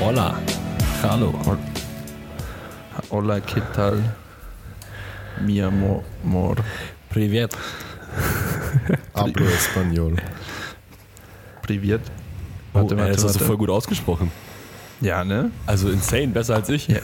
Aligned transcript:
Hola. 0.00 0.38
Hallo. 1.02 1.32
Hola, 3.10 3.40
¿qué 3.40 3.60
tal? 3.74 4.02
Mi 5.40 5.60
amor. 5.60 6.02
amor. 6.24 6.56
Privet. 7.10 7.56
Hablo 9.14 9.46
Español. 9.48 10.16
Privet. 11.62 12.00
Oh, 12.74 12.78
Warte, 12.80 12.94
ey, 12.94 13.00
warte, 13.00 13.12
das 13.12 13.24
hast 13.24 13.34
du 13.34 13.40
warte. 13.40 13.44
voll 13.46 13.56
gut 13.58 13.70
ausgesprochen. 13.70 14.30
Ja, 15.00 15.24
ne? 15.24 15.50
Also 15.66 15.90
insane, 15.90 16.28
besser 16.28 16.54
als 16.56 16.68
ich. 16.68 16.86
Ja. 16.88 16.98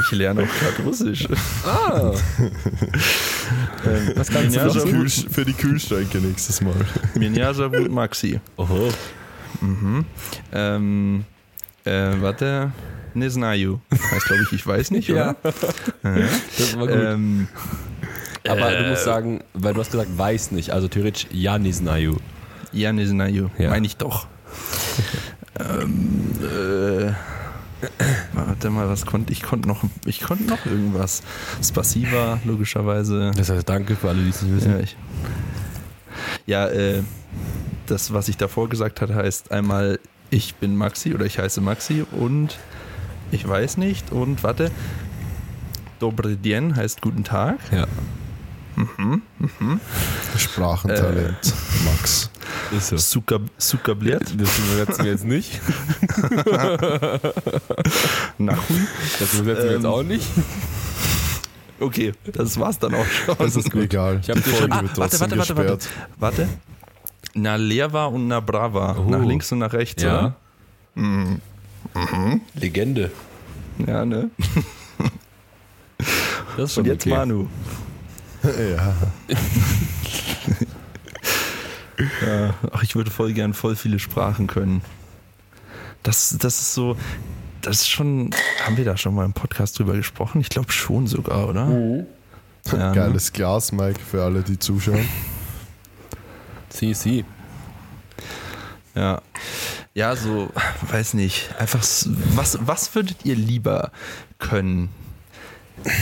Ich 0.00 0.12
lerne 0.12 0.42
auch 0.42 0.46
gerade 0.60 0.82
Russisch. 0.86 1.26
Ah. 1.66 2.12
ähm, 3.86 4.12
Was 4.16 4.28
kannst 4.28 4.48
du 4.54 4.60
Меня 4.60 4.64
noch? 4.66 4.74
зовут- 4.74 4.90
Kühl, 4.90 5.08
für 5.08 5.44
die 5.44 5.54
Kühlschränke 5.54 6.18
nächstes 6.18 6.60
Mal. 6.60 6.74
Меня 7.14 7.54
зовут 7.54 7.90
Maxi. 7.90 8.40
Oho. 8.56 8.90
Mhm. 9.62 10.04
Ähm, 10.52 11.24
äh, 11.85 12.21
warte. 12.21 12.71
Nisnayu. 13.13 13.79
Heißt, 13.91 14.25
glaube 14.25 14.43
ich, 14.43 14.53
ich 14.53 14.65
weiß 14.65 14.91
nicht, 14.91 15.09
oder? 15.11 15.35
ja. 15.43 16.09
Äh. 16.09 16.27
Das 16.57 16.77
war 16.77 16.87
gut. 16.87 16.95
Ähm, 16.97 17.47
aber 18.47 18.73
äh, 18.73 18.83
du 18.83 18.89
musst 18.89 19.03
äh, 19.03 19.05
sagen, 19.05 19.43
weil 19.53 19.73
du 19.73 19.79
hast 19.79 19.91
gesagt, 19.91 20.17
weiß 20.17 20.51
nicht. 20.51 20.71
Also 20.71 20.87
theoretisch 20.87 21.27
Janisnayu. 21.31 22.17
Janisnayu, 22.71 23.49
ja. 23.57 23.69
meine 23.69 23.85
ich 23.85 23.97
doch. 23.97 24.27
ähm, 25.59 26.31
äh, 26.41 27.11
warte 28.33 28.69
mal, 28.69 28.89
was 28.89 29.05
konnte 29.05 29.31
ich 29.31 29.43
konnte 29.43 29.67
noch 29.67 29.83
ich 30.05 30.21
konnte 30.21 30.45
noch 30.45 30.65
irgendwas. 30.65 31.21
Spasiva 31.63 32.39
logischerweise. 32.45 33.31
Das 33.35 33.49
heißt 33.49 33.67
danke 33.67 33.95
für 33.95 34.09
alle, 34.09 34.23
die 34.23 34.29
es 34.29 34.41
nicht 34.41 34.55
wissen. 34.55 34.71
Ja, 34.71 34.79
ich, 34.79 34.95
ja 36.45 36.67
äh, 36.67 37.03
das 37.85 38.13
was 38.13 38.27
ich 38.29 38.37
davor 38.37 38.69
gesagt 38.69 39.01
hat 39.01 39.11
heißt 39.11 39.51
einmal 39.51 39.99
ich 40.33 40.55
bin 40.55 40.75
Maxi 40.75 41.13
oder 41.13 41.25
ich 41.25 41.37
heiße 41.39 41.61
Maxi 41.61 42.03
und 42.11 42.57
ich 43.31 43.47
weiß 43.47 43.77
nicht 43.77 44.11
und 44.11 44.43
warte. 44.43 44.71
Dobry 45.99 46.35
dien 46.35 46.75
heißt 46.75 47.01
guten 47.01 47.23
Tag. 47.23 47.59
Ja, 47.71 47.85
Sprachentalent, 50.37 51.53
Max. 51.85 52.29
ist 52.75 52.89
so. 52.89 52.97
Sukabliert. 53.57 54.23
Das 54.37 54.59
übersetzen 54.59 55.05
wir 55.05 55.11
jetzt 55.11 55.25
nicht. 55.25 55.61
Nachhui. 58.39 58.81
Das 59.19 59.33
übersetzen 59.35 59.45
wir 59.45 59.71
jetzt 59.73 59.83
Ähm, 59.83 59.85
auch 59.85 60.03
nicht. 60.03 60.25
Okay, 61.79 62.13
das 62.33 62.59
war's 62.59 62.79
dann 62.79 62.95
auch 62.95 63.05
schon. 63.05 63.35
Das 63.37 63.55
ist 63.55 63.73
Egal. 63.75 64.19
Ich 64.21 64.29
hab 64.29 64.35
die 64.37 64.41
Folge 64.41 64.57
schon- 64.57 64.69
wird 64.69 64.71
Ah, 64.71 64.77
warte, 64.81 64.93
trotzdem 64.95 65.19
warte, 65.21 65.37
warte, 65.37 65.53
gesperrt. 65.53 65.89
Warte. 66.19 66.47
Na 67.33 67.55
leva 67.55 68.05
und 68.05 68.27
na 68.27 68.39
brava. 68.39 68.95
Oh. 68.99 69.09
Nach 69.09 69.23
links 69.23 69.51
und 69.51 69.59
nach 69.59 69.73
rechts, 69.73 70.03
Ja. 70.03 70.35
oder? 70.95 72.39
Legende. 72.55 73.11
Ja, 73.85 74.05
ne? 74.05 74.29
Das 76.55 76.65
ist 76.65 76.73
schon 76.75 76.83
Und 76.83 76.89
jetzt 76.91 77.05
okay. 77.07 77.15
Manu. 77.15 77.47
Ja, 78.43 78.95
Ja, 82.25 82.53
ach, 82.71 82.83
ich 82.83 82.95
würde 82.95 83.09
voll 83.11 83.33
gern 83.33 83.53
voll 83.53 83.75
viele 83.75 83.99
Sprachen 83.99 84.47
können. 84.47 84.81
Das, 86.03 86.35
das 86.39 86.59
ist 86.59 86.73
so, 86.73 86.97
das 87.61 87.77
ist 87.77 87.89
schon, 87.89 88.31
haben 88.65 88.75
wir 88.77 88.83
da 88.85 88.97
schon 88.97 89.15
mal 89.15 89.23
im 89.25 89.33
Podcast 89.33 89.79
drüber 89.79 89.93
gesprochen? 89.93 90.41
Ich 90.41 90.49
glaube 90.49 90.71
schon 90.71 91.07
sogar, 91.07 91.47
oder? 91.47 91.69
Ja, 92.71 92.89
ne? 92.89 92.91
geiles 92.93 93.31
Glas, 93.31 93.71
Mike, 93.71 93.99
für 93.99 94.23
alle, 94.23 94.41
die 94.41 94.59
zuschauen. 94.59 95.07
Sie, 96.73 96.93
sie. 96.95 97.23
Ja. 98.95 99.21
Ja, 99.93 100.15
so, 100.15 100.49
weiß 100.89 101.13
nicht. 101.13 101.53
Einfach, 101.59 101.79
was, 102.35 102.57
was 102.61 102.95
würdet 102.95 103.17
ihr 103.25 103.35
lieber 103.35 103.91
können? 104.39 104.89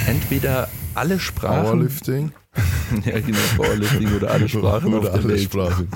Entweder 0.07 0.69
alle 0.95 1.19
Sprachen. 1.19 1.63
Powerlifting 1.63 2.31
Ja, 3.05 3.19
genau, 3.19 3.37
Powerlifting 3.57 4.15
oder 4.15 4.31
alle 4.31 4.47
Sprachen 4.47 4.93
oder 4.93 5.13
alle 5.13 5.27
Welt. 5.27 5.41
Sprachen. 5.41 5.89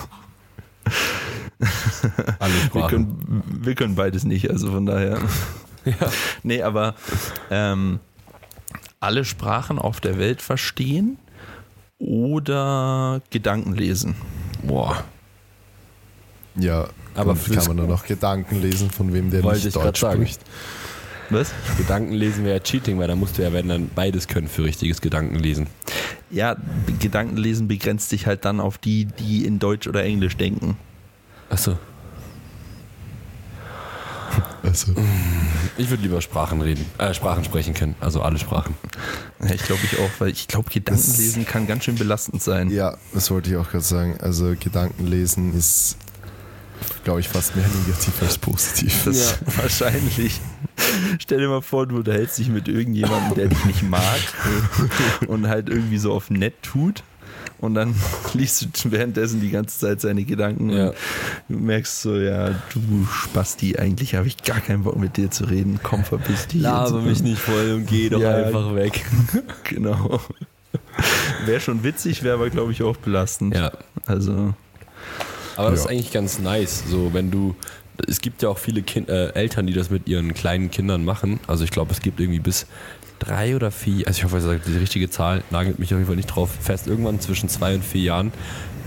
Alle 2.39 2.53
Wir 2.53 2.61
Sprachen. 2.65 2.89
können, 2.89 3.43
wir 3.61 3.75
können 3.75 3.95
beides 3.95 4.25
nicht, 4.25 4.49
also 4.49 4.71
von 4.71 4.85
daher. 4.85 5.19
Ja. 5.85 5.93
Nee, 6.43 6.63
aber 6.63 6.95
ähm, 7.49 7.99
alle 8.99 9.23
Sprachen 9.23 9.79
auf 9.79 10.01
der 10.01 10.17
Welt 10.17 10.41
verstehen 10.41 11.17
oder 11.97 13.21
Gedanken 13.29 13.73
lesen. 13.73 14.15
Boah. 14.67 15.03
Ja, 16.57 16.87
Aber 17.15 17.35
kann 17.35 17.67
man 17.67 17.75
nur 17.77 17.87
noch 17.87 18.05
Gedanken 18.05 18.61
lesen, 18.61 18.89
von 18.89 19.13
wem 19.13 19.29
der 19.29 19.43
Wollte 19.43 19.65
nicht 19.65 19.75
Deutsch 19.75 19.99
sagen. 19.99 20.21
spricht. 20.21 20.41
Was? 21.31 21.51
Gedankenlesen 21.77 22.45
wäre 22.45 22.57
ja 22.57 22.59
Cheating, 22.63 22.99
weil 22.99 23.07
da 23.07 23.15
musst 23.15 23.37
du 23.37 23.41
ja, 23.41 23.51
wenn 23.51 23.67
dann 23.67 23.89
beides 23.93 24.27
können 24.27 24.47
für 24.47 24.63
richtiges 24.63 25.01
Gedankenlesen. 25.01 25.67
Ja, 26.29 26.53
Be- 26.53 26.93
Gedankenlesen 26.99 27.67
begrenzt 27.67 28.09
sich 28.09 28.27
halt 28.27 28.45
dann 28.45 28.59
auf 28.59 28.77
die, 28.77 29.05
die 29.05 29.43
in 29.45 29.57
Deutsch 29.59 29.87
oder 29.87 30.03
Englisch 30.03 30.37
denken. 30.37 30.77
Achso. 31.49 31.77
Also, 34.65 34.93
Ich 35.77 35.89
würde 35.89 36.03
lieber 36.03 36.21
Sprachen 36.21 36.61
reden, 36.61 36.85
äh, 36.97 37.13
Sprachen 37.13 37.43
sprechen 37.43 37.73
können, 37.73 37.95
also 37.99 38.21
alle 38.21 38.37
Sprachen. 38.39 38.75
Ja, 39.41 39.53
ich 39.53 39.63
glaube 39.63 39.81
ich 39.83 39.99
auch, 39.99 40.09
weil 40.19 40.29
ich 40.29 40.47
glaube, 40.47 40.69
Gedankenlesen 40.71 41.45
kann 41.45 41.67
ganz 41.67 41.83
schön 41.83 41.95
belastend 41.95 42.41
sein. 42.41 42.69
ja, 42.69 42.97
das 43.13 43.29
wollte 43.31 43.49
ich 43.49 43.57
auch 43.57 43.69
gerade 43.69 43.83
sagen. 43.83 44.17
Also 44.21 44.55
Gedankenlesen 44.59 45.57
ist, 45.57 45.97
glaube 47.03 47.19
ich, 47.19 47.27
fast 47.29 47.55
mehr 47.55 47.65
negativ 47.67 48.21
als 48.21 48.37
positiv. 48.37 49.03
Das 49.05 49.37
wahrscheinlich. 49.57 50.39
Stell 51.19 51.39
dir 51.39 51.47
mal 51.47 51.61
vor, 51.61 51.87
du 51.87 51.97
unterhältst 51.97 52.37
dich 52.37 52.49
mit 52.49 52.67
irgendjemandem, 52.67 53.35
der 53.35 53.47
dich 53.47 53.65
nicht 53.65 53.83
mag 53.83 54.19
und 55.27 55.47
halt 55.47 55.69
irgendwie 55.69 55.97
so 55.97 56.11
auf 56.13 56.29
nett 56.29 56.61
tut. 56.63 57.03
Und 57.59 57.73
dann 57.75 57.95
liest 58.33 58.67
du 58.85 58.91
währenddessen 58.91 59.39
die 59.41 59.49
ganze 59.49 59.79
Zeit 59.79 60.01
seine 60.01 60.23
Gedanken 60.23 60.69
Ja. 60.69 60.87
und 60.89 60.95
du 61.49 61.57
merkst 61.57 62.01
so, 62.01 62.15
ja, 62.17 62.49
du 62.73 63.07
Spasti, 63.11 63.77
eigentlich 63.77 64.15
habe 64.15 64.27
ich 64.27 64.37
gar 64.43 64.59
keinen 64.59 64.83
Bock 64.83 64.97
mit 64.97 65.17
dir 65.17 65.31
zu 65.31 65.45
reden. 65.45 65.79
Komm, 65.81 66.03
verpiss 66.03 66.47
dich. 66.47 66.61
Laber 66.61 66.89
so. 66.89 67.01
mich 67.01 67.21
nicht 67.23 67.39
voll 67.39 67.71
und 67.73 67.87
geh 67.87 68.09
doch 68.09 68.19
Ja. 68.19 68.35
einfach 68.35 68.75
weg. 68.75 69.05
Genau. 69.63 70.19
Wäre 71.45 71.59
schon 71.61 71.83
witzig, 71.83 72.23
wäre 72.23 72.35
aber, 72.35 72.49
glaube 72.49 72.71
ich, 72.71 72.83
auch 72.83 72.97
belastend. 72.97 73.55
Ja. 73.55 73.71
Also, 74.05 74.53
Aber 75.57 75.71
das 75.71 75.79
Ja. 75.79 75.85
ist 75.85 75.91
eigentlich 75.91 76.11
ganz 76.11 76.39
nice, 76.39 76.83
so 76.89 77.13
wenn 77.13 77.31
du. 77.31 77.55
Es 78.07 78.19
gibt 78.19 78.41
ja 78.43 78.49
auch 78.49 78.57
viele 78.57 78.81
kind, 78.81 79.07
äh, 79.07 79.29
Eltern, 79.29 79.67
die 79.67 79.73
das 79.73 79.89
mit 79.89 80.09
ihren 80.09 80.33
kleinen 80.33 80.69
Kindern 80.69 81.05
machen. 81.05 81.39
Also 81.47 81.63
ich 81.63 81.71
glaube, 81.71 81.93
es 81.93 82.01
gibt 82.01 82.19
irgendwie 82.19 82.39
bis 82.41 82.67
drei 83.25 83.55
oder 83.55 83.71
vier, 83.71 84.07
also 84.07 84.17
ich 84.17 84.23
hoffe, 84.23 84.37
ich 84.37 84.43
sage 84.43 84.61
die 84.65 84.77
richtige 84.77 85.09
Zahl, 85.09 85.43
nagelt 85.49 85.79
mich 85.79 85.93
auf 85.93 85.97
jeden 85.97 86.07
Fall 86.07 86.15
nicht 86.15 86.27
drauf 86.27 86.49
fest. 86.61 86.87
Irgendwann 86.87 87.19
zwischen 87.19 87.49
zwei 87.49 87.75
und 87.75 87.83
vier 87.83 88.01
Jahren 88.01 88.31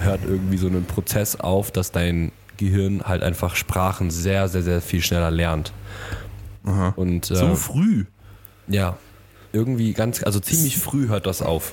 hört 0.01 0.21
irgendwie 0.25 0.57
so 0.57 0.69
ein 0.69 0.85
Prozess 0.85 1.37
auf, 1.37 1.71
dass 1.71 1.93
dein 1.93 2.33
Gehirn 2.57 3.03
halt 3.05 3.23
einfach 3.23 3.57
Sprachen 3.57 4.11
sehr, 4.11 4.49
sehr, 4.49 4.63
sehr 4.63 4.81
viel 4.81 5.03
schneller 5.03 5.31
lernt. 5.31 5.73
aha. 6.65 6.93
Und 6.97 7.31
äh, 7.31 7.37
so 7.37 7.55
früh. 7.55 8.05
ja, 8.67 8.97
irgendwie 9.53 9.93
ganz, 9.93 10.23
also 10.23 10.41
ziemlich 10.41 10.79
früh 10.79 11.09
hört 11.09 11.27
das 11.27 11.43
auf. 11.43 11.73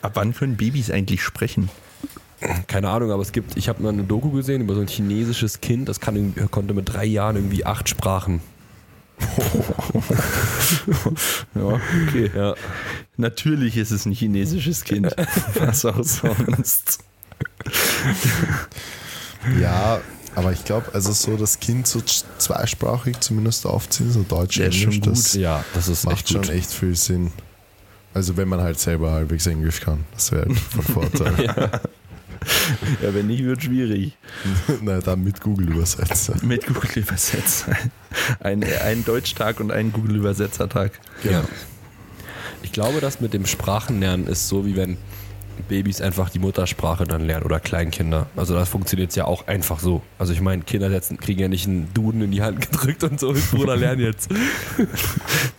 Ab 0.00 0.12
wann 0.14 0.34
können 0.34 0.56
Babys 0.56 0.90
eigentlich 0.90 1.22
sprechen? 1.22 1.68
Keine 2.66 2.88
Ahnung, 2.88 3.12
aber 3.12 3.22
es 3.22 3.30
gibt, 3.30 3.56
ich 3.56 3.68
habe 3.68 3.82
mal 3.82 3.90
eine 3.90 4.02
Doku 4.02 4.30
gesehen 4.30 4.62
über 4.62 4.74
so 4.74 4.80
ein 4.80 4.88
chinesisches 4.88 5.60
Kind, 5.60 5.88
das 5.88 6.00
kann, 6.00 6.34
konnte 6.50 6.74
mit 6.74 6.92
drei 6.92 7.04
Jahren 7.04 7.36
irgendwie 7.36 7.64
acht 7.64 7.88
Sprachen. 7.88 8.40
Ja, 11.54 11.80
okay. 12.08 12.30
Ja. 12.34 12.54
Natürlich 13.16 13.76
ist 13.76 13.90
es 13.90 14.06
ein 14.06 14.12
chinesisches 14.12 14.84
Kind. 14.84 15.14
Was 15.54 15.84
auch 15.84 16.02
sonst. 16.02 17.00
Ja, 19.60 20.00
aber 20.34 20.52
ich 20.52 20.64
glaube, 20.64 20.86
also 20.94 21.12
so 21.12 21.36
das 21.36 21.60
Kind 21.60 21.86
so 21.86 22.00
zweisprachig 22.38 23.20
zumindest 23.20 23.66
aufziehen, 23.66 24.10
so 24.10 24.22
Deutsch, 24.22 24.58
ist 24.58 24.82
Englisch, 24.82 25.00
das 25.00 25.34
Ja, 25.34 25.64
das 25.74 25.88
ist 25.88 26.04
macht 26.04 26.14
echt 26.14 26.28
schon 26.30 26.48
echt 26.48 26.72
viel 26.72 26.96
Sinn. 26.96 27.32
Also 28.14 28.36
wenn 28.36 28.48
man 28.48 28.60
halt 28.60 28.78
selber 28.78 29.12
halbwegs 29.12 29.46
Englisch 29.46 29.80
kann, 29.80 30.04
das 30.14 30.32
wäre 30.32 30.46
halt 30.46 30.58
von 30.58 30.82
Vorteil. 30.82 31.34
Ja, 31.44 31.80
wenn 33.00 33.26
nicht, 33.26 33.44
wird 33.44 33.62
schwierig. 33.62 34.16
Na, 34.82 35.00
dann 35.00 35.24
mit 35.24 35.40
Google 35.40 35.70
Übersetzer. 35.70 36.34
Mit 36.42 36.66
Google 36.66 36.90
Übersetzer. 36.96 37.76
Ein, 38.40 38.64
ein 38.64 39.04
Deutschtag 39.04 39.60
und 39.60 39.70
ein 39.70 39.92
Google 39.92 40.16
Übersetzertag. 40.16 40.98
Ja. 41.24 41.44
Ich 42.62 42.72
glaube, 42.72 43.00
das 43.00 43.20
mit 43.20 43.34
dem 43.34 43.46
Sprachenlernen 43.46 44.26
ist 44.26 44.48
so, 44.48 44.64
wie 44.64 44.76
wenn 44.76 44.96
Babys 45.68 46.00
einfach 46.00 46.30
die 46.30 46.38
Muttersprache 46.38 47.04
dann 47.04 47.26
lernen 47.26 47.44
oder 47.44 47.60
Kleinkinder. 47.60 48.26
Also 48.36 48.54
das 48.54 48.68
funktioniert 48.68 49.14
ja 49.14 49.26
auch 49.26 49.46
einfach 49.46 49.80
so. 49.80 50.02
Also 50.18 50.32
ich 50.32 50.40
meine, 50.40 50.62
Kinder 50.62 50.90
setzen, 50.90 51.18
kriegen 51.18 51.40
ja 51.40 51.48
nicht 51.48 51.66
einen 51.66 51.92
Duden 51.94 52.22
in 52.22 52.30
die 52.30 52.42
Hand 52.42 52.60
gedrückt 52.70 53.04
und 53.04 53.20
so, 53.20 53.34
Bruder, 53.50 53.76
lern 53.76 54.00
jetzt. 54.00 54.30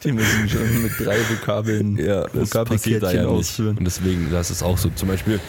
Die 0.04 0.12
müssen 0.12 0.50
schon 0.50 0.82
mit 0.84 0.94
drei 1.00 1.18
Vokabeln 1.30 1.98
Ja, 1.98 2.26
das 2.34 2.50
passiert 2.50 3.04
da 3.04 3.08
Vokabelkärtchen 3.10 3.16
ja 3.16 3.22
nicht. 3.22 3.30
ausführen. 3.30 3.78
Und 3.78 3.86
deswegen, 3.86 4.32
das 4.32 4.52
ist 4.52 4.64
auch 4.64 4.78
so. 4.78 4.90
Zum 4.90 5.08
Beispiel, 5.10 5.40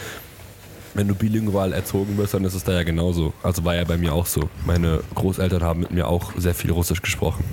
wenn 0.95 1.07
du 1.07 1.13
bilingual 1.15 1.73
erzogen 1.73 2.17
wirst, 2.17 2.33
dann 2.33 2.43
ist 2.45 2.53
es 2.55 2.63
da 2.63 2.71
ja 2.73 2.83
genauso. 2.83 3.33
Also 3.43 3.63
war 3.63 3.75
ja 3.75 3.83
bei 3.83 3.97
mir 3.97 4.13
auch 4.13 4.25
so. 4.25 4.49
Meine 4.65 5.01
Großeltern 5.13 5.61
haben 5.61 5.81
mit 5.81 5.91
mir 5.91 6.07
auch 6.07 6.31
sehr 6.37 6.55
viel 6.55 6.71
Russisch 6.71 7.01
gesprochen. 7.01 7.43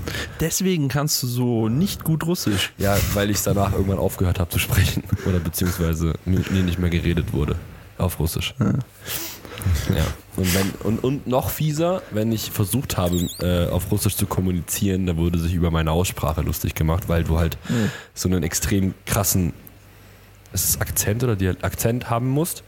Deswegen 0.40 0.88
kannst 0.88 1.22
du 1.22 1.26
so 1.26 1.68
nicht 1.68 2.04
gut 2.04 2.24
Russisch. 2.26 2.72
Ja, 2.78 2.96
weil 3.14 3.30
ich 3.30 3.42
danach 3.42 3.72
irgendwann 3.72 3.98
aufgehört 3.98 4.38
habe 4.40 4.48
zu 4.50 4.58
sprechen. 4.58 5.02
Oder 5.26 5.38
beziehungsweise 5.40 6.14
mit 6.24 6.50
mir 6.50 6.62
nicht 6.62 6.78
mehr 6.78 6.90
geredet 6.90 7.32
wurde. 7.32 7.56
Auf 7.98 8.18
Russisch. 8.18 8.54
Ja. 9.94 10.04
Und, 10.36 10.54
wenn, 10.54 10.70
und, 10.82 11.04
und 11.04 11.26
noch 11.26 11.50
fieser, 11.50 12.02
wenn 12.10 12.32
ich 12.32 12.50
versucht 12.50 12.96
habe, 12.96 13.28
äh, 13.40 13.68
auf 13.68 13.90
Russisch 13.92 14.16
zu 14.16 14.26
kommunizieren, 14.26 15.06
da 15.06 15.16
wurde 15.16 15.38
sich 15.38 15.52
über 15.54 15.70
meine 15.70 15.92
Aussprache 15.92 16.40
lustig 16.40 16.74
gemacht, 16.74 17.04
weil 17.08 17.22
du 17.24 17.38
halt 17.38 17.58
Mhm. 17.68 17.90
so 18.14 18.28
einen 18.28 18.42
extrem 18.42 18.94
krassen 19.06 19.52
ist 20.54 20.68
es 20.68 20.80
Akzent 20.82 21.24
oder 21.24 21.34
Dial- 21.36 21.56
Akzent 21.62 22.10
haben 22.10 22.28
musst, 22.28 22.62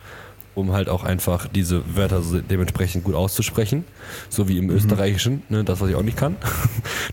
um 0.55 0.73
halt 0.73 0.89
auch 0.89 1.05
einfach 1.05 1.49
diese 1.49 1.97
Wörter 1.97 2.23
so 2.23 2.41
dementsprechend 2.41 3.05
gut 3.05 3.15
auszusprechen. 3.15 3.85
So 4.29 4.49
wie 4.49 4.59
im 4.59 4.71
Österreichischen, 4.71 5.43
ne, 5.49 5.65
das, 5.65 5.81
was 5.81 5.91
ich 5.91 5.97
auch 5.97 6.03
nicht 6.03 6.17
kann. 6.17 6.37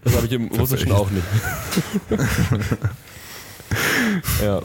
Das 0.03 0.15
habe 0.15 0.25
ich 0.25 0.31
im 0.31 0.47
Russischen 0.59 0.91
auch 0.91 1.09
nicht. 1.09 1.25
ja. 4.43 4.61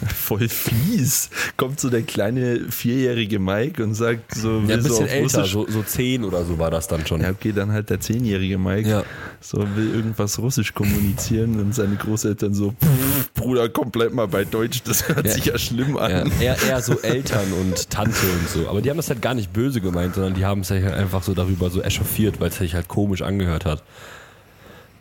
Voll 0.14 0.48
fies. 0.48 1.28
Kommt 1.56 1.78
so 1.80 1.90
der 1.90 2.02
kleine 2.02 2.60
vierjährige 2.70 3.38
Mike 3.38 3.82
und 3.82 3.94
sagt 3.94 4.34
so, 4.34 4.60
ja, 4.66 4.76
ein 4.76 4.82
bisschen 4.82 5.06
älter, 5.06 5.38
Russisch. 5.40 5.52
so, 5.52 5.66
so 5.68 5.82
zehn 5.82 6.24
oder 6.24 6.44
so 6.44 6.58
war 6.58 6.70
das 6.70 6.88
dann 6.88 7.06
schon. 7.06 7.20
Ja, 7.20 7.30
okay, 7.30 7.52
dann 7.52 7.70
halt 7.72 7.90
der 7.90 8.00
zehnjährige 8.00 8.56
Mike. 8.58 8.88
Ja. 8.88 9.02
So 9.40 9.58
will 9.76 9.94
irgendwas 9.94 10.38
Russisch 10.38 10.72
kommunizieren 10.74 11.60
und 11.60 11.74
seine 11.74 11.96
Großeltern 11.96 12.54
so, 12.54 12.70
"Pff, 12.72 13.32
Bruder, 13.34 13.68
komplett 13.68 14.14
mal 14.14 14.28
bei 14.28 14.44
Deutsch, 14.44 14.82
das 14.84 15.08
hört 15.08 15.26
Ja. 15.26 15.32
sich 15.32 15.44
ja 15.46 15.58
schlimm 15.58 15.96
Ja, 15.96 16.22
an. 16.22 16.32
eher, 16.40 16.56
eher 16.66 16.80
so 16.82 16.98
Eltern 17.00 17.52
und 17.52 17.90
Tante 17.90 18.10
und 18.40 18.48
so. 18.48 18.68
Aber 18.68 18.80
die 18.80 18.90
haben 18.90 18.96
das 18.96 19.08
halt 19.10 19.20
gar 19.20 19.34
nicht 19.34 19.52
böse 19.52 19.80
gemeint, 19.80 20.14
sondern 20.14 20.34
die 20.34 20.44
haben 20.44 20.64
sich 20.64 20.82
halt 20.82 20.94
einfach 20.94 21.22
so 21.22 21.34
darüber 21.34 21.70
so 21.70 21.82
echauffiert, 21.82 22.40
weil 22.40 22.48
es 22.48 22.56
sich 22.56 22.74
halt 22.74 22.88
komisch 22.88 23.22
angehört 23.22 23.64
hat. 23.66 23.82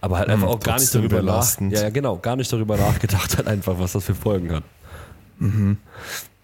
Aber 0.02 0.18
halt 0.18 0.30
einfach 0.30 0.48
Hm, 0.48 0.54
auch 0.56 0.60
gar 0.62 0.80
nicht 0.80 0.96
darüber 0.96 1.22
nach, 1.22 1.46
ja, 1.60 1.82
ja, 1.82 1.90
genau, 1.90 2.18
gar 2.18 2.38
nicht 2.38 2.52
darüber 2.54 2.78
nachgedacht 2.78 3.38
hat, 3.38 3.48
einfach, 3.48 3.80
was 3.80 3.92
das 3.92 4.06
für 4.06 4.16
Folgen 4.16 4.52
hat. 4.54 4.64
Mhm. 5.40 5.78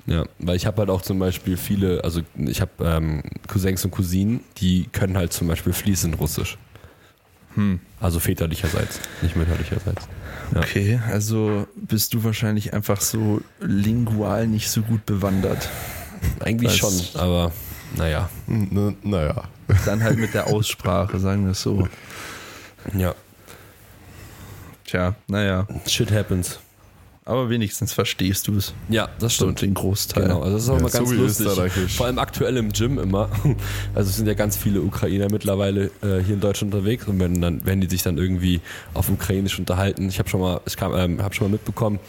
Ja, 0.08 0.26
weil 0.40 0.56
ich 0.56 0.66
habe 0.68 0.78
halt 0.80 0.90
auch 0.90 1.02
zum 1.02 1.18
Beispiel 1.20 1.58
viele, 1.58 2.04
also 2.04 2.22
ich 2.36 2.62
habe 2.62 2.72
ähm, 2.82 3.24
Cousins 3.48 3.84
und 3.86 3.92
Cousinen, 3.92 4.42
die 4.58 4.88
können 4.92 5.18
halt 5.18 5.34
zum 5.34 5.48
Beispiel 5.48 5.74
fließend 5.74 6.20
Russisch. 6.20 6.58
Hm. 7.56 7.80
Also 8.00 8.20
väterlicherseits, 8.20 9.00
nicht 9.22 9.36
mütterlicherseits. 9.36 10.08
Ja. 10.54 10.60
Okay, 10.60 11.00
also 11.10 11.66
bist 11.76 12.14
du 12.14 12.24
wahrscheinlich 12.24 12.74
einfach 12.74 13.02
so 13.02 13.42
lingual 13.62 14.46
nicht 14.48 14.70
so 14.70 14.82
gut 14.84 15.06
bewandert. 15.06 15.70
Eigentlich 16.40 16.76
schon, 16.76 16.94
aber 17.16 17.52
naja. 17.98 18.30
N- 18.48 18.96
Naja. 19.04 19.46
Dann 19.86 20.04
halt 20.04 20.20
mit 20.20 20.34
der 20.36 20.48
Aussprache, 20.48 21.18
sagen 21.20 21.46
wir 21.46 21.52
es 21.54 21.62
so. 21.62 21.88
Ja, 22.94 23.16
Tja, 24.86 25.16
naja. 25.28 25.66
shit 25.88 26.12
happens. 26.12 26.60
Aber 27.28 27.50
wenigstens 27.50 27.92
verstehst 27.92 28.48
du 28.48 28.58
es. 28.58 28.76
Ja, 28.88 29.10
das 29.18 29.36
So 29.38 29.46
stimmt. 29.46 29.62
den 29.64 29.74
Großteil. 29.74 30.24
Genau, 30.24 30.42
also 30.44 30.54
das 30.54 30.64
ist 30.64 30.70
auch 30.70 30.74
Ja, 30.74 30.80
immer 30.80 30.90
so 30.90 30.98
ganz 31.00 31.12
wie 31.12 31.16
lustig. 31.16 31.96
Vor 31.98 32.06
allem 32.06 32.20
aktuell 32.20 32.56
im 32.58 32.72
Gym 32.72 33.00
immer. 33.00 33.30
Also 33.96 34.10
es 34.12 34.18
sind 34.18 34.28
ja 34.28 34.36
ganz 34.36 34.56
viele 34.58 34.82
Ukrainer 34.82 35.28
mittlerweile 35.32 35.86
äh, 36.04 36.22
hier 36.24 36.36
in 36.36 36.40
Deutschland 36.40 36.74
unterwegs 36.74 37.08
und 37.08 37.20
wenn 37.20 37.42
dann, 37.42 37.62
wenn 37.66 37.82
die 37.82 37.88
sich 37.88 38.04
dann 38.04 38.20
irgendwie 38.20 38.62
auf 38.94 39.10
Ukrainisch 39.10 39.58
unterhalten, 39.58 40.08
ich 40.08 40.20
habe 40.20 40.30
schon 40.30 40.40
mal, 40.40 40.62
ich 40.68 40.78
kam, 40.78 40.94
ähm, 40.94 41.24
habe 41.24 41.34
schon 41.34 41.48
mal 41.48 41.54
mitbekommen, 41.54 42.00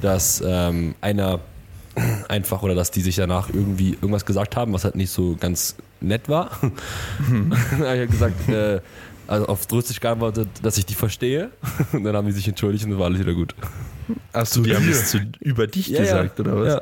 dass 0.00 0.42
ähm, 0.46 0.94
einer 1.02 1.40
einfach 2.28 2.62
oder 2.62 2.74
dass 2.74 2.90
die 2.90 3.02
sich 3.02 3.16
danach 3.16 3.50
irgendwie 3.52 3.90
irgendwas 3.90 4.24
gesagt 4.24 4.56
haben, 4.56 4.72
was 4.72 4.84
halt 4.84 4.94
nicht 4.94 5.10
so 5.10 5.36
ganz 5.38 5.76
nett 6.00 6.30
war. 6.30 6.50
ich 7.20 7.84
habe 7.84 8.06
gesagt, 8.06 8.48
äh, 8.48 8.80
also 9.26 9.46
auf 9.46 9.66
Russisch 9.70 10.00
geantwortet, 10.00 10.48
dass 10.62 10.78
ich 10.78 10.86
die 10.86 10.94
verstehe. 10.94 11.50
Und 11.92 12.04
dann 12.04 12.16
haben 12.16 12.26
die 12.26 12.32
sich 12.32 12.48
entschuldigt 12.48 12.84
und 12.84 12.90
dann 12.92 12.98
war 12.98 13.06
alles 13.06 13.20
wieder 13.20 13.34
gut. 13.34 13.54
Achso, 14.32 14.62
die 14.62 14.74
haben 14.74 14.88
es 14.88 15.10
zu, 15.10 15.18
über 15.40 15.66
dich 15.66 15.92
gesagt, 15.92 16.40
oder 16.40 16.56
was? 16.60 16.74
Ja. 16.74 16.80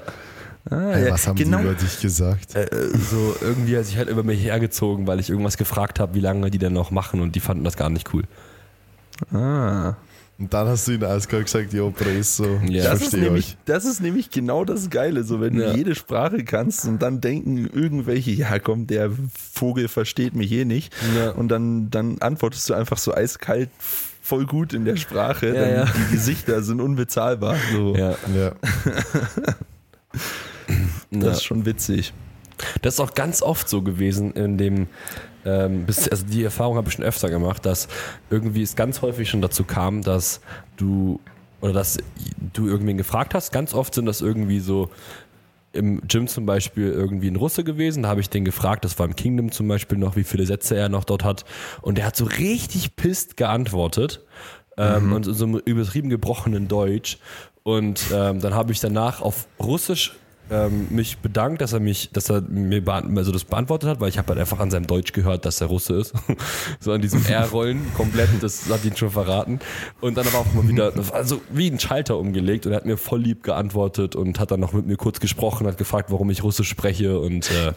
Ah, 0.71 0.99
ja. 0.99 1.11
was 1.13 1.27
haben 1.27 1.37
genau. 1.37 1.59
die 1.59 1.65
über 1.65 1.75
dich 1.75 2.01
gesagt? 2.01 2.55
äh, 2.55 2.69
so 3.11 3.35
irgendwie 3.41 3.77
hat 3.79 3.87
sich 3.87 3.97
halt 3.97 4.09
über 4.11 4.23
mich 4.23 4.43
hergezogen, 4.45 5.07
weil 5.07 5.19
ich 5.19 5.31
irgendwas 5.31 5.57
gefragt 5.57 5.99
habe, 5.99 6.15
wie 6.15 6.21
lange 6.21 6.51
die 6.51 6.59
denn 6.59 6.75
noch 6.75 6.91
machen 6.91 7.21
und 7.21 7.35
die 7.35 7.41
fanden 7.41 7.65
das 7.65 7.77
gar 7.77 7.89
nicht 7.91 8.13
cool. 8.13 8.25
Ah. 9.33 9.95
Und 10.39 10.55
dann 10.55 10.69
hast 10.69 10.89
du 10.89 10.93
ihnen 10.93 11.05
eiskalt 11.05 11.45
gesagt, 11.47 11.73
jo, 11.75 11.91
Preso, 11.91 12.61
ich 12.65 12.71
Ja. 12.71 12.85
Das 12.85 12.95
ist, 12.95 13.01
verstehe 13.11 13.21
nämlich, 13.25 13.47
euch. 13.49 13.57
das 13.67 13.85
ist 13.85 14.01
nämlich 14.01 14.31
genau 14.31 14.65
das 14.65 14.89
Geile, 14.89 15.23
so 15.23 15.41
wenn 15.41 15.59
Ja. 15.59 15.73
du 15.73 15.77
jede 15.77 15.95
Sprache 15.95 16.45
kannst 16.45 16.87
und 16.87 17.01
dann 17.03 17.21
denken 17.21 17.69
irgendwelche, 17.73 18.31
ja 18.31 18.59
komm, 18.59 18.87
der 18.87 19.11
Vogel 19.53 19.89
versteht 19.89 20.35
mich 20.35 20.51
eh 20.53 20.65
nicht. 20.65 20.95
Ja. 21.15 21.33
Und 21.33 21.49
dann, 21.49 21.91
dann 21.91 22.19
antwortest 22.21 22.71
du 22.71 22.75
einfach 22.75 22.97
so 22.97 23.15
eiskalt 23.15 23.69
voll 24.31 24.47
gut 24.47 24.73
in 24.73 24.85
der 24.85 24.95
Sprache. 24.95 25.49
Ja, 25.49 25.55
dann 25.55 25.75
ja. 25.75 25.85
Die 25.85 26.13
Gesichter 26.13 26.63
sind 26.63 26.81
unbezahlbar. 26.81 27.57
So. 27.73 27.97
Ja, 27.97 28.15
Ja. 28.33 28.53
Das 31.11 31.39
ist 31.39 31.45
schon 31.45 31.67
witzig. 31.67 32.13
Das 32.83 32.95
ist 32.95 33.01
auch 33.01 33.15
ganz 33.15 33.43
oft 33.43 33.69
so 33.69 33.83
gewesen 33.83 34.33
in 34.35 34.57
dem, 34.57 34.87
ähm, 35.45 35.87
also 35.89 36.25
die 36.25 36.45
Erfahrung 36.45 36.77
habe 36.77 36.89
ich 36.89 36.95
schon 36.95 37.05
öfter 37.05 37.29
gemacht, 37.29 37.67
dass 37.67 37.89
irgendwie 38.31 38.63
es 38.63 38.77
ganz 38.77 39.03
häufig 39.03 39.29
schon 39.29 39.43
dazu 39.43 39.65
kam, 39.65 40.03
dass 40.03 40.41
du 40.77 41.19
oder 41.61 41.73
dass 41.73 41.99
du 42.53 42.69
irgendwen 42.69 42.97
gefragt 42.97 43.35
hast. 43.35 43.51
Ganz 43.51 43.75
oft 43.75 43.95
sind 43.95 44.07
das 44.07 44.21
irgendwie 44.21 44.61
so 44.61 44.91
im 45.73 46.01
Gym 46.07 46.27
zum 46.27 46.47
Beispiel 46.47 46.91
irgendwie 46.91 47.29
ein 47.29 47.37
Russe 47.37 47.65
gewesen. 47.65 48.03
Da 48.03 48.09
habe 48.09 48.21
ich 48.21 48.31
den 48.31 48.45
gefragt, 48.45 48.85
das 48.85 48.99
war 48.99 49.07
im 49.07 49.17
Kingdom 49.17 49.53
zum 49.53 49.69
Beispiel 49.69 49.99
noch, 49.99 50.17
wie 50.17 50.25
viele 50.25 50.47
Sätze 50.47 50.77
er 50.77 50.89
noch 50.89 51.05
dort 51.05 51.25
hat. 51.25 51.45
Und 51.83 51.99
der 51.99 52.07
hat 52.07 52.17
so 52.17 52.25
richtig 52.25 52.97
pisst 52.97 53.37
geantwortet. 53.37 54.25
Ähm, 54.77 55.13
und 55.13 55.25
so 55.25 55.45
einem 55.45 55.57
übertrieben 55.57 56.09
gebrochenen 56.09 56.69
Deutsch. 56.69 57.19
Und 57.63 58.03
ähm, 58.13 58.41
dann 58.41 58.55
habe 58.55 58.73
ich 58.73 58.81
danach 58.81 59.21
auf 59.21 59.47
Russisch 59.59 60.15
ähm, 60.51 60.89
mich 60.91 61.19
bedankt, 61.19 61.61
dass 61.61 61.73
er 61.73 61.81
mich, 61.81 62.11
dass 62.13 62.29
er 62.31 62.41
mir 62.43 62.83
also 62.89 63.33
das 63.33 63.45
beantwortet 63.45 63.89
hat, 63.89 64.01
weil 64.01 64.09
ich 64.09 64.19
habe 64.19 64.29
halt 64.29 64.41
einfach 64.41 64.59
an 64.59 64.71
seinem 64.71 64.87
Deutsch 64.87 65.13
gehört, 65.13 65.45
dass 65.45 65.61
er 65.61 65.69
Russe 65.69 65.95
ist. 65.95 66.13
so 66.81 66.93
an 66.93 67.01
diesem 67.01 67.25
R-Rollen 67.25 67.81
komplett, 67.97 68.29
das 68.41 68.69
hat 68.69 68.85
ihn 68.85 68.97
schon 68.97 69.11
verraten. 69.11 69.61
Und 70.01 70.17
dann 70.17 70.27
aber 70.27 70.39
auch 70.39 70.53
mal 70.53 70.67
wieder, 70.67 70.93
also 71.13 71.41
wie 71.51 71.71
ein 71.71 71.79
Schalter 71.79 72.19
umgelegt 72.19 72.67
und 72.67 72.73
er 72.73 72.77
hat 72.77 72.87
mir 72.87 72.97
voll 72.97 73.21
lieb 73.21 73.43
geantwortet 73.43 74.17
und 74.17 74.41
hat 74.41 74.51
dann 74.51 74.61
noch 74.61 74.73
mit 74.73 74.87
mir 74.87 74.97
kurz 74.97 75.21
gesprochen, 75.21 75.67
hat 75.67 75.79
gefragt, 75.79 76.11
warum 76.11 76.31
ich 76.31 76.43
Russisch 76.43 76.69
spreche 76.69 77.21
und 77.21 77.51
äh, 77.51 77.73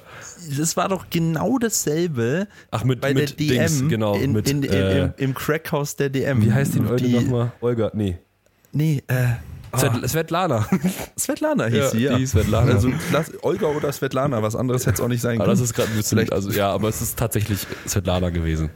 Das 0.58 0.76
war 0.76 0.90
doch 0.90 1.06
genau 1.10 1.60
dasselbe 1.60 2.48
ach 2.72 2.84
mit, 2.84 3.02
bei 3.02 3.14
mit 3.14 3.30
der 3.30 3.38
DM 3.38 3.50
Dings, 3.50 3.90
genau, 3.90 4.16
in, 4.16 4.32
mit, 4.32 4.50
in, 4.50 4.64
in, 4.64 4.72
äh, 4.72 5.04
im, 5.04 5.14
im 5.18 5.34
Crackhaus 5.34 5.96
der 5.96 6.10
DM. 6.10 6.44
wie 6.44 6.52
heißt 6.52 6.74
die 6.76 6.80
Leute 6.80 7.08
nochmal? 7.08 7.52
Olga, 7.62 7.92
nee. 7.94 8.18
Nee, 8.72 9.04
äh, 9.08 9.36
Svet- 9.74 10.08
Svetlana. 10.08 10.68
Svetlana 11.20 11.66
hieß 11.66 11.76
Ja, 11.78 11.90
sie, 11.90 12.04
ja. 12.04 12.18
die 12.18 12.26
Svetlana. 12.28 12.72
Also 12.74 12.90
Olga 13.42 13.68
oder 13.68 13.92
Svetlana, 13.92 14.42
was 14.44 14.56
anderes 14.56 14.86
hätte 14.86 14.96
es 14.96 15.02
auch 15.02 15.08
nicht 15.08 15.22
sein 15.22 15.38
Aber 15.38 15.46
können. 15.46 15.58
das 15.60 15.62
ist 15.70 15.74
gerade 15.74 15.90
ein 15.90 15.96
bisschen, 15.98 16.30
also 16.32 16.52
ja, 16.52 16.70
aber 16.72 16.90
es 16.90 17.02
ist 17.02 17.18
tatsächlich 17.18 17.66
Svetlana 17.88 18.30
gewesen. 18.30 18.70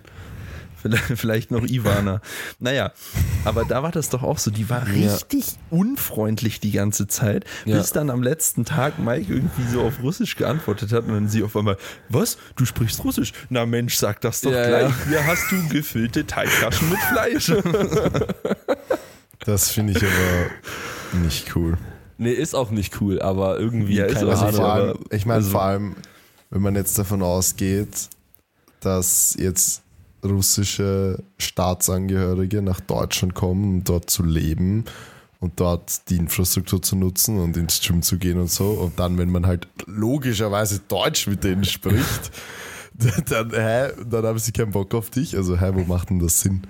Vielleicht, 1.16 1.52
noch 1.52 1.66
Ivana. 1.66 2.22
Naja, 2.60 2.92
aber 3.44 3.66
da 3.66 3.84
war 3.84 3.92
das 3.92 4.10
doch 4.10 4.24
auch 4.24 4.38
so. 4.38 4.52
Die 4.52 4.70
war 4.70 4.88
Ja. 4.88 4.94
richtig 5.16 5.56
unfreundlich 5.70 6.60
die 6.62 6.72
ganze 6.72 7.08
Zeit, 7.08 7.44
Ja. 7.66 7.78
bis 7.78 7.92
dann 7.92 8.10
am 8.10 8.24
letzten 8.24 8.64
Tag 8.64 8.98
Mike 8.98 9.34
irgendwie 9.34 9.68
so 9.70 9.82
auf 9.82 10.02
Russisch 10.02 10.36
geantwortet 10.38 10.94
hat 10.94 11.06
und 11.08 11.14
dann 11.14 11.28
sie 11.28 11.44
auf 11.44 11.58
einmal, 11.58 11.78
was? 12.10 12.38
Du 12.56 12.64
sprichst 12.66 13.04
Russisch? 13.04 13.34
Na 13.50 13.66
Mensch, 13.66 13.98
sag 13.98 14.22
das 14.22 14.40
doch 14.42 14.52
Ja, 14.52 14.66
gleich. 14.68 14.94
Hier 15.10 15.26
hast 15.28 15.52
du 15.52 15.68
gefüllte 15.68 16.26
Teigtaschen 16.26 16.90
mit 16.90 17.00
Fleisch. 17.00 17.52
Das 19.40 19.70
finde 19.70 19.94
ich 19.94 20.00
aber 20.04 21.20
nicht 21.24 21.56
cool. 21.56 21.78
Nee, 22.18 22.32
ist 22.32 22.56
auch 22.56 22.72
nicht 22.72 23.00
cool, 23.02 23.22
aber 23.22 23.60
irgendwie, 23.60 23.96
Ja, 23.96 24.06
ist 24.06 24.16
keine 24.16 24.28
auch 24.34 24.42
Also 24.42 24.64
Ahnung. 24.64 24.88
allem, 24.90 24.98
ich 25.12 25.26
meine 25.26 25.38
also- 25.38 25.52
vor 25.52 25.62
allem, 25.64 25.96
wenn 26.50 26.62
man 26.62 26.76
jetzt 26.76 26.98
davon 26.98 27.22
ausgeht, 27.22 28.10
dass 28.80 29.36
jetzt 29.40 29.82
russische 30.24 31.22
Staatsangehörige 31.38 32.62
nach 32.62 32.80
Deutschland 32.80 33.34
kommen, 33.36 33.64
um 33.66 33.84
dort 33.84 34.10
zu 34.10 34.24
leben 34.24 34.86
und 35.40 35.60
dort 35.60 36.10
die 36.10 36.18
Infrastruktur 36.18 36.82
zu 36.82 36.96
nutzen 36.96 37.40
und 37.40 37.56
ins 37.56 37.80
Gym 37.82 38.02
zu 38.02 38.18
gehen 38.18 38.40
und 38.40 38.50
so. 38.50 38.72
Und 38.72 39.00
dann, 39.00 39.18
wenn 39.18 39.30
man 39.30 39.46
halt 39.46 39.68
logischerweise 39.86 40.80
Deutsch 40.88 41.28
mit 41.28 41.44
denen 41.44 41.64
spricht, 41.66 42.32
dann, 43.30 43.52
hä, 43.52 43.90
dann 44.10 44.26
haben 44.26 44.40
sie 44.40 44.52
keinen 44.52 44.72
Bock 44.72 44.94
auf 44.96 45.12
dich. 45.12 45.36
Also, 45.38 45.60
hä, 45.60 45.72
wo 45.76 45.82
macht 45.84 46.10
denn 46.10 46.20
das 46.20 46.40
Sinn? 46.42 46.64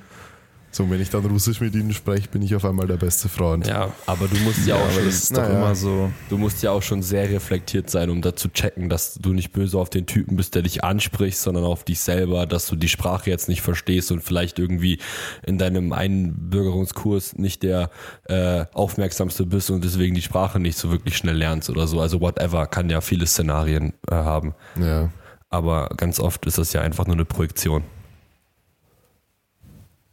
So, 0.77 0.87
wenn 0.91 1.01
ich 1.01 1.09
dann 1.09 1.25
Russisch 1.25 1.59
mit 1.59 1.73
ihnen 1.73 1.91
spreche, 1.91 2.27
bin 2.27 2.43
ich 2.43 2.53
auf 2.53 2.63
einmal 2.63 2.85
der 2.85 2.97
beste 2.97 3.29
Freund. 3.29 3.65
Ja, 3.65 3.91
aber 4.05 4.27
du 4.27 4.35
musst 4.41 4.67
ja, 4.67 4.75
auch 4.75 4.81
aber 4.81 4.91
schon, 4.91 5.05
das 5.05 5.15
ist 5.15 5.35
doch 5.35 5.41
naja. 5.41 5.57
immer 5.57 5.73
so. 5.73 6.11
du 6.29 6.37
musst 6.37 6.61
ja 6.61 6.69
auch 6.69 6.83
schon 6.83 7.01
sehr 7.01 7.27
reflektiert 7.31 7.89
sein, 7.89 8.11
um 8.11 8.21
da 8.21 8.35
zu 8.35 8.47
checken, 8.49 8.87
dass 8.87 9.15
du 9.15 9.33
nicht 9.33 9.53
böse 9.53 9.79
auf 9.79 9.89
den 9.89 10.05
Typen 10.05 10.35
bist, 10.35 10.53
der 10.53 10.61
dich 10.61 10.83
anspricht, 10.83 11.39
sondern 11.39 11.63
auf 11.63 11.83
dich 11.83 11.99
selber, 11.99 12.45
dass 12.45 12.67
du 12.67 12.75
die 12.75 12.89
Sprache 12.89 13.31
jetzt 13.31 13.49
nicht 13.49 13.63
verstehst 13.63 14.11
und 14.11 14.21
vielleicht 14.21 14.59
irgendwie 14.59 14.99
in 15.47 15.57
deinem 15.57 15.93
Einbürgerungskurs 15.93 17.39
nicht 17.39 17.63
der 17.63 17.89
äh, 18.25 18.65
aufmerksamste 18.71 19.47
bist 19.47 19.71
und 19.71 19.83
deswegen 19.83 20.13
die 20.13 20.21
Sprache 20.21 20.59
nicht 20.59 20.77
so 20.77 20.91
wirklich 20.91 21.17
schnell 21.17 21.37
lernst 21.37 21.71
oder 21.71 21.87
so. 21.87 21.99
Also 21.99 22.21
whatever, 22.21 22.67
kann 22.67 22.91
ja 22.91 23.01
viele 23.01 23.25
Szenarien 23.25 23.93
äh, 24.11 24.13
haben. 24.13 24.53
Ja. 24.79 25.09
Aber 25.49 25.89
ganz 25.97 26.19
oft 26.19 26.45
ist 26.45 26.59
das 26.59 26.71
ja 26.73 26.81
einfach 26.81 27.07
nur 27.07 27.15
eine 27.15 27.25
Projektion. 27.25 27.83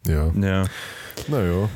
Ja. 0.06 0.32
Ja. 0.40 0.64
Naja. 1.28 1.68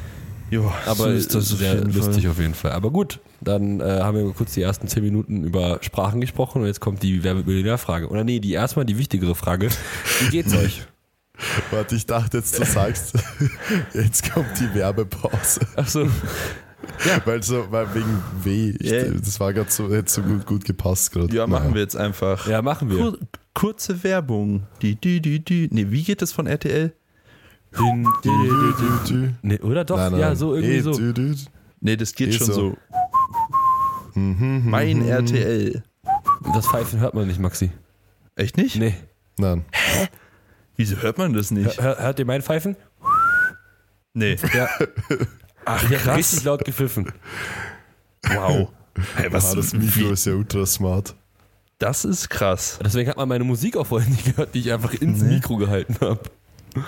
Jo, 0.51 0.73
Aber 0.87 0.95
so 0.95 1.11
ist 1.11 1.35
das 1.35 1.49
sehr 1.51 1.75
lustig 1.85 2.23
Fall. 2.23 2.31
auf 2.31 2.39
jeden 2.39 2.55
Fall. 2.55 2.73
Aber 2.73 2.91
gut, 2.91 3.21
dann 3.43 3.81
äh, 3.81 4.01
haben 4.01 4.17
wir 4.17 4.33
kurz 4.33 4.55
die 4.55 4.63
ersten 4.63 4.89
zehn 4.89 5.03
Minuten 5.05 5.45
über 5.45 5.79
Sprachen 5.83 6.23
gesprochen 6.23 6.63
und 6.63 6.67
jetzt 6.67 6.81
kommt 6.81 7.03
die 7.03 7.23
Wer-wird-Millionär-Frage. 7.23 8.09
Oder 8.09 8.25
nee, 8.25 8.41
die 8.41 8.53
erstmal 8.53 8.87
die 8.87 8.97
wichtigere 8.97 9.35
Frage. 9.35 9.69
Wie 10.21 10.29
geht's 10.31 10.55
euch? 10.55 10.83
Warte, 11.71 11.95
ich 11.97 12.07
dachte 12.07 12.39
jetzt, 12.39 12.59
du 12.59 12.65
sagst, 12.65 13.13
jetzt 13.95 14.33
kommt 14.33 14.49
die 14.59 14.75
Werbepause. 14.75 15.61
Achso, 15.77 16.09
Weil 17.27 17.43
so, 17.43 17.67
weil 17.71 17.95
wegen 17.95 18.23
W, 18.43 18.71
ich, 18.81 18.91
Ja. 18.91 19.03
das 19.05 19.39
war 19.39 19.53
gerade 19.53 19.71
so, 19.71 19.93
hätte 19.93 20.11
so 20.11 20.23
gut, 20.23 20.47
gut 20.47 20.65
gepasst 20.65 21.13
gerade. 21.13 21.35
Ja, 21.37 21.47
machen 21.47 21.75
wir 21.75 21.83
jetzt 21.83 21.97
einfach. 21.97 22.49
ja, 22.49 22.63
machen 22.63 22.89
wir. 22.91 22.97
Kur 22.97 23.19
kurze 23.55 24.03
Werbung. 24.03 24.63
Die, 24.83 24.95
die, 24.95 25.21
die, 25.21 25.45
die. 25.45 25.69
Nee, 25.71 25.87
wie 25.91 26.03
geht 26.05 26.23
das 26.23 26.33
von 26.33 26.47
RTL? 26.47 26.93
Din, 27.77 28.09
din, 28.23 28.99
din. 29.07 29.37
Nee, 29.43 29.61
oder 29.61 29.85
doch? 29.85 29.97
Nein, 29.97 30.13
nein. 30.13 30.21
Ja, 30.21 30.35
so 30.35 30.55
irgendwie 30.55 30.81
so. 30.81 30.99
Nee, 31.81 31.97
das 31.97 32.15
geht 32.15 32.29
Eh 32.31 32.33
schon 32.33 32.47
so. 32.47 32.53
so. 32.55 32.77
Mhm, 34.15 34.63
mhm, 34.65 34.71
Mein 34.71 34.99
mhm. 34.99 35.09
RTL. 35.09 35.83
Das 36.55 36.67
Pfeifen 36.67 37.01
hört 37.01 37.15
man 37.15 37.27
nicht, 37.27 37.39
Maxi. 37.41 37.71
Echt 38.37 38.57
nicht? 38.57 38.77
Nee. 38.77 38.95
Nein. 39.37 39.65
Wieso 40.77 40.97
hört 40.97 41.19
man 41.19 41.33
das 41.33 41.51
nicht? 41.51 41.81
Hör, 41.81 41.99
hört 41.99 42.19
ihr 42.19 42.25
mein 42.25 42.43
Pfeifen? 42.43 42.77
Nee. 44.15 44.37
Ja. 44.55 44.69
Ach, 45.65 45.91
ich 45.91 46.05
hab 46.07 46.17
richtig 46.17 46.45
laut 46.45 46.65
gepfiffen. 46.65 47.13
Wow. 48.25 48.71
Hey, 49.17 49.33
was 49.33 49.53
Ah, 49.53 49.57
das 49.57 49.73
wie- 49.75 49.79
Mikro 49.79 50.11
ist 50.13 50.25
ja 50.25 50.33
ultra 50.33 50.65
smart. 50.67 51.15
Das 51.79 52.05
ist 52.05 52.29
krass. 52.31 52.79
Deswegen 52.83 53.09
hat 53.09 53.17
man 53.17 53.29
meine 53.29 53.45
Musik 53.45 53.77
auch 53.77 53.87
vorhin 53.87 54.11
nicht 54.11 54.25
gehört, 54.25 54.55
die 54.55 54.61
ich 54.61 54.73
einfach 54.73 54.95
ins 54.95 55.23
Nee. 55.23 55.35
Mikro 55.35 55.57
gehalten 55.57 55.97
habe. 56.01 56.19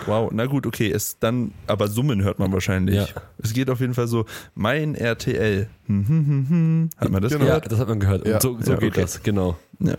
Wow, 0.07 0.31
na 0.33 0.47
gut, 0.47 0.67
okay, 0.67 0.91
es 0.91 1.19
dann, 1.19 1.53
aber 1.67 1.89
Summen 1.89 2.23
hört 2.23 2.39
man 2.39 2.53
wahrscheinlich. 2.53 2.97
Ja. 2.97 3.07
Es 3.39 3.53
geht 3.53 3.71
auf 3.71 3.81
jeden 3.81 3.95
Fall 3.95 4.09
so, 4.09 4.27
mein 4.55 4.95
RTL. 4.95 5.69
Hm, 5.87 6.09
hm, 6.09 6.27
hm, 6.27 6.47
hm. 6.49 6.91
Hat 6.97 7.11
man 7.11 7.23
das 7.23 7.33
Genau. 7.33 7.45
Ja, 7.45 7.55
gehört? 7.59 7.73
das 7.73 7.79
hat 7.79 7.89
man 7.89 8.01
gehört. 8.01 8.27
Ja. 8.27 8.41
so, 8.41 8.59
so 8.61 8.73
Ja, 8.73 8.79
geht 8.79 8.93
okay. 8.93 9.01
das, 9.03 9.23
genau. 9.23 9.57
Ja. 9.81 9.95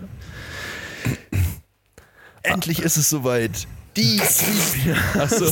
Endlich 2.43 2.81
ist 2.81 2.97
es 2.97 3.09
soweit. 3.09 3.67
Die 3.97 4.19
Achso. 5.19 5.45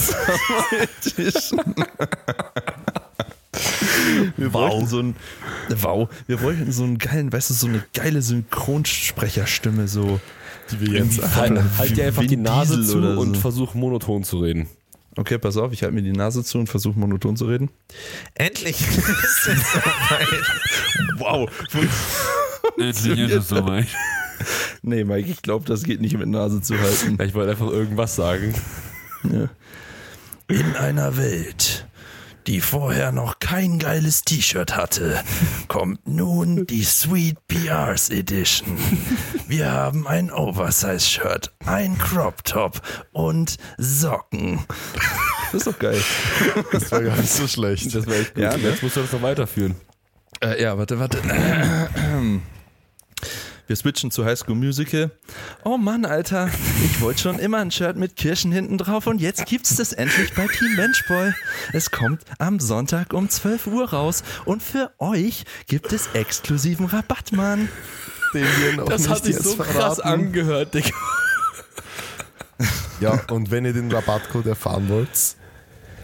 Wir 4.38 4.54
Wow. 4.54 4.72
wollten 4.72 4.88
so 4.88 5.00
ein 5.00 5.16
Wow, 5.82 6.10
wir 6.28 6.42
wollten 6.42 6.72
so 6.72 6.84
einen 6.84 6.98
geilen, 6.98 7.32
weißt 7.32 7.50
du, 7.52 7.54
so 7.54 7.68
eine 7.68 7.84
geile 7.94 8.22
Synchronsprecherstimme 8.22 9.88
so. 9.88 10.20
Die 10.72 10.82
wir 10.82 11.00
jetzt 11.00 11.22
Halt, 11.36 11.62
halt 11.78 11.98
dir 11.98 12.06
einfach 12.06 12.24
die 12.24 12.32
Vin 12.32 12.42
Nase 12.42 12.78
Diesel 12.78 13.02
zu 13.02 13.02
so. 13.02 13.20
und 13.20 13.38
versuch 13.38 13.74
monoton 13.74 14.24
zu 14.24 14.40
reden. 14.40 14.68
Okay, 15.16 15.38
pass 15.38 15.58
auf, 15.58 15.74
ich 15.74 15.84
halte 15.84 15.96
mir 15.96 16.02
die 16.02 16.12
Nase 16.12 16.44
zu 16.44 16.60
und 16.60 16.68
versuche 16.68 16.98
monoton 16.98 17.36
zu 17.36 17.46
reden. 17.46 17.70
Endlich 18.36 18.80
ist 18.80 19.48
es 19.48 19.72
soweit. 19.74 20.44
Wow. 21.18 21.50
Endlich 22.78 23.20
ist 23.20 23.34
es 23.34 23.48
soweit. 23.50 23.88
Nee, 24.82 25.04
Mike, 25.04 25.30
ich 25.30 25.42
glaube, 25.42 25.66
das 25.66 25.84
geht 25.84 26.00
nicht 26.00 26.18
mit 26.18 26.30
Nase 26.30 26.62
zu 26.62 26.80
halten. 26.80 27.22
Ich 27.22 27.34
wollte 27.34 27.52
einfach 27.52 27.68
irgendwas 27.68 28.16
sagen. 28.16 28.54
In 30.48 30.76
einer 30.78 31.18
Welt, 31.18 31.86
die 32.50 32.62
vorher 32.62 33.12
noch 33.12 33.38
kein 33.38 33.78
geiles 33.78 34.24
T-Shirt 34.24 34.76
hatte, 34.76 35.24
kommt 35.68 36.08
nun 36.08 36.66
die 36.66 36.84
Sweet 36.84 37.38
PRs 37.48 38.10
Edition. 38.10 38.76
Wir 39.48 39.72
haben 39.72 40.08
ein 40.08 40.32
Oversize-Shirt, 40.32 41.54
ein 41.68 41.96
Crop 42.00 42.44
Top 42.44 42.82
und 43.12 43.58
Socken. 43.78 44.66
Das 45.52 45.62
ist 45.62 45.68
doch 45.68 45.78
geil. 45.78 46.02
Das 46.72 46.92
war 46.92 47.04
gar 47.04 47.18
nicht 47.18 47.32
so 47.32 47.48
schlecht. 47.48 47.94
Das 47.94 48.08
war 48.08 48.16
echt 48.16 48.34
gut. 48.34 48.44
Ja, 48.44 48.58
ne? 48.58 48.70
Jetzt 48.70 48.82
musst 48.82 48.96
du 48.96 49.02
das 49.02 49.12
noch 49.12 49.22
weiterführen. 49.22 49.76
Äh, 50.42 50.60
ja, 50.64 50.76
warte, 50.76 50.98
warte. 50.98 51.20
Wir 53.70 53.76
switchen 53.76 54.10
zu 54.10 54.26
High 54.26 54.40
School 54.40 54.56
Musical. 54.56 55.12
Oh 55.64 55.78
Mann, 55.78 56.04
Alter, 56.04 56.50
ich 56.84 57.02
wollte 57.02 57.22
schon 57.22 57.38
immer 57.38 57.60
ein 57.60 57.70
Shirt 57.70 57.98
mit 57.98 58.16
Kirschen 58.16 58.52
hinten 58.52 58.80
drauf 58.80 59.06
und 59.06 59.22
jetzt 59.22 59.46
gibt's 59.46 59.76
das 59.76 59.94
endlich 59.94 60.34
bei 60.34 60.48
Team 60.48 60.76
Benchboy. 60.76 61.34
Es 61.72 61.92
kommt 61.92 62.22
am 62.40 62.60
Sonntag 62.60 63.14
um 63.14 63.30
12 63.30 63.68
Uhr 63.68 63.88
raus 63.92 64.24
und 64.46 64.64
für 64.64 64.92
euch 64.98 65.44
gibt 65.68 65.94
es 65.94 66.08
exklusiven 66.14 66.88
Rabatt, 66.88 67.32
Mann. 67.32 67.70
Den 68.34 68.48
wir 68.60 68.74
noch 68.78 68.90
Das 68.90 69.02
nicht 69.02 69.10
hat 69.12 69.24
sich 69.24 69.38
so 69.38 69.56
krass 69.56 69.98
verraten. 69.98 70.02
angehört, 70.02 70.74
Digga. 70.74 70.90
Ja, 73.00 73.22
und 73.30 73.52
wenn 73.52 73.66
ihr 73.66 73.74
den 73.74 73.92
Rabattcode 73.92 74.48
erfahren 74.48 74.90
wollt, 74.90 75.10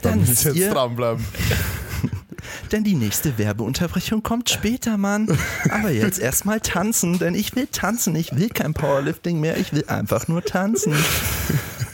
dann, 0.04 0.20
Dann 0.20 0.30
müsst 0.30 0.46
ihr 0.46 0.54
jetzt 0.54 0.74
dranbleiben. 0.76 1.26
Denn 2.72 2.84
die 2.84 2.96
nächste 2.96 3.38
Werbeunterbrechung 3.38 4.24
kommt 4.24 4.50
später, 4.50 4.98
Mann. 4.98 5.38
Aber 5.70 5.92
jetzt 5.92 6.20
erstmal 6.20 6.60
tanzen, 6.60 7.20
denn 7.20 7.36
ich 7.36 7.56
will 7.56 7.68
tanzen. 7.68 8.16
Ich 8.16 8.36
will 8.36 8.50
kein 8.50 8.74
Powerlifting 8.74 9.40
mehr, 9.40 9.58
ich 9.58 9.74
will 9.74 9.86
einfach 9.88 10.28
nur 10.28 10.44
tanzen. 10.44 10.94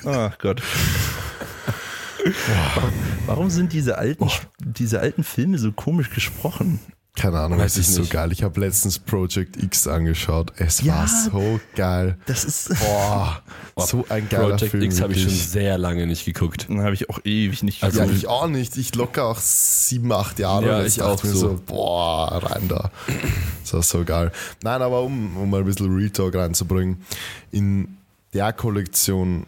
Ach 0.05 0.37
Gott. 0.39 0.61
Warum 3.25 3.49
sind 3.49 3.73
diese 3.73 3.97
alten, 3.97 4.29
diese 4.59 4.99
alten 4.99 5.23
Filme 5.23 5.57
so 5.57 5.71
komisch 5.71 6.09
gesprochen? 6.09 6.79
Keine 7.13 7.39
Ahnung, 7.41 7.59
Weiß 7.59 7.73
es 7.73 7.77
ist 7.79 7.89
ich 7.89 7.95
so 7.95 8.01
nicht. 8.01 8.13
geil. 8.13 8.31
Ich 8.31 8.41
habe 8.41 8.57
letztens 8.61 8.97
Project 8.97 9.61
X 9.61 9.85
angeschaut. 9.85 10.53
Es 10.55 10.81
Ja. 10.81 10.99
war 10.99 11.07
so 11.07 11.59
geil. 11.75 12.17
Das 12.25 12.45
ist. 12.45 12.69
Boah, 12.79 13.41
so 13.77 14.05
ein 14.07 14.29
geiler 14.29 14.51
Project 14.55 14.71
Film. 14.71 14.83
X 14.83 15.01
habe 15.01 15.11
ich 15.11 15.21
schon 15.23 15.29
sehr 15.29 15.77
lange 15.77 16.07
nicht 16.07 16.23
geguckt. 16.23 16.67
Dann 16.69 16.81
habe 16.81 16.93
ich 16.93 17.09
auch 17.09 17.19
ewig 17.25 17.63
nicht 17.63 17.83
Also 17.83 17.99
Ja, 17.99 18.05
geguckt. 18.05 18.23
ich 18.23 18.29
auch 18.29 18.47
nicht. 18.47 18.77
Ich 18.77 18.95
locker 18.95 19.25
auch 19.25 19.39
sieben, 19.39 20.11
acht 20.13 20.39
Jahre. 20.39 20.65
Ja, 20.67 20.79
und 20.79 20.85
ich 20.87 21.01
auch 21.01 21.21
mir 21.21 21.33
so. 21.33 21.59
Boah, 21.65 22.41
rein 22.43 22.67
da. 22.69 22.91
Das 23.63 23.73
war 23.73 23.83
so 23.83 24.03
geil. 24.05 24.31
Nein, 24.63 24.81
aber 24.81 25.01
um, 25.01 25.37
um 25.37 25.49
mal 25.49 25.59
ein 25.59 25.65
bisschen 25.65 25.93
Retalk 25.95 26.33
reinzubringen. 26.35 26.97
In 27.51 27.97
der 28.33 28.51
Kollektion, 28.53 29.45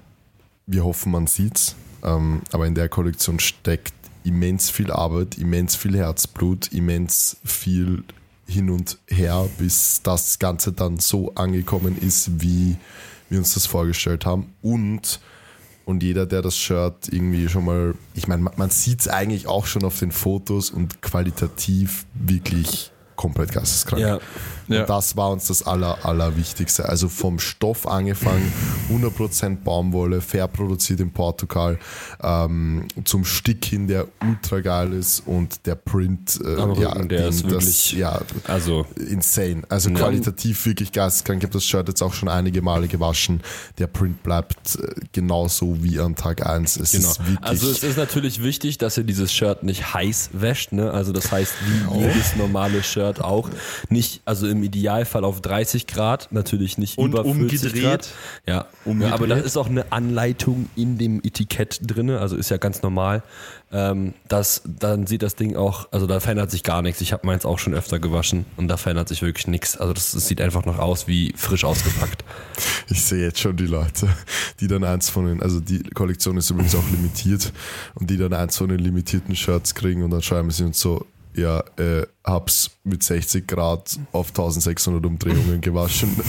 wir 0.68 0.84
hoffen, 0.86 1.12
man 1.14 1.28
sieht's, 1.28 1.76
ähm, 2.04 2.42
aber 2.52 2.68
in 2.68 2.76
der 2.76 2.88
Kollektion 2.90 3.40
steckt 3.40 3.94
immens 4.24 4.70
viel 4.70 4.92
Arbeit, 4.92 5.38
immens 5.38 5.76
viel 5.76 5.98
Herzblut, 5.98 6.72
immens 6.72 7.38
viel 7.44 8.04
hin 8.48 8.70
und 8.70 8.98
her, 9.08 9.48
bis 9.58 10.02
das 10.04 10.40
Ganze 10.40 10.74
dann 10.74 11.00
so 11.00 11.34
angekommen 11.36 11.98
ist, 11.98 12.42
wie 12.42 12.78
wir 13.30 13.40
uns 13.40 13.54
das 13.54 13.66
vorgestellt 13.66 14.26
haben. 14.26 14.54
Und 14.62 15.20
und 15.86 16.02
jeder, 16.02 16.26
der 16.26 16.42
das 16.42 16.58
Shirt 16.58 17.10
irgendwie 17.12 17.50
schon 17.50 17.66
mal, 17.66 17.96
ich 18.14 18.28
meine, 18.28 18.42
man, 18.42 18.54
man 18.56 18.70
sieht 18.70 19.02
es 19.02 19.08
eigentlich 19.10 19.48
auch 19.48 19.66
schon 19.66 19.84
auf 19.84 20.00
den 20.00 20.12
Fotos 20.12 20.70
und 20.70 21.02
qualitativ 21.02 22.06
wirklich 22.14 22.92
komplett 23.16 23.52
geisteskrank. 23.52 24.02
Ja. 24.02 24.20
Ja. 24.68 24.82
Und 24.82 24.90
das 24.90 25.18
war 25.18 25.32
uns 25.32 25.48
das 25.48 25.64
aller, 25.64 26.06
Allerwichtigste. 26.06 26.88
Also 26.88 27.10
vom 27.10 27.40
Stoff 27.40 27.86
angefangen, 27.88 28.52
100% 28.90 29.58
Baumwolle, 29.64 30.22
fair 30.22 30.48
produziert 30.48 31.00
in 31.00 31.12
Portugal, 31.12 31.78
ähm, 32.22 32.88
zum 33.04 33.26
Stick 33.26 33.66
hin, 33.66 33.88
der 33.88 34.08
ultra 34.22 34.62
geil 34.62 34.94
ist 34.94 35.24
und 35.26 35.66
der 35.66 35.76
Print, 35.76 36.40
äh, 36.44 36.60
Am 36.60 36.74
ja, 36.80 36.90
Rücken, 36.94 37.10
der 37.10 37.28
ist 37.28 37.44
das, 37.44 37.52
wirklich- 37.52 37.92
ja, 37.94 38.22
Also, 38.46 38.86
insane. 38.96 39.64
Also 39.70 39.90
Ja. 39.90 39.96
qualitativ 39.98 40.66
wirklich 40.66 40.92
geisteskrank. 40.92 41.42
Ich 41.42 41.46
habe 41.46 41.54
das 41.54 41.66
Shirt 41.66 41.88
jetzt 41.88 42.02
auch 42.02 42.14
schon 42.14 42.30
einige 42.30 42.62
Male 42.62 42.88
gewaschen. 42.88 43.42
Der 43.78 43.88
Print 43.88 44.24
bleibt 44.24 44.76
äh, 44.78 44.94
genauso 45.12 45.84
wie 45.84 46.00
an 46.00 46.16
Tag 46.16 46.46
1. 46.46 46.78
Es 46.78 46.92
genau. 46.94 47.10
ist. 47.10 47.20
Also 47.42 47.70
es 47.70 47.84
ist 47.84 47.98
natürlich 47.98 48.42
wichtig, 48.42 48.78
dass 48.78 48.98
ihr 48.98 49.04
dieses 49.04 49.34
Shirt 49.34 49.64
nicht 49.64 49.94
heiß 49.94 50.30
wäscht, 50.34 50.72
ne? 50.72 50.92
Also 50.92 51.12
das 51.12 51.32
heißt, 51.32 51.54
wie 51.66 52.00
jedes 52.00 52.36
normale 52.38 52.82
Shirt 52.82 52.94
Shirt 52.94 53.22
auch. 53.22 53.50
Nicht, 53.90 54.22
also 54.24 54.46
im 54.54 54.64
Idealfall 54.64 55.26
auf 55.26 55.42
30 55.42 55.88
Grad, 55.88 56.30
natürlich 56.32 56.78
nicht 56.78 56.98
Und 56.98 57.12
über 57.12 57.24
40 57.24 57.42
umgedreht. 57.42 57.84
Grad. 57.84 58.10
Ja, 58.48 58.66
Umgedreht. 58.86 59.10
ja, 59.10 59.16
aber 59.16 59.28
da 59.28 59.36
ist 59.36 59.58
auch 59.58 59.68
eine 59.70 59.92
Anleitung 59.92 60.70
in 60.76 60.98
dem 60.98 61.20
Etikett 61.24 61.80
drinne, 61.82 62.20
also 62.20 62.36
ist 62.36 62.50
ja 62.50 62.58
ganz 62.58 62.82
normal. 62.82 63.24
Ähm, 63.72 64.14
das, 64.28 64.62
dann 64.66 65.08
sieht 65.08 65.24
das 65.24 65.36
Ding 65.36 65.56
auch, 65.56 65.88
also 65.92 66.06
da 66.06 66.20
verändert 66.20 66.52
sich 66.52 66.62
gar 66.64 66.84
nichts. 66.84 67.02
Ich 67.02 67.12
habe 67.12 67.26
meins 67.26 67.44
auch 67.44 67.58
schon 67.58 67.74
öfter 67.74 67.98
gewaschen 68.00 68.46
und 68.56 68.68
da 68.68 68.78
verändert 68.78 69.08
sich 69.08 69.24
wirklich 69.24 69.48
nichts. 69.48 69.78
Also 69.78 69.94
das, 69.94 70.12
das 70.12 70.28
sieht 70.28 70.40
einfach 70.42 70.66
noch 70.66 70.78
aus 70.78 71.08
wie 71.08 71.34
frisch 71.36 71.66
ausgepackt. 71.66 72.24
Ich 72.90 73.04
sehe 73.04 73.24
jetzt 73.24 73.40
schon 73.40 73.58
die 73.58 73.66
Leute, 73.66 74.08
die 74.60 74.68
dann 74.68 74.84
eins 74.84 75.10
von 75.10 75.26
den, 75.26 75.42
also 75.42 75.60
die 75.60 75.82
Kollektion 75.82 76.38
ist 76.38 76.50
übrigens 76.52 76.76
auch 76.76 76.88
limitiert 76.92 77.52
und 77.96 78.10
die 78.10 78.18
dann 78.18 78.34
eins 78.34 78.58
von 78.58 78.70
den 78.70 78.80
limitierten 78.80 79.36
Shirts 79.36 79.74
kriegen 79.74 80.04
und 80.04 80.12
dann 80.12 80.22
schreiben 80.22 80.52
sie 80.52 80.64
uns 80.66 80.80
so, 80.80 81.06
ja, 81.36 81.64
äh, 81.78 82.06
hab's 82.24 82.72
mit 82.84 83.04
60 83.04 83.48
Grad 83.48 83.98
auf 84.12 84.30
1600 84.30 85.06
Umdrehungen 85.06 85.62
gewaschen. 85.62 86.16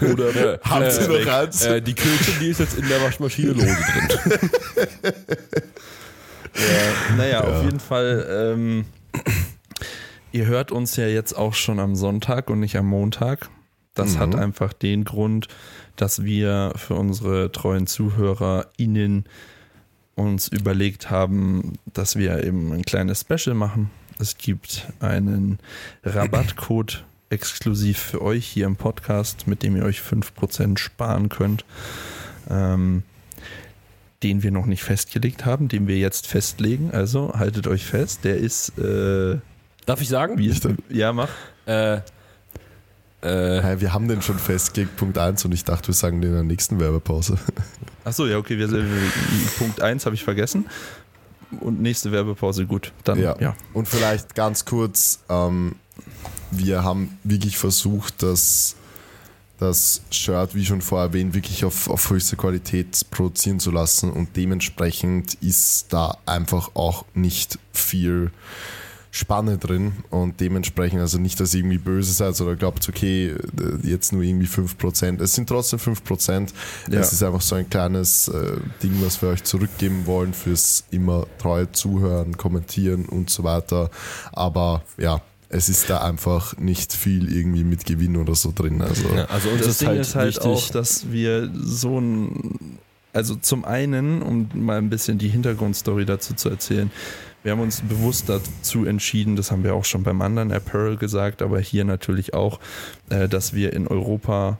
Äh, 0.00 0.12
Oder 0.12 0.58
Habt 0.62 1.00
ihr 1.00 1.08
noch 1.08 1.32
eins? 1.32 1.62
Äh, 1.62 1.80
die 1.82 1.94
Küche, 1.94 2.32
die 2.40 2.48
ist 2.48 2.60
jetzt 2.60 2.76
in 2.78 2.88
der 2.88 3.00
Waschmaschine 3.02 3.52
lose 3.52 3.66
drin. 3.66 5.12
Ja, 6.56 7.16
naja, 7.16 7.40
auf 7.44 7.62
jeden 7.62 7.78
Fall. 7.78 8.26
Ähm, 8.28 8.84
ihr 10.32 10.46
hört 10.46 10.72
uns 10.72 10.96
ja 10.96 11.06
jetzt 11.06 11.32
auch 11.32 11.54
schon 11.54 11.78
am 11.78 11.94
Sonntag 11.94 12.50
und 12.50 12.58
nicht 12.58 12.76
am 12.76 12.86
Montag. 12.86 13.48
Das 13.94 14.18
hat 14.18 14.34
einfach 14.34 14.72
den 14.72 15.04
Grund, 15.04 15.48
dass 15.96 16.24
wir 16.24 16.72
für 16.76 16.94
unsere 16.94 17.52
treuen 17.52 17.86
ZuhörerInnen 17.86 19.24
uns 20.14 20.48
überlegt 20.48 21.10
haben, 21.10 21.74
dass 21.92 22.16
wir 22.16 22.44
eben 22.44 22.72
ein 22.72 22.82
kleines 22.82 23.20
Special 23.20 23.54
machen. 23.54 23.90
Es 24.20 24.36
gibt 24.36 24.86
einen 25.00 25.58
Rabattcode 26.04 27.04
exklusiv 27.30 27.98
für 27.98 28.20
euch 28.20 28.46
hier 28.46 28.66
im 28.66 28.76
Podcast, 28.76 29.46
mit 29.46 29.62
dem 29.62 29.76
ihr 29.76 29.84
euch 29.84 30.00
5% 30.00 30.76
sparen 30.76 31.30
könnt. 31.30 31.64
Ähm, 32.50 33.02
den 34.22 34.42
wir 34.42 34.50
noch 34.50 34.66
nicht 34.66 34.82
festgelegt 34.82 35.46
haben, 35.46 35.68
den 35.68 35.86
wir 35.86 35.96
jetzt 35.96 36.26
festlegen. 36.26 36.90
Also 36.90 37.32
haltet 37.34 37.66
euch 37.66 37.86
fest, 37.86 38.20
der 38.24 38.36
ist, 38.36 38.78
äh, 38.78 39.38
Darf 39.86 40.02
ich 40.02 40.08
sagen? 40.08 40.36
wie 40.36 40.48
ist 40.48 40.68
Ja, 40.90 41.14
mach. 41.14 41.30
Äh, 41.64 42.00
äh, 43.22 43.80
wir 43.80 43.94
haben 43.94 44.08
den 44.08 44.20
schon 44.20 44.38
festgelegt, 44.38 44.96
Punkt 44.96 45.16
1, 45.16 45.44
und 45.46 45.52
ich 45.52 45.64
dachte, 45.64 45.88
wir 45.88 45.94
sagen 45.94 46.20
den 46.20 46.30
in 46.30 46.36
der 46.36 46.44
nächsten 46.44 46.80
Werbepause. 46.80 47.38
Achso, 48.04 48.26
ja, 48.26 48.36
okay, 48.38 48.58
wir 48.58 48.68
sind, 48.68 48.86
Punkt 49.58 49.80
1 49.80 50.04
habe 50.04 50.14
ich 50.14 50.24
vergessen. 50.24 50.66
Und 51.58 51.80
nächste 51.80 52.12
Werbepause, 52.12 52.66
gut. 52.66 52.92
Dann, 53.04 53.20
ja. 53.20 53.36
Ja. 53.40 53.56
Und 53.72 53.88
vielleicht 53.88 54.34
ganz 54.34 54.64
kurz, 54.64 55.20
ähm, 55.28 55.76
wir 56.50 56.84
haben 56.84 57.18
wirklich 57.24 57.58
versucht, 57.58 58.22
das, 58.22 58.76
das 59.58 60.02
Shirt, 60.10 60.54
wie 60.54 60.64
schon 60.64 60.80
vorher 60.80 61.08
erwähnt, 61.08 61.34
wirklich 61.34 61.64
auf, 61.64 61.88
auf 61.88 62.08
höchste 62.10 62.36
Qualität 62.36 63.06
produzieren 63.10 63.60
zu 63.60 63.70
lassen 63.70 64.12
und 64.12 64.36
dementsprechend 64.36 65.34
ist 65.34 65.92
da 65.92 66.18
einfach 66.26 66.70
auch 66.74 67.04
nicht 67.14 67.58
viel 67.72 68.30
Spanne 69.12 69.58
drin 69.58 69.92
und 70.10 70.40
dementsprechend, 70.40 71.00
also 71.00 71.18
nicht, 71.18 71.40
dass 71.40 71.52
ihr 71.54 71.60
irgendwie 71.60 71.78
böse 71.78 72.12
seid 72.12 72.40
oder 72.40 72.54
glaubt, 72.54 72.88
okay, 72.88 73.34
jetzt 73.82 74.12
nur 74.12 74.22
irgendwie 74.22 74.46
5%. 74.46 75.20
Es 75.20 75.34
sind 75.34 75.48
trotzdem 75.48 75.80
5%. 75.80 76.50
Ja. 76.90 77.00
Es 77.00 77.12
ist 77.12 77.22
einfach 77.22 77.40
so 77.40 77.56
ein 77.56 77.68
kleines 77.68 78.28
äh, 78.28 78.58
Ding, 78.82 78.94
was 79.02 79.20
wir 79.20 79.30
euch 79.30 79.42
zurückgeben 79.42 80.06
wollen 80.06 80.32
fürs 80.32 80.84
immer 80.92 81.26
treue 81.38 81.72
Zuhören, 81.72 82.36
Kommentieren 82.36 83.06
und 83.06 83.30
so 83.30 83.42
weiter. 83.42 83.90
Aber 84.32 84.82
ja, 84.96 85.20
es 85.48 85.68
ist 85.68 85.90
da 85.90 85.98
einfach 86.02 86.56
nicht 86.58 86.92
viel 86.92 87.32
irgendwie 87.32 87.64
mit 87.64 87.84
Gewinn 87.84 88.16
oder 88.16 88.36
so 88.36 88.52
drin. 88.54 88.80
Also 88.80 89.08
ja, 89.08 89.24
also 89.24 89.48
Das 89.58 89.66
ist 89.66 89.80
Ding 89.80 89.88
halt, 89.88 90.00
ist 90.00 90.14
halt 90.14 90.36
wichtig, 90.36 90.46
auch, 90.46 90.70
dass 90.70 91.10
wir 91.10 91.50
so 91.60 91.98
ein, 92.00 92.78
also 93.12 93.34
zum 93.34 93.64
einen, 93.64 94.22
um 94.22 94.48
mal 94.54 94.78
ein 94.78 94.88
bisschen 94.88 95.18
die 95.18 95.28
Hintergrundstory 95.28 96.04
dazu 96.04 96.34
zu 96.34 96.48
erzählen, 96.48 96.92
wir 97.42 97.52
haben 97.52 97.60
uns 97.60 97.80
bewusst 97.80 98.28
dazu 98.28 98.84
entschieden, 98.84 99.36
das 99.36 99.50
haben 99.50 99.64
wir 99.64 99.74
auch 99.74 99.84
schon 99.84 100.02
beim 100.02 100.20
anderen 100.22 100.52
Apparel 100.52 100.96
gesagt, 100.96 101.42
aber 101.42 101.60
hier 101.60 101.84
natürlich 101.84 102.34
auch, 102.34 102.60
äh, 103.08 103.28
dass 103.28 103.54
wir 103.54 103.72
in 103.72 103.86
Europa 103.88 104.58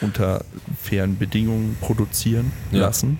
unter 0.00 0.44
fairen 0.82 1.16
Bedingungen 1.18 1.76
produzieren 1.80 2.52
Ja. 2.70 2.80
lassen. 2.80 3.18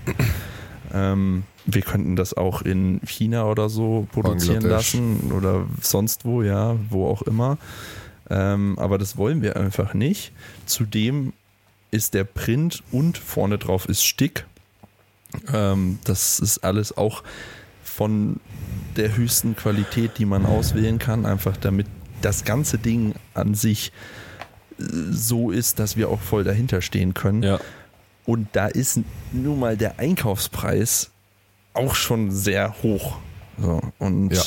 Ähm, 0.93 1.45
wir 1.65 1.83
könnten 1.83 2.17
das 2.17 2.35
auch 2.35 2.63
in 2.63 3.01
China 3.07 3.45
oder 3.47 3.69
so 3.69 4.07
produzieren 4.13 4.63
lassen 4.63 5.33
oder 5.33 5.67
sonst 5.81 6.25
wo, 6.25 6.43
ja, 6.43 6.77
wo 6.91 7.09
auch 7.09 7.23
immer. 7.23 7.59
Ähm, 8.29 8.79
aber 8.79 8.99
das 8.99 9.17
wollen 9.17 9.43
wir 9.43 9.57
einfach 9.57 9.95
nicht. 9.95 10.33
Zudem 10.67 11.33
ist 11.91 12.15
der 12.15 12.25
Print 12.25 12.83
und 12.93 13.19
vorne 13.19 13.59
drauf 13.59 13.89
ist 13.89 14.05
Stick. 14.05 14.45
Ähm, 15.53 15.99
das 16.05 16.39
ist 16.41 16.59
alles 16.59 16.97
auch 16.97 17.23
von 17.97 18.41
der 18.97 19.17
höchsten 19.17 19.57
Qualität, 19.57 20.19
die 20.19 20.27
man 20.27 20.45
auswählen 20.45 20.99
kann, 20.99 21.25
einfach 21.25 21.57
damit 21.57 21.87
das 22.21 22.45
ganze 22.45 22.77
Ding 22.79 23.15
an 23.35 23.55
sich 23.55 23.91
äh, 24.79 24.83
so 25.11 25.51
ist, 25.51 25.79
dass 25.79 25.97
wir 25.97 26.11
auch 26.11 26.21
voll 26.21 26.45
dahinter 26.45 26.83
stehen 26.83 27.15
können. 27.15 27.43
ja, 27.43 27.59
Und 28.27 28.49
da 28.53 28.67
ist 28.67 29.01
nun 29.33 29.59
mal 29.61 29.77
der 29.77 29.99
Einkaufspreis 29.99 31.11
auch 31.73 31.95
schon 31.95 32.31
sehr 32.31 32.75
hoch. 32.83 33.17
So, 33.59 33.81
und 33.99 34.35
Ja. 34.35 34.43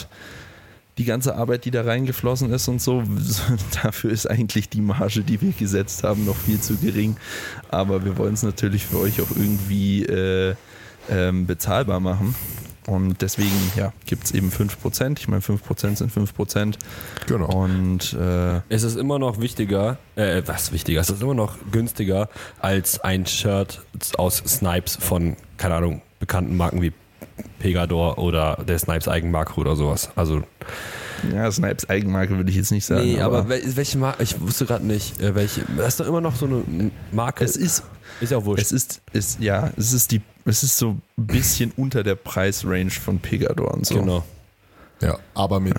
die 0.99 1.05
ganze 1.05 1.35
Arbeit, 1.35 1.65
die 1.65 1.71
da 1.71 1.81
reingeflossen 1.83 2.51
ist 2.51 2.67
und 2.67 2.81
so, 2.81 3.03
dafür 3.83 4.11
ist 4.11 4.29
eigentlich 4.29 4.69
die 4.69 4.81
Marge, 4.81 5.21
die 5.23 5.41
wir 5.41 5.53
gesetzt 5.53 6.03
haben, 6.03 6.25
noch 6.25 6.35
viel 6.37 6.59
zu 6.59 6.75
gering. 6.77 7.17
Aber 7.69 8.05
wir 8.05 8.17
wollen 8.17 8.33
es 8.35 8.43
natürlich 8.43 8.85
für 8.85 8.99
euch 8.99 9.21
auch 9.21 9.31
irgendwie 9.35 10.05
äh, 10.05 10.55
ähm, 11.09 11.47
bezahlbar 11.47 11.99
machen. 11.99 12.35
Und 12.87 13.21
deswegen 13.21 13.51
ja, 13.75 13.93
gibt 14.05 14.25
es 14.25 14.31
eben 14.31 14.49
5%. 14.49 15.19
Ich 15.19 15.27
meine, 15.27 15.41
5% 15.41 15.95
sind 15.97 16.11
5%. 16.11 16.75
genau. 17.27 17.45
Und 17.47 18.13
äh, 18.13 18.61
es 18.69 18.83
ist 18.83 18.97
immer 18.97 19.19
noch 19.19 19.39
wichtiger, 19.39 19.97
äh, 20.15 20.41
was 20.45 20.71
wichtiger, 20.71 21.01
es 21.01 21.09
ist 21.09 21.21
immer 21.21 21.33
noch 21.35 21.57
günstiger 21.71 22.29
als 22.59 22.99
ein 23.01 23.25
Shirt 23.25 23.81
aus 24.17 24.37
Snipes 24.37 24.95
von, 24.99 25.35
keine 25.57 25.75
Ahnung, 25.75 26.01
bekannten 26.19 26.57
Marken 26.57 26.81
wie 26.81 26.93
Pegador 27.59 28.17
oder 28.17 28.63
der 28.67 28.79
Snipes 28.79 29.07
Eigenmarke 29.07 29.59
oder 29.59 29.75
sowas. 29.75 30.09
Also, 30.15 30.41
ja, 31.33 31.51
Snipes 31.51 31.89
Eigenmarke 31.89 32.35
würde 32.37 32.49
ich 32.49 32.55
jetzt 32.55 32.71
nicht 32.71 32.85
sagen. 32.85 33.03
nee, 33.03 33.19
aber, 33.21 33.43
wel- 33.49 33.75
welche 33.75 33.97
Marke, 33.97 34.23
ich 34.23 34.39
wusste 34.39 34.65
gerade 34.65 34.85
nicht, 34.85 35.19
äh, 35.21 35.35
welche, 35.35 35.61
das 35.77 35.89
ist 35.89 35.99
doch 35.99 36.07
immer 36.07 36.21
noch 36.21 36.35
so 36.35 36.45
eine 36.45 36.91
Marke. 37.11 37.43
es 37.43 37.55
ist 37.55 37.83
ist 38.21 38.31
ja 38.31 38.37
auch 38.37 38.45
wurscht. 38.45 38.63
Es 38.63 38.71
ist, 38.71 39.01
ist, 39.13 39.39
ja, 39.39 39.71
es 39.77 39.93
ist 39.93 40.11
die, 40.11 40.21
es 40.49 40.63
ist 40.63 40.77
so 40.77 40.91
ein 40.91 41.01
bisschen 41.17 41.71
unter 41.77 42.03
der 42.03 42.15
Preisrange 42.15 42.91
von 42.91 43.19
Pegador 43.19 43.73
und 43.73 43.85
so. 43.85 43.95
Genau. 43.95 44.25
Ja, 45.01 45.17
aber 45.33 45.59
mit, 45.59 45.75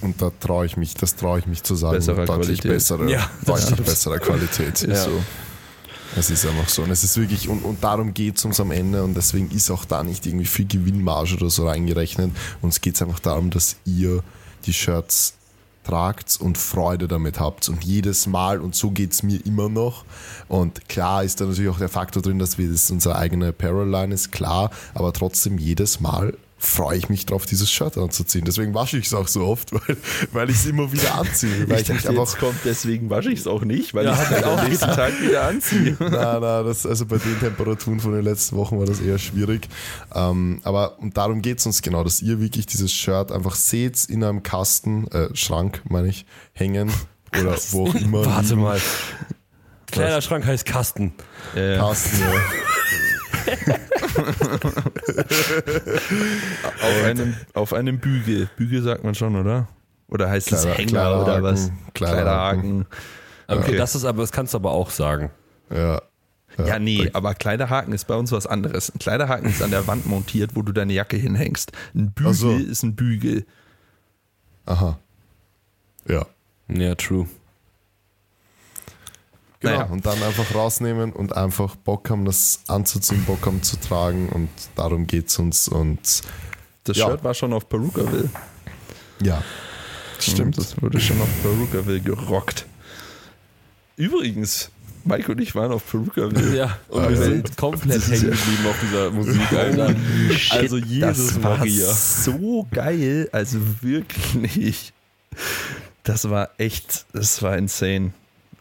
und 0.00 0.20
da 0.22 0.30
traue 0.40 0.64
ich 0.66 0.76
mich, 0.76 0.94
das 0.94 1.14
traue 1.16 1.38
ich 1.40 1.46
mich 1.46 1.62
zu 1.62 1.74
sagen, 1.74 1.96
Besserer 1.96 2.24
deutlich 2.24 2.60
Qualität. 2.60 2.70
bessere, 2.70 3.10
Ja, 3.10 3.30
deutlich 3.44 3.64
stimmt. 3.66 3.84
bessere 3.84 4.18
Qualität. 4.18 4.82
Ist 4.82 4.86
Ja. 4.86 5.04
so. 5.04 5.22
Es 6.16 6.30
ist 6.30 6.46
einfach 6.46 6.68
so. 6.68 6.82
Und 6.82 6.90
es 6.90 7.04
ist 7.04 7.16
wirklich, 7.18 7.48
und, 7.48 7.62
und 7.62 7.84
darum 7.84 8.14
geht 8.14 8.38
es 8.38 8.44
uns 8.46 8.58
am 8.60 8.70
Ende 8.70 9.02
und 9.04 9.14
deswegen 9.14 9.50
ist 9.50 9.70
auch 9.70 9.84
da 9.84 10.02
nicht 10.02 10.24
irgendwie 10.24 10.46
viel 10.46 10.66
Gewinnmarge 10.66 11.34
oder 11.34 11.50
so 11.50 11.68
reingerechnet. 11.68 12.30
Uns 12.62 12.80
geht 12.80 12.94
es 12.94 13.02
einfach 13.02 13.18
darum, 13.18 13.50
dass 13.50 13.76
ihr 13.84 14.22
die 14.64 14.72
Shirts 14.72 15.34
tragt 15.86 16.38
und 16.40 16.58
Freude 16.58 17.08
damit 17.08 17.38
habt. 17.40 17.68
Und 17.68 17.84
jedes 17.84 18.26
Mal, 18.26 18.60
und 18.60 18.74
so 18.74 18.90
geht 18.90 19.12
es 19.12 19.22
mir 19.22 19.44
immer 19.46 19.68
noch. 19.68 20.04
Und 20.48 20.88
klar 20.88 21.24
ist 21.24 21.40
da 21.40 21.44
natürlich 21.44 21.70
auch 21.70 21.78
der 21.78 21.88
Faktor 21.88 22.22
drin, 22.22 22.38
dass 22.38 22.58
wir 22.58 22.70
das 22.70 22.90
unsere 22.90 23.16
eigene 23.16 23.48
Apparel-Line 23.48 24.14
ist, 24.14 24.32
klar, 24.32 24.70
aber 24.94 25.12
trotzdem 25.12 25.58
jedes 25.58 26.00
Mal 26.00 26.34
freue 26.58 26.96
ich 26.96 27.08
mich 27.10 27.26
drauf, 27.26 27.44
dieses 27.44 27.70
Shirt 27.70 27.98
anzuziehen. 27.98 28.44
Deswegen 28.46 28.72
wasche 28.74 28.96
ich 28.96 29.06
es 29.06 29.14
auch 29.14 29.28
so 29.28 29.42
oft, 29.44 29.72
weil, 29.88 29.96
weil 30.32 30.50
ich 30.50 30.56
es 30.56 30.66
immer 30.66 30.90
wieder 30.90 31.14
anziehe. 31.16 31.68
Weil 31.68 31.82
Ich 31.82 31.88
ich, 31.90 31.96
dachte, 31.96 32.08
einfach 32.08 32.22
jetzt 32.24 32.38
kommt, 32.38 32.56
deswegen 32.64 33.10
wasche 33.10 33.30
ich 33.30 33.40
es 33.40 33.46
auch 33.46 33.62
nicht, 33.62 33.92
weil 33.94 34.06
Ja, 34.06 34.14
ich 34.14 34.20
es 34.20 34.30
halt 34.30 34.44
am 34.44 34.68
nächsten 34.68 34.86
Tag 34.86 35.20
wieder 35.20 35.44
anziehe. 35.46 35.96
Nein, 36.00 36.10
nein, 36.40 36.64
das, 36.64 36.86
also 36.86 37.04
bei 37.06 37.18
den 37.18 37.38
Temperaturen 37.40 38.00
von 38.00 38.12
den 38.12 38.22
letzten 38.24 38.56
Wochen 38.56 38.78
war 38.78 38.86
das 38.86 39.00
eher 39.00 39.18
schwierig. 39.18 39.68
Ähm, 40.14 40.60
aber 40.64 40.98
und 40.98 41.16
darum 41.16 41.42
geht 41.42 41.58
es 41.58 41.66
uns 41.66 41.82
genau, 41.82 42.02
dass 42.04 42.22
ihr 42.22 42.40
wirklich 42.40 42.66
dieses 42.66 42.92
Shirt 42.92 43.30
einfach 43.32 43.54
seht 43.54 44.04
in 44.06 44.24
einem 44.24 44.42
Kasten, 44.42 45.06
äh, 45.08 45.34
Schrank 45.36 45.82
meine 45.88 46.08
ich, 46.08 46.24
hängen 46.52 46.90
oder 47.38 47.56
wo 47.70 47.88
auch 47.88 47.94
immer. 47.94 48.24
Warte 48.24 48.48
liegen. 48.50 48.62
mal. 48.62 48.80
Kleiderschrank 49.86 50.44
heißt 50.46 50.64
Kasten. 50.66 51.12
Äh, 51.54 51.76
Kasten, 51.76 52.20
ja. 52.20 52.40
Auf, 56.82 57.04
einem, 57.04 57.34
auf 57.54 57.72
einem 57.72 57.98
Bügel. 57.98 58.48
Bügel 58.56 58.82
sagt 58.82 59.04
man 59.04 59.14
schon, 59.14 59.36
oder? 59.36 59.68
Oder 60.08 60.30
heißt 60.30 60.52
es 60.52 60.66
Hänger 60.66 61.20
oder 61.22 61.42
was? 61.42 61.70
Kleiderhaken, 61.94 62.86
Kleiderhaken. 62.86 62.86
Okay, 63.48 63.58
Okay. 63.68 63.76
das 63.76 63.94
ist 63.94 64.04
aber, 64.04 64.22
das 64.22 64.32
kannst 64.32 64.54
du 64.54 64.58
aber 64.58 64.72
auch 64.72 64.90
sagen. 64.90 65.30
ja. 65.70 66.00
Ja, 66.64 66.78
nee, 66.78 67.10
aber 67.12 67.34
Kleiderhaken 67.34 67.92
ist 67.92 68.06
bei 68.06 68.14
uns 68.14 68.32
was 68.32 68.46
anderes. 68.46 68.88
Ein 68.88 68.98
Kleiderhaken 68.98 69.46
ist 69.50 69.60
an 69.60 69.70
der 69.70 69.86
Wand 69.86 70.06
montiert, 70.06 70.52
wo 70.54 70.62
du 70.62 70.72
deine 70.72 70.94
Jacke 70.94 71.18
hinhängst. 71.18 71.70
Ein 71.94 72.12
Bügel 72.12 72.32
so. 72.32 72.50
ist 72.56 72.82
ein 72.82 72.96
Bügel. 72.96 73.44
Aha. 74.64 74.98
Ja. 76.08 76.24
Ja, 76.68 76.94
true. 76.94 77.28
Genau. 79.66 79.78
Naja. 79.78 79.92
Und 79.92 80.06
dann 80.06 80.22
einfach 80.22 80.54
rausnehmen 80.54 81.12
und 81.12 81.36
einfach 81.36 81.76
Bock 81.76 82.10
haben, 82.10 82.24
das 82.24 82.60
anzuziehen, 82.68 83.24
Bock 83.24 83.44
haben 83.46 83.62
zu 83.62 83.76
tragen 83.78 84.28
und 84.30 84.48
darum 84.74 85.06
geht's 85.06 85.38
uns. 85.38 85.68
Und 85.68 86.00
Das 86.84 86.96
Ja. 86.96 87.06
Shirt 87.08 87.24
war 87.24 87.34
schon 87.34 87.52
auf 87.52 87.68
Perukaville. 87.68 88.30
ja, 89.22 89.42
stimmt. 90.20 90.56
Das 90.58 90.80
wurde 90.80 91.00
schon 91.00 91.20
auf 91.20 91.28
Perukaville 91.42 92.00
gerockt. 92.00 92.66
Übrigens, 93.96 94.70
Mike 95.04 95.32
und 95.32 95.40
ich 95.40 95.54
waren 95.54 95.72
auf 95.72 95.88
Perukaville. 95.90 96.56
Ja, 96.56 96.78
und 96.88 97.00
Also, 97.04 97.10
wir 97.10 97.26
sind 97.26 97.56
komplett 97.56 98.06
hängen 98.08 98.22
geblieben 98.30 98.66
auf 98.68 98.76
dieser 98.82 99.10
Musik, 99.10 99.52
Alter. 99.52 99.94
Also 100.50 100.76
Jesus 100.78 101.26
das 101.34 101.42
war 101.42 101.58
Maria. 101.58 101.86
so 101.92 102.66
geil, 102.72 103.28
also 103.32 103.58
wirklich. 103.82 104.92
Das 106.02 106.28
war 106.30 106.50
echt, 106.58 107.06
das 107.12 107.42
war 107.42 107.56
insane. 107.56 108.12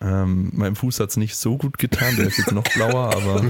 Ähm, 0.06 0.52
meinem 0.54 0.76
Fuß 0.76 1.00
hat 1.00 1.10
es 1.10 1.18
nicht 1.18 1.36
so 1.36 1.58
gut 1.58 1.80
getan, 1.80 2.16
der 2.16 2.28
ist 2.28 2.38
jetzt 2.38 2.52
noch 2.52 2.64
blauer, 2.64 3.16
aber 3.16 3.44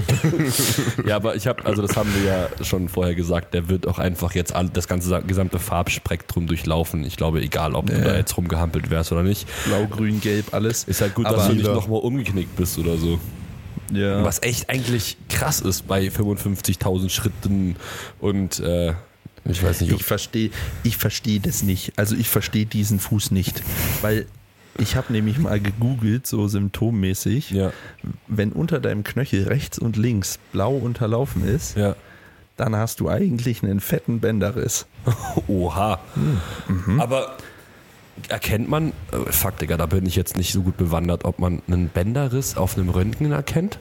Ja, 1.06 1.16
aber 1.16 1.36
ich 1.36 1.46
habe, 1.46 1.64
also 1.66 1.82
das 1.82 1.96
haben 1.96 2.08
wir 2.14 2.24
ja 2.24 2.64
schon 2.64 2.88
vorher 2.88 3.14
gesagt, 3.14 3.52
der 3.52 3.68
wird 3.68 3.86
auch 3.86 3.98
einfach 3.98 4.34
jetzt 4.34 4.54
all, 4.54 4.70
das 4.70 4.88
ganze 4.88 5.22
gesamte 5.26 5.58
Farbspektrum 5.58 6.46
durchlaufen. 6.46 7.04
Ich 7.04 7.16
glaube, 7.16 7.42
egal, 7.42 7.74
ob 7.74 7.86
du 7.86 7.92
Ja. 7.92 8.04
da 8.04 8.16
jetzt 8.16 8.36
rumgehampelt 8.38 8.88
wärst 8.88 9.12
oder 9.12 9.22
nicht, 9.22 9.46
blau, 9.66 9.86
grün, 9.86 10.20
gelb, 10.20 10.54
alles. 10.54 10.84
ist 10.84 11.02
halt 11.02 11.14
gut, 11.14 11.26
Aber 11.26 11.36
dass 11.36 11.48
du 11.48 11.54
nicht 11.54 11.66
nochmal 11.66 12.00
umgeknickt 12.00 12.56
bist 12.56 12.78
oder 12.78 12.96
so. 12.96 13.18
Ja. 13.92 14.24
Was 14.24 14.42
echt 14.42 14.70
eigentlich 14.70 15.16
krass 15.28 15.60
ist 15.60 15.86
bei 15.86 16.06
55.000 16.08 17.10
Schritten 17.10 17.76
und 18.18 18.60
äh, 18.60 18.94
ich 19.44 19.62
weiß 19.62 19.82
nicht, 19.82 19.92
Ich 19.92 20.04
verstehe 20.04 20.50
ich 20.84 20.96
versteh 20.96 21.38
das 21.38 21.62
nicht. 21.62 21.92
Also 21.96 22.16
ich 22.16 22.28
verstehe 22.28 22.66
diesen 22.66 22.98
Fuß 22.98 23.30
nicht. 23.30 23.62
Weil 24.00 24.26
ich 24.78 24.96
habe 24.96 25.12
nämlich 25.12 25.38
mal 25.38 25.60
gegoogelt, 25.60 26.26
so 26.26 26.48
symptommäßig, 26.48 27.50
ja, 27.50 27.72
wenn 28.26 28.52
unter 28.52 28.80
deinem 28.80 29.04
Knöchel 29.04 29.48
rechts 29.48 29.78
und 29.78 29.96
links 29.96 30.38
blau 30.52 30.74
unterlaufen 30.74 31.46
ist, 31.46 31.76
ja. 31.76 31.96
dann 32.56 32.76
hast 32.76 33.00
du 33.00 33.08
eigentlich 33.08 33.62
einen 33.62 33.80
fetten 33.80 34.20
Bänderriss. 34.20 34.86
Oha. 35.46 36.00
Aber 36.98 37.36
erkennt 38.28 38.68
man, 38.68 38.92
äh, 39.12 39.30
fuck, 39.30 39.58
Digga, 39.58 39.76
da 39.76 39.86
bin 39.86 40.06
ich 40.06 40.16
jetzt 40.16 40.36
nicht 40.36 40.52
so 40.52 40.62
gut 40.62 40.76
bewandert, 40.76 41.24
ob 41.24 41.38
man 41.38 41.62
einen 41.68 41.88
Bänderriss 41.88 42.56
auf 42.56 42.76
einem 42.76 42.88
Röntgen 42.88 43.32
erkennt? 43.32 43.78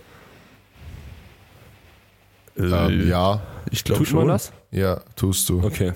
Ähm, 2.58 3.08
ja, 3.08 3.42
ich 3.70 3.84
glaube 3.84 4.00
Tut 4.00 4.08
schon. 4.10 4.20
man 4.20 4.28
das? 4.30 4.52
ja, 4.72 5.02
tust 5.16 5.50
du. 5.50 5.62
Okay. 5.64 5.94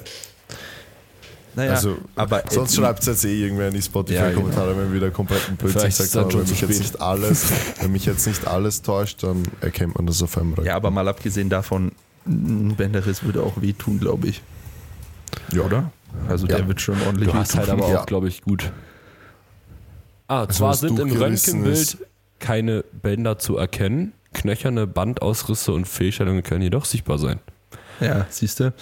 Naja, 1.56 1.72
Also, 1.74 1.98
aber 2.16 2.44
Sonst 2.50 2.74
äh, 2.74 2.82
schreibt 2.82 3.00
es 3.02 3.06
jetzt 3.08 3.26
eh 3.26 3.42
irgendwer 3.44 3.68
in 3.68 3.74
die 3.74 3.80
Ja, 3.80 3.84
Spotify-Kommentare, 3.86 4.78
wenn 4.78 4.90
wir 4.90 4.94
wieder 4.96 5.12
kompletten 5.12 5.56
Blödsinn 5.58 5.92
sagt. 5.92 6.16
Aber 6.16 6.32
schon 6.32 6.42
wenn 6.42 6.50
mich, 6.50 6.62
jetzt 6.62 6.80
nicht 6.80 7.02
alles, 7.02 7.46
wenn 7.82 7.92
mich 7.92 8.06
jetzt 8.06 8.28
nicht 8.28 8.48
alles 8.48 8.82
täuscht, 8.82 9.24
dann 9.24 9.44
erkennt 9.62 9.96
man 9.96 10.06
das 10.06 10.22
auf 10.22 10.38
einem 10.38 10.54
Rücken. 10.54 10.68
Ja, 10.68 10.76
aber 10.76 10.92
mal 10.92 11.08
abgesehen 11.08 11.50
davon, 11.50 11.92
ein 12.26 12.76
Bänderriss 12.76 13.24
würde 13.24 13.42
auch 13.42 13.62
wehtun, 13.62 14.00
glaube 14.00 14.28
ich. 14.28 14.42
Ja. 15.52 15.62
Oder? 15.64 15.92
Also 16.28 16.48
Ja. 16.48 16.58
der 16.58 16.68
wird 16.68 16.82
schon 16.82 17.02
ordentlich 17.02 17.30
Du 17.30 17.34
hast 17.36 17.56
halt 17.58 17.70
aber 17.70 17.90
Ja. 17.90 18.02
auch, 18.02 18.06
glaube 18.06 18.28
ich, 18.28 18.42
gut. 18.42 18.72
Ah, 20.28 20.42
Also, 20.42 20.60
zwar 20.60 20.76
sind 20.76 21.00
im 21.00 21.12
Röntgenbild 21.12 21.98
keine 22.40 22.84
Bänder 23.02 23.40
zu 23.40 23.58
erkennen, 23.58 24.14
knöcherne 24.34 24.86
Bandausrisse 24.86 25.72
und 25.72 25.88
Fehlstellungen 25.88 26.44
können 26.44 26.62
jedoch 26.62 26.86
sichtbar 26.86 27.18
sein. 27.18 27.40
Ja, 28.00 28.28
siehst 28.30 28.60
du? 28.60 28.74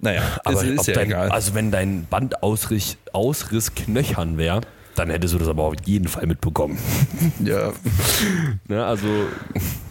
Naja, 0.00 0.22
Aber 0.44 0.58
ob 0.58 0.64
ist 0.64 0.86
ja 0.86 0.94
dein, 0.94 1.06
egal. 1.06 1.30
also 1.30 1.54
wenn 1.54 1.70
dein 1.70 2.06
Bandausriss 2.08 2.96
Ausriss 3.12 3.74
knöchern 3.74 4.38
wäre, 4.38 4.60
dann 4.94 5.10
hättest 5.10 5.34
du 5.34 5.38
das 5.38 5.48
aber 5.48 5.64
auf 5.64 5.74
jeden 5.84 6.08
Fall 6.08 6.26
mitbekommen. 6.26 6.78
ja, 7.44 7.72
Ne, 8.68 8.84
also, 8.84 9.06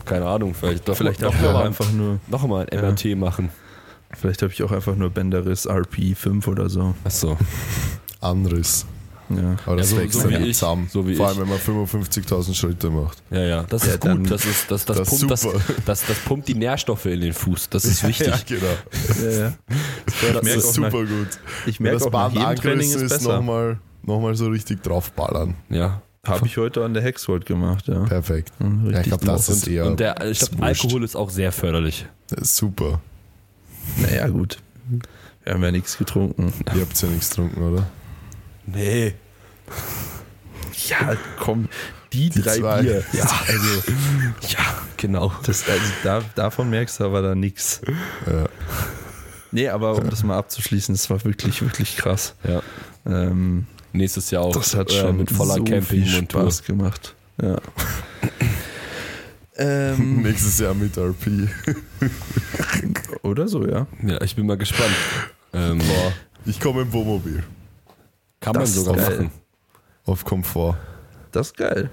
keine 0.06 0.26
Ahnung, 0.28 0.54
vielleicht 0.54 0.88
doch, 0.88 0.96
vielleicht 0.98 1.24
doch 1.24 1.34
auch 1.34 1.54
mal, 1.54 1.66
einfach 1.66 1.92
nur, 1.92 2.20
noch 2.28 2.46
mal 2.48 2.68
ein 2.70 2.80
MRT 2.80 3.18
machen. 3.18 3.50
vielleicht 4.14 4.42
habe 4.42 4.52
ich 4.52 4.62
auch 4.64 4.72
einfach 4.72 4.96
nur 4.96 5.10
Bänderriss 5.10 5.68
RP5 5.68 6.48
oder 6.48 6.70
so. 6.70 6.94
Achso. 7.04 7.38
Anriss. 8.22 8.86
Ja. 9.30 9.56
Aber 9.66 9.76
das 9.78 9.92
Ja, 9.92 9.96
so- 9.98 10.02
wächst 10.02 10.20
so 10.22 10.30
dann 10.30 10.44
ich. 10.44 10.58
zusammen. 10.58 10.90
So 10.92 11.08
wie 11.08 11.16
Vor 11.16 11.26
ich. 11.32 11.38
allem, 11.38 11.42
wenn 11.42 11.50
man 11.50 11.58
55.000 11.88 12.54
Schritte 12.56 12.90
macht. 12.90 13.22
Ja, 13.30 13.40
ja, 13.44 13.64
das 13.64 13.86
Ja, 13.86 13.94
ist 13.94 14.02
gut. 14.02 14.32
Das, 14.32 14.46
ist, 14.46 14.72
das, 14.72 14.86
das, 14.86 14.98
das 14.98 15.10
pumpt, 15.10 15.32
das, 15.32 15.42
super. 15.42 15.60
das, 15.86 16.06
das 16.06 16.18
pumpt 16.20 16.48
die 16.48 16.56
Nährstoffe 16.56 17.06
in 17.08 17.22
den 17.22 17.34
Fuß. 17.34 17.70
Das 17.70 17.86
ist 17.86 18.04
wichtig. 18.08 18.28
Ja, 18.28 18.40
genau. 18.46 19.22
Ja, 19.24 19.40
ja. 19.40 19.54
Das 20.34 20.44
merke 20.44 20.60
ist 20.60 20.74
super 20.74 20.90
gut. 21.04 21.28
Ich 21.66 21.80
Wenn 21.80 21.92
merke 21.92 22.10
das 22.10 22.36
angerissen 22.36 23.04
ist 23.06 23.12
ist, 23.12 23.22
nochmal 23.24 23.80
noch 24.04 24.20
mal 24.22 24.36
so 24.36 24.48
richtig 24.48 24.84
draufballern. 24.84 25.56
ja. 25.70 26.02
Habe 26.26 26.46
ich 26.46 26.58
heute 26.58 26.84
an 26.84 26.94
der 26.94 27.04
Hexwold 27.04 27.46
gemacht, 27.46 27.88
ja. 27.88 28.02
Perfekt. 28.04 28.52
Ja, 28.60 29.00
ich 29.00 29.08
glaube, 29.08 29.26
das 29.26 29.48
ist 29.48 29.66
eher 29.66 29.86
Und 29.86 30.02
der, 30.02 30.26
ich 30.30 30.40
glaube. 30.40 30.62
Alkohol 30.62 31.06
ist 31.06 31.16
auch 31.16 31.30
sehr 31.30 31.54
förderlich. 31.54 32.06
Das 32.28 32.42
ist 32.42 32.58
super. 32.58 33.00
Naja, 33.96 34.28
gut. 34.28 34.58
Wir 35.46 35.54
haben 35.54 35.64
ja 35.64 35.72
nichts 35.72 35.98
getrunken. 35.98 36.52
Ihr 36.76 36.82
habt 36.82 37.02
ja 37.02 37.08
nichts 37.08 37.30
getrunken, 37.30 37.62
oder? 37.62 37.88
Nee. 38.68 39.14
Ja, 40.88 41.16
komm, 41.40 41.68
die, 42.14 42.30
Die 42.30 42.42
drei 42.42 42.58
zwei. 42.58 42.82
Bier. 42.82 43.04
Ja, 43.14 43.24
also, 43.48 43.92
Ja, 44.50 44.60
genau. 44.98 45.34
das, 45.44 45.68
also 45.68 45.84
da, 46.04 46.22
davon 46.36 46.70
merkst 46.70 47.00
du 47.00 47.06
aber 47.06 47.22
da 47.22 47.34
nichts. 47.36 47.82
Ja. 48.26 48.46
Nee, 49.52 49.70
aber 49.70 49.96
um 49.96 50.10
das 50.10 50.24
mal 50.24 50.38
abzuschließen, 50.38 50.94
das 50.94 51.10
war 51.10 51.24
wirklich, 51.24 51.62
wirklich 51.62 51.98
krass. 51.98 52.36
Ja. 52.48 52.62
Ähm, 53.06 53.66
Nächstes 53.94 54.30
Jahr 54.32 54.44
auch 54.44 54.54
das 54.54 54.76
hat 54.76 54.92
äh, 54.92 55.00
schon 55.02 55.18
mit 55.18 55.32
voller 55.32 55.56
so 55.56 55.64
Camping 55.64 56.06
viel 56.06 56.26
Tour. 56.28 56.42
Spaß 56.42 56.64
gemacht. 56.64 57.16
Ja. 57.42 57.58
ähm, 59.58 60.22
Nächstes 60.24 60.60
Jahr 60.60 60.74
mit 60.74 60.98
RP. 60.98 61.50
oder 63.24 63.48
so, 63.48 63.66
ja. 63.66 63.88
Ja, 64.06 64.22
ich 64.22 64.36
bin 64.36 64.46
mal 64.46 64.58
gespannt. 64.58 64.94
Ähm, 65.54 65.82
ich 66.46 66.60
komme 66.60 66.82
im 66.82 66.92
Wohnmobil. 66.94 67.44
Kann 68.40 68.54
man 68.54 68.62
Das 68.62 68.70
ist 68.72 68.76
sogar 68.86 68.96
geil. 68.96 69.18
machen. 69.18 69.32
Auf 70.06 70.24
Komfort. 70.26 70.78
Das 71.32 71.48
ist 71.48 71.58
geil. 71.58 71.90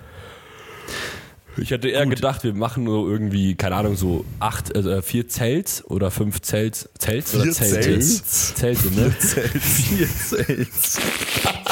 Ich 1.56 1.70
hätte 1.70 1.88
eher 1.88 2.04
gedacht, 2.06 2.42
wir 2.42 2.52
machen 2.52 2.82
nur 2.82 3.08
irgendwie, 3.08 3.54
keine 3.54 3.76
Ahnung, 3.76 3.94
so 3.96 4.24
acht, 4.40 4.74
also 4.74 5.00
vier 5.02 5.28
Zelts 5.28 5.84
oder 5.84 6.10
fünf 6.10 6.42
Zelts. 6.42 6.88
Zelts 6.98 7.32
oder 7.34 7.44
Vier 7.44 7.52
Zelte? 7.52 7.80
Zelts? 7.80 8.54
Zelte, 8.54 8.90
ne? 8.90 9.10
Vier 9.12 10.08
Zelts. 10.08 10.98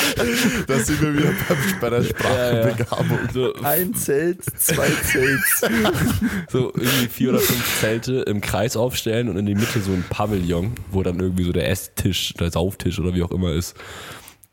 Da 0.67 0.79
sind 0.79 1.01
wir 1.01 1.15
wieder 1.15 1.33
beim, 1.49 1.59
bei 1.81 1.91
der 1.91 2.03
Sprachbegabung. 2.05 3.19
So, 3.33 3.55
Ein 3.63 3.95
Zelt, 3.95 4.39
zwei 4.59 4.89
Zelts. 4.89 5.61
so 6.51 6.73
irgendwie 6.75 7.09
vier 7.09 7.31
oder 7.31 7.39
fünf 7.41 7.81
Zelte 7.81 8.21
im 8.23 8.41
Kreis 8.41 8.77
aufstellen 8.77 9.29
und 9.29 9.37
in 9.37 9.47
die 9.47 9.55
Mitte 9.55 9.81
so 9.81 9.93
ein 9.93 10.05
Pavillon, 10.09 10.73
wo 10.91 11.03
dann 11.03 11.19
irgendwie 11.21 11.45
so 11.45 11.53
der 11.53 11.69
Esstisch, 11.69 12.35
der 12.35 12.51
Sauftisch 12.51 12.99
oder 13.01 13.15
wie 13.15 13.23
auch 13.23 13.31
immer 13.31 13.53
ist. 13.53 13.75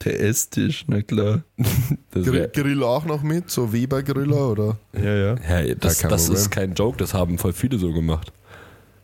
Der 0.04 0.22
Esstisch, 0.22 0.86
na 0.88 1.02
klar. 1.02 1.44
Das 2.12 2.26
Grill, 2.54 2.84
auch 2.84 3.06
noch 3.06 3.22
mit? 3.22 3.50
So 3.52 3.74
Weber-Griller 3.74 4.50
oder? 4.52 4.78
Ja, 4.94 5.14
ja. 5.16 5.62
ja, 5.62 5.76
das, 5.76 6.00
kein 6.00 6.10
das 6.10 6.30
ist 6.30 6.50
kein 6.52 6.74
Joke, 6.74 6.98
das 6.98 7.14
haben 7.14 7.38
voll 7.38 7.54
viele 7.54 7.78
so 7.78 7.92
gemacht. 7.92 8.32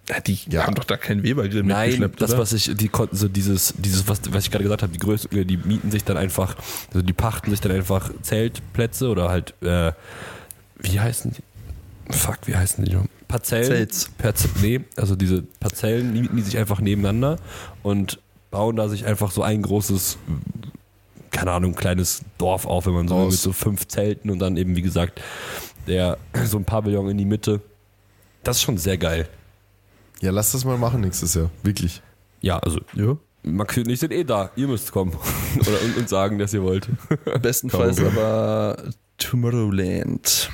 Ja, 0.09 0.19
die 0.19 0.37
Ja. 0.49 0.65
haben 0.67 0.75
doch 0.75 0.83
da 0.83 0.97
keinen 0.97 1.23
Webergrill 1.23 1.63
Nein, 1.63 1.85
mitgeschleppt, 1.89 2.21
das, 2.21 2.31
oder? 2.31 2.39
was 2.39 2.53
ich, 2.53 2.75
die 2.75 2.89
konnten 2.89 3.15
so 3.15 3.27
dieses, 3.27 3.73
dieses, 3.77 4.07
was, 4.07 4.21
was 4.31 4.43
ich 4.45 4.51
gerade 4.51 4.63
gesagt 4.63 4.83
habe, 4.83 4.93
die 4.93 4.99
Größe, 4.99 5.27
die 5.29 5.57
mieten 5.57 5.89
sich 5.91 6.03
dann 6.03 6.15
einfach, 6.17 6.55
also 6.89 7.01
die 7.01 7.13
pachten 7.13 7.49
sich 7.49 7.59
dann 7.59 7.71
einfach 7.71 8.11
Zeltplätze 8.21 9.09
oder 9.09 9.29
halt, 9.29 9.53
äh, 9.61 9.93
wie 10.77 10.99
heißen 10.99 11.31
die? 11.31 12.13
Fuck, 12.13 12.37
wie 12.45 12.55
heißen 12.55 12.85
die 12.85 12.93
noch? 12.93 13.05
Parzellen. 13.27 13.65
Zelts. 13.65 14.11
Nee, 14.61 14.81
also 14.95 15.15
diese 15.15 15.41
Parzellen 15.59 16.13
mieten 16.13 16.35
die 16.35 16.43
sich 16.43 16.57
einfach 16.59 16.79
nebeneinander 16.79 17.37
und 17.81 18.19
bauen 18.51 18.75
da 18.75 18.87
sich 18.87 19.05
einfach 19.07 19.31
so 19.31 19.41
ein 19.41 19.63
großes, 19.63 20.19
keine 21.35 21.51
Ahnung, 21.51 21.75
kleines 21.75 22.21
Dorf 22.37 22.65
auf, 22.65 22.85
wenn 22.85 22.93
man 22.93 23.07
so 23.09 23.17
will, 23.17 23.25
mit 23.25 23.33
so 23.33 23.51
fünf 23.51 23.87
Zelten 23.87 24.29
und 24.29 24.39
dann 24.39 24.55
eben, 24.55 24.75
wie 24.77 24.81
gesagt, 24.81 25.21
der, 25.85 26.17
so 26.45 26.57
ein 26.57 26.63
Pavillon 26.63 27.09
in 27.09 27.17
die 27.17 27.25
Mitte. 27.25 27.61
Das 28.43 28.57
ist 28.57 28.63
schon 28.63 28.77
sehr 28.77 28.97
geil. 28.97 29.27
Ja, 30.21 30.31
lass 30.31 30.53
das 30.53 30.63
mal 30.63 30.77
machen 30.77 31.01
nächstes 31.01 31.33
Jahr. 31.33 31.51
Wirklich. 31.61 32.01
Ja, 32.41 32.59
also 32.59 32.79
Ja. 32.93 33.17
Maxi 33.43 33.81
und 33.81 33.89
ich 33.89 33.99
sind 33.99 34.11
eh 34.11 34.23
da. 34.23 34.49
Ihr 34.55 34.67
müsst 34.67 34.91
kommen. 34.91 35.11
Oder 35.59 35.81
und, 35.83 35.97
und 35.97 36.09
sagen, 36.09 36.39
dass 36.39 36.53
ihr 36.53 36.63
wollt. 36.63 36.87
Bestenfalls 37.41 37.99
aber 38.01 38.77
Tomorrowland. 39.17 40.49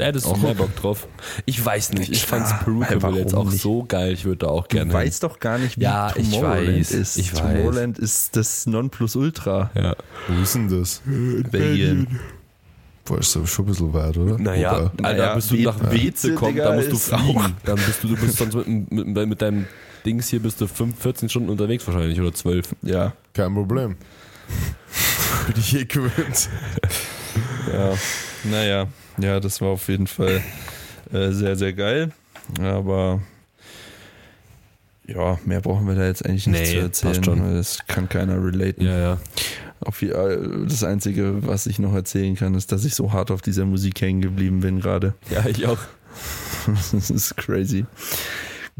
Da 0.00 0.06
hättest 0.06 0.24
du 0.24 0.30
Auch 0.30 0.36
mehr? 0.38 0.54
Bock 0.54 0.74
drauf. 0.76 1.06
Ich 1.44 1.62
weiß 1.62 1.92
nicht. 1.92 2.10
Ich 2.10 2.24
fand's 2.24 2.52
warum 2.64 3.16
jetzt 3.16 3.34
auch 3.34 3.44
nicht? 3.50 3.60
so 3.60 3.84
geil. 3.86 4.14
Ich 4.14 4.24
würde 4.24 4.38
da 4.38 4.46
auch 4.48 4.66
Du 4.66 4.76
gerne. 4.76 4.90
hin. 4.92 5.00
weißt 5.00 5.22
doch 5.22 5.38
gar 5.38 5.58
nicht, 5.58 5.76
wie 5.78 5.82
Ja, 5.82 6.10
ich 6.16 6.30
Tomorrowland 6.30 6.68
weiß, 6.78 6.90
ist. 6.92 7.16
ich 7.18 7.32
weiß. 7.34 7.40
Tomorrowland 7.40 7.98
ist 7.98 8.34
das 8.36 8.66
Nonplusultra. 8.66 9.70
Ja. 9.74 9.94
Wo 10.28 10.42
ist 10.42 10.54
denn 10.54 10.68
das? 10.68 11.02
Belgien. 11.04 12.18
Boah, 13.04 13.18
ist 13.18 13.36
aber 13.36 13.46
schon 13.46 13.64
ein 13.66 13.68
bisschen 13.68 13.92
weit, 13.92 14.16
oder? 14.16 14.38
Naja, 14.38 14.72
Wobei- 14.72 14.80
Alter, 14.84 15.02
Naja, 15.02 15.34
bis 15.34 15.48
du 15.48 15.56
nach 15.56 15.92
Weze 15.92 16.34
kommst, 16.34 16.58
da 16.58 16.74
musst 16.74 16.92
du 16.92 16.96
fliegen. 16.96 17.56
Dann 17.64 17.76
bist 17.76 18.02
du, 18.02 18.08
du 18.08 18.16
bist 18.16 18.36
sonst 18.38 18.54
mit, 18.54 18.90
mit, 18.90 19.28
mit 19.28 19.42
deinem 19.42 19.66
Dings 20.06 20.28
hier 20.28 20.40
bist 20.40 20.60
du 20.62 20.66
5, 20.66 20.98
14 20.98 21.28
Stunden 21.28 21.50
unterwegs 21.50 21.86
wahrscheinlich 21.86 22.18
oder 22.20 22.32
12. 22.32 22.74
Ja. 22.82 23.12
Kein 23.34 23.52
Problem. 23.52 23.96
bin 25.46 25.56
ich 25.58 25.74
eh 25.76 25.84
gewöhnt. 25.84 26.48
Ja, 27.72 27.92
naja, 28.44 28.86
ja, 29.22 29.40
das 29.40 29.60
war 29.60 29.68
auf 29.68 29.88
jeden 29.88 30.06
Fall 30.06 30.40
äh, 31.12 31.30
sehr, 31.30 31.56
sehr 31.56 31.72
geil. 31.72 32.12
Aber 32.60 33.20
ja, 35.06 35.38
mehr 35.44 35.60
brauchen 35.60 35.86
wir 35.86 35.94
da 35.94 36.06
jetzt 36.06 36.24
eigentlich 36.24 36.46
nicht 36.46 36.60
Nee, 36.60 36.90
zu 36.90 37.08
erzählen. 37.08 37.54
Das 37.54 37.78
kann 37.86 38.08
keiner 38.08 38.42
relaten. 38.42 38.84
Ja, 38.84 38.98
ja. 38.98 39.18
Auf, 39.80 40.02
äh, 40.02 40.36
das 40.66 40.84
Einzige, 40.84 41.46
was 41.46 41.66
ich 41.66 41.78
noch 41.78 41.94
erzählen 41.94 42.36
kann, 42.36 42.54
ist, 42.54 42.70
dass 42.72 42.84
ich 42.84 42.94
so 42.94 43.12
hart 43.12 43.30
auf 43.30 43.40
dieser 43.42 43.64
Musik 43.64 44.00
hängen 44.00 44.20
geblieben 44.20 44.60
bin 44.60 44.80
gerade. 44.80 45.14
Ja, 45.30 45.46
ich 45.46 45.66
auch. 45.66 45.78
das 46.92 47.10
ist 47.10 47.36
crazy. 47.36 47.86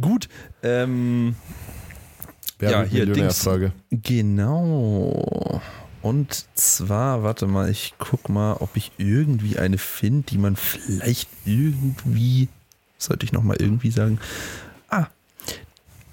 Gut, 0.00 0.28
ähm, 0.62 1.34
Ja, 2.60 2.82
hier, 2.84 3.06
Millionärfrage. 3.06 3.72
Genau. 3.90 5.60
Und 6.02 6.46
zwar, 6.54 7.22
warte 7.22 7.46
mal, 7.46 7.68
ich 7.68 7.94
guck 7.98 8.28
mal, 8.30 8.54
ob 8.54 8.76
ich 8.76 8.92
irgendwie 8.96 9.58
eine 9.58 9.76
finde, 9.78 10.22
die 10.30 10.38
man 10.38 10.56
vielleicht 10.56 11.28
irgendwie, 11.44 12.48
sollte 12.96 13.24
ich 13.26 13.32
nochmal 13.32 13.56
irgendwie 13.60 13.90
sagen, 13.90 14.18
ah, 14.88 15.06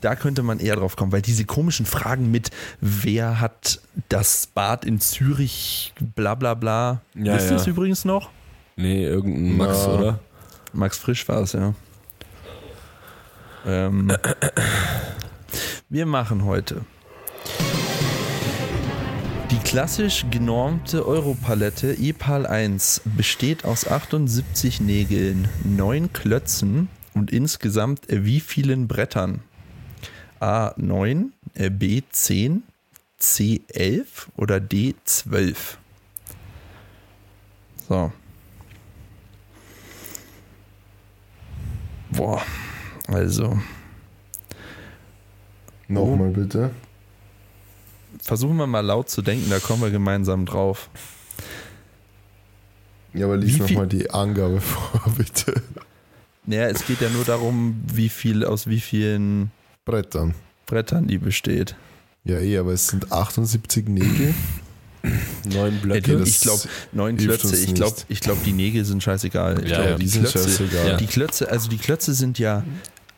da 0.01 0.15
könnte 0.15 0.43
man 0.43 0.59
eher 0.59 0.75
drauf 0.75 0.95
kommen, 0.95 1.11
weil 1.11 1.21
diese 1.21 1.45
komischen 1.45 1.85
Fragen 1.85 2.29
mit, 2.31 2.51
wer 2.81 3.39
hat 3.39 3.79
das 4.09 4.47
Bad 4.47 4.83
in 4.85 4.99
Zürich, 4.99 5.93
bla 6.15 6.35
bla 6.35 6.53
bla, 6.53 7.01
Ja, 7.15 7.35
wisst 7.35 7.47
ihr 7.47 7.55
ja. 7.55 7.61
es 7.61 7.67
übrigens 7.67 8.03
noch? 8.05 8.29
Nee, 8.75 9.05
irgendein 9.05 9.57
Max, 9.57 9.85
Ja. 9.85 9.93
oder? 9.93 10.19
Max 10.73 10.97
Frisch 10.97 11.27
war 11.29 11.41
es, 11.41 11.53
ja. 11.53 11.73
Ähm, 13.65 14.11
wir 15.89 16.05
machen 16.05 16.43
heute 16.45 16.81
klassisch 19.67 20.25
genormte 20.31 21.05
Europalette 21.05 21.93
EPAL 21.99 22.47
1 22.47 23.01
besteht 23.03 23.65
aus 23.65 23.85
78 23.85 24.79
Nägeln, 24.79 25.49
9 25.65 26.13
Klötzen 26.13 26.87
und 27.13 27.31
insgesamt 27.33 28.09
äh, 28.09 28.23
wie 28.23 28.39
vielen 28.39 28.87
Brettern? 28.87 29.41
A 30.39 30.71
9, 30.77 31.33
äh, 31.55 31.69
B 31.69 32.01
10, 32.09 32.63
C 33.17 33.59
11 33.67 34.29
oder 34.37 34.61
D 34.61 34.95
12? 35.03 35.77
So. 37.89 38.13
Boah, 42.11 42.41
also 43.09 43.59
Nochmal 45.89 46.29
bitte. 46.29 46.71
Versuchen 48.27 48.57
wir 48.57 48.67
mal 48.67 48.81
laut 48.81 49.09
zu 49.09 49.21
denken, 49.21 49.49
da 49.49 49.59
kommen 49.59 49.81
wir 49.81 49.89
gemeinsam 49.89 50.45
drauf. 50.45 50.89
Ja, 53.13 53.25
aber 53.25 53.37
lies 53.37 53.57
nochmal 53.57 53.87
die 53.87 54.11
Angabe 54.11 54.59
vor, 54.61 55.01
bitte. 55.17 55.61
Naja, 56.45 56.67
es 56.67 56.85
geht 56.85 56.99
ja 57.01 57.09
nur 57.09 57.23
darum, 57.23 57.81
wie 57.91 58.09
viel, 58.09 58.43
aus 58.43 58.67
wie 58.67 58.81
vielen 58.81 59.51
Brettern. 59.85 60.35
Brettern 60.65 61.07
die 61.07 61.17
besteht. 61.17 61.75
Ja, 62.25 62.39
eh, 62.39 62.57
aber 62.57 62.73
es 62.73 62.87
sind 62.87 63.11
78 63.11 63.87
Nägel. 63.87 64.33
Neun 65.45 65.79
Blöcke. 65.79 66.17
Das 66.17 66.27
ich 66.27 66.41
glaube, 66.41 66.63
neun 66.91 67.15
Klötze. 67.15 67.55
Ich 67.55 67.73
glaube, 67.73 67.95
ich 68.09 68.19
glaub, 68.19 68.43
die 68.43 68.51
Nägel 68.51 68.83
sind 68.83 69.01
scheißegal. 69.01 69.63
Ich 69.63 69.69
Ja, 69.69 69.77
glaub, 69.77 69.89
ja, 69.91 69.95
die, 69.95 70.03
die 70.03 70.09
sind 70.09 70.27
Klötze, 70.27 70.49
scheißegal. 70.49 70.97
die 70.97 71.05
Klötze, 71.05 71.49
also 71.49 71.69
die 71.69 71.77
Klötze 71.77 72.13
sind 72.13 72.39
ja 72.39 72.65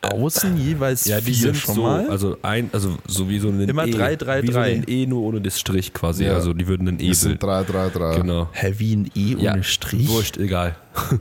außen 0.01 0.57
jeweils 0.57 1.05
ja, 1.05 1.19
die 1.19 1.25
vier 1.33 1.35
sind 1.53 1.57
schon 1.57 1.75
so, 1.75 1.81
mal. 1.83 2.09
also 2.09 2.37
ein, 2.41 2.69
also 2.71 2.97
so 3.07 3.27
wie 3.27 3.37
so 3.39 3.49
ein 3.49 3.59
Immer 3.67 3.85
E. 3.85 3.91
drei, 3.91 4.15
drei, 4.15 4.41
wie 4.43 4.47
so 4.47 4.53
drei. 4.53 4.73
ein 4.75 4.83
E 4.87 5.05
nur 5.05 5.21
ohne 5.23 5.41
das 5.41 5.59
Strich 5.59 5.93
quasi. 5.93 6.23
Ja. 6.25 6.35
Also 6.35 6.53
die 6.53 6.67
würden 6.67 6.87
ein 6.87 6.99
E 7.01 7.09
Es 7.09 7.21
sind 7.21 7.39
bilden. 7.39 7.65
3, 7.67 7.89
3, 7.89 7.89
3. 7.89 8.15
Genau. 8.21 8.49
Hä, 8.53 8.73
wie 8.77 8.95
ein 8.95 9.11
E 9.15 9.35
ohne 9.35 9.43
Ja, 9.43 9.63
Strich? 9.63 10.07
Wurscht, 10.07 10.37
egal. 10.37 10.75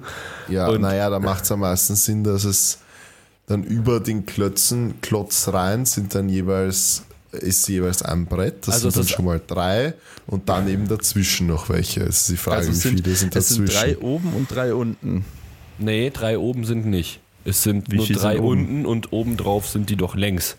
Ja, 0.48 0.76
naja, 0.78 1.10
da 1.10 1.18
macht 1.18 1.44
es 1.44 1.52
am 1.52 1.60
meisten 1.60 1.94
Sinn, 1.94 2.24
dass 2.24 2.44
es 2.44 2.78
dann 3.46 3.64
über 3.64 4.00
den 4.00 4.24
Klötzen, 4.26 4.94
Klotz 5.02 5.48
rein, 5.48 5.84
sind 5.84 6.14
dann 6.14 6.28
jeweils, 6.28 7.02
ist 7.32 7.68
jeweils 7.68 8.02
ein 8.02 8.24
Brett. 8.26 8.66
Das 8.66 8.76
Also 8.76 8.88
sind 8.90 8.96
dann 8.96 9.00
es 9.02 9.10
ist- 9.10 9.16
schon 9.16 9.24
mal 9.26 9.40
drei 9.46 9.94
und 10.26 10.48
dann 10.48 10.68
eben 10.68 10.86
dazwischen 10.88 11.46
noch 11.48 11.68
welche. 11.68 12.00
Es 12.02 12.20
ist 12.20 12.30
die 12.30 12.36
Frage, 12.36 12.58
Also 12.58 12.70
wie 12.70 12.74
sind, 12.76 13.00
viele 13.04 13.14
sind 13.16 13.36
es 13.36 13.48
sind 13.48 13.68
dazwischen. 13.68 13.80
drei 13.98 13.98
oben 13.98 14.32
und 14.34 14.50
drei 14.54 14.72
unten. 14.72 15.24
Nee, 15.78 16.10
drei 16.10 16.38
oben 16.38 16.64
sind 16.64 16.86
nicht. 16.86 17.20
Es 17.44 17.62
sind 17.62 17.90
Wie 17.90 17.96
nur 17.96 18.07
drei 18.07 18.40
unten 18.40 18.85
und 18.87 19.12
obendrauf 19.12 19.68
sind 19.68 19.90
die 19.90 19.96
doch 19.96 20.14
längs. 20.14 20.57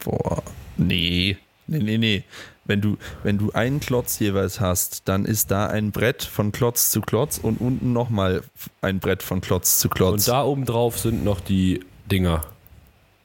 Boah, 0.00 0.42
nee. 0.76 1.36
Nee, 1.68 1.78
nee, 1.78 1.98
nee. 1.98 2.24
Wenn 2.64 2.80
du, 2.80 2.96
wenn 3.22 3.38
du 3.38 3.52
einen 3.52 3.80
Klotz 3.80 4.18
jeweils 4.18 4.60
hast, 4.60 5.08
dann 5.08 5.24
ist 5.24 5.50
da 5.50 5.66
ein 5.68 5.92
Brett 5.92 6.22
von 6.22 6.52
Klotz 6.52 6.90
zu 6.90 7.00
Klotz 7.00 7.38
und 7.38 7.60
unten 7.60 7.92
nochmal 7.92 8.42
ein 8.82 8.98
Brett 8.98 9.22
von 9.22 9.40
Klotz 9.40 9.78
zu 9.78 9.88
Klotz. 9.88 10.26
Und 10.26 10.28
da 10.28 10.44
obendrauf 10.44 10.98
sind 10.98 11.24
noch 11.24 11.40
die 11.40 11.84
Dinger. 12.10 12.44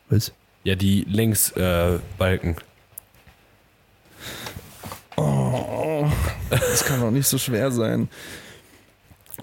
Was? 0.09 0.31
Ja, 0.63 0.75
die 0.75 1.05
Längsbalken. 1.09 1.95
Äh, 1.95 1.99
Balken. 2.17 2.55
Oh, 5.17 6.07
das 6.49 6.85
kann 6.85 7.01
doch 7.01 7.11
nicht 7.11 7.27
so 7.27 7.37
schwer 7.37 7.71
sein. 7.71 8.09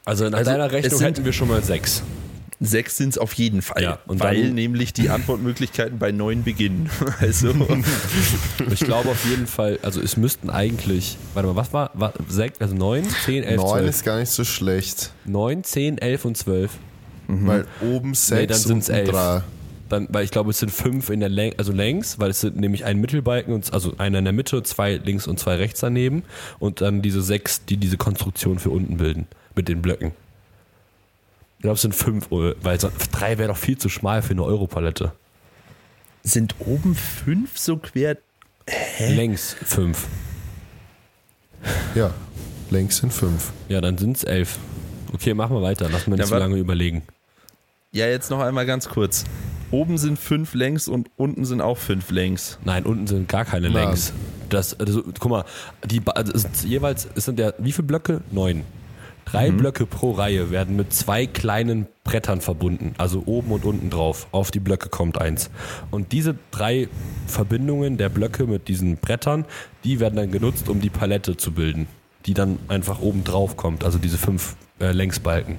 also 0.04 0.26
in 0.26 0.34
Also, 0.34 0.50
deiner 0.50 0.70
Rechnung 0.70 1.00
hätten 1.00 1.24
wir 1.24 1.32
schon 1.32 1.48
mal 1.48 1.62
sechs. 1.62 2.02
Sechs 2.60 2.96
sind 2.96 3.10
es 3.10 3.18
auf 3.18 3.34
jeden 3.34 3.62
Fall, 3.62 3.82
Ja, 3.82 3.98
und 4.06 4.18
weil 4.18 4.42
dann- 4.42 4.54
nämlich 4.54 4.92
die 4.92 5.10
Antwortmöglichkeiten 5.10 5.98
bei 5.98 6.10
neun 6.10 6.42
beginnen. 6.42 6.90
Also, 7.20 7.52
Ich 8.72 8.80
glaube 8.80 9.10
auf 9.10 9.24
jeden 9.28 9.46
Fall, 9.46 9.78
also 9.82 10.00
es 10.00 10.16
müssten 10.16 10.50
eigentlich, 10.50 11.16
warte 11.34 11.48
mal, 11.48 11.56
was 11.56 11.72
war, 11.72 11.90
war 11.94 12.12
sechs, 12.28 12.60
also 12.60 12.74
neun, 12.74 13.04
zehn, 13.24 13.44
elf, 13.44 13.56
Neun 13.60 13.68
zwölf. 13.78 13.88
ist 13.90 14.04
gar 14.04 14.18
nicht 14.18 14.30
so 14.30 14.44
schlecht, 14.44 15.12
Neun, 15.24 15.62
zehn, 15.64 15.98
elf 15.98 16.24
und 16.24 16.36
zwölf. 16.36 16.72
weil 17.28 17.66
oben 17.80 18.14
sechs 18.14 18.52
dann 18.52 18.58
sind's 18.68 18.88
und 18.88 18.94
elf. 18.96 19.10
drei. 19.10 19.42
Dann, 19.88 20.06
weil 20.10 20.24
ich 20.24 20.30
glaube, 20.30 20.50
es 20.50 20.58
sind 20.58 20.70
fünf 20.70 21.08
in 21.08 21.20
der 21.20 21.28
Läng 21.30 21.54
also 21.56 21.72
längs, 21.72 22.18
weil 22.18 22.30
es 22.30 22.40
sind 22.40 22.56
nämlich 22.56 22.84
ein 22.84 22.98
Mittelbalken, 23.00 23.54
und, 23.54 23.72
also 23.72 23.94
einer 23.98 24.18
in 24.18 24.24
der 24.24 24.34
Mitte, 24.34 24.62
zwei 24.62 24.96
links 24.96 25.26
und 25.26 25.38
zwei 25.38 25.54
rechts 25.56 25.80
daneben 25.80 26.24
und 26.58 26.80
dann 26.82 27.00
diese 27.02 27.22
sechs, 27.22 27.64
die 27.64 27.76
diese 27.78 27.96
Konstruktion 27.96 28.58
für 28.58 28.68
unten 28.70 28.98
bilden, 28.98 29.26
mit 29.54 29.68
den 29.68 29.80
Blöcken. 29.80 30.12
Ich 31.58 31.62
glaube, 31.62 31.74
es 31.74 31.82
sind 31.82 31.94
fünf, 31.94 32.30
äh, 32.30 32.54
weil 32.62 32.78
so- 32.80 32.90
drei 33.12 33.36
wäre 33.38 33.48
doch 33.48 33.56
viel 33.56 33.76
zu 33.78 33.88
schmal 33.88 34.22
für 34.22 34.30
eine 34.30 34.44
Europalette. 34.44 35.12
sind 36.22 36.54
oben 36.60 36.94
fünf 36.94 37.58
so 37.58 37.76
quer. 37.78 38.18
Längs 38.98 39.56
fünf. 39.64 40.06
Ja, 41.94 42.12
längs 42.70 42.98
sind 42.98 43.12
fünf. 43.12 43.52
Ja, 43.68 43.80
dann 43.80 43.96
sind 43.98 44.16
es 44.18 44.24
elf. 44.24 44.58
Okay, 45.14 45.32
machen 45.34 45.56
wir 45.56 45.62
weiter. 45.62 45.88
Lass 45.90 46.06
mal 46.06 46.16
nicht 46.16 46.24
Ja, 46.24 46.26
so 46.26 46.36
lange 46.36 46.56
überlegen. 46.56 47.02
Ja, 47.92 48.06
jetzt 48.06 48.30
noch 48.30 48.40
einmal 48.40 48.66
ganz 48.66 48.88
kurz. 48.88 49.24
Oben 49.70 49.96
sind 49.96 50.18
fünf 50.18 50.54
längs 50.54 50.86
und 50.88 51.10
unten 51.16 51.44
sind 51.46 51.60
auch 51.62 51.78
fünf 51.78 52.10
längs. 52.10 52.58
Nein, 52.64 52.84
unten 52.84 53.06
sind 53.06 53.28
gar 53.28 53.44
keine 53.46 53.70
Nein. 53.70 53.86
Längs. 53.88 54.12
Das, 54.50 54.78
also, 54.78 55.02
guck 55.18 55.30
mal, 55.30 55.44
die, 55.86 56.02
also 56.06 56.38
jeweils, 56.64 57.08
es 57.14 57.24
sind 57.24 57.38
ja, 57.38 57.52
wie 57.58 57.72
viele 57.72 57.86
Blöcke? 57.86 58.22
Neun. 58.30 58.64
Drei 59.30 59.50
Blöcke 59.50 59.84
pro 59.84 60.12
Reihe 60.12 60.50
werden 60.50 60.74
mit 60.74 60.94
zwei 60.94 61.26
kleinen 61.26 61.86
Brettern 62.02 62.40
verbunden, 62.40 62.94
also 62.96 63.24
oben 63.26 63.52
und 63.52 63.66
unten 63.66 63.90
drauf. 63.90 64.26
Auf 64.32 64.50
die 64.50 64.58
Blöcke 64.58 64.88
kommt 64.88 65.20
eins. 65.20 65.50
Und 65.90 66.12
diese 66.12 66.34
drei 66.50 66.88
Verbindungen 67.26 67.98
der 67.98 68.08
Blöcke 68.08 68.46
mit 68.46 68.68
diesen 68.68 68.96
Brettern, 68.96 69.44
die 69.84 70.00
werden 70.00 70.16
dann 70.16 70.30
genutzt, 70.30 70.70
um 70.70 70.80
die 70.80 70.88
Palette 70.88 71.36
zu 71.36 71.52
bilden, 71.52 71.88
die 72.24 72.32
dann 72.32 72.58
einfach 72.68 73.00
oben 73.00 73.22
drauf 73.22 73.58
kommt, 73.58 73.84
also 73.84 73.98
diese 73.98 74.16
fünf 74.16 74.56
äh, 74.80 74.92
Längsbalken, 74.92 75.58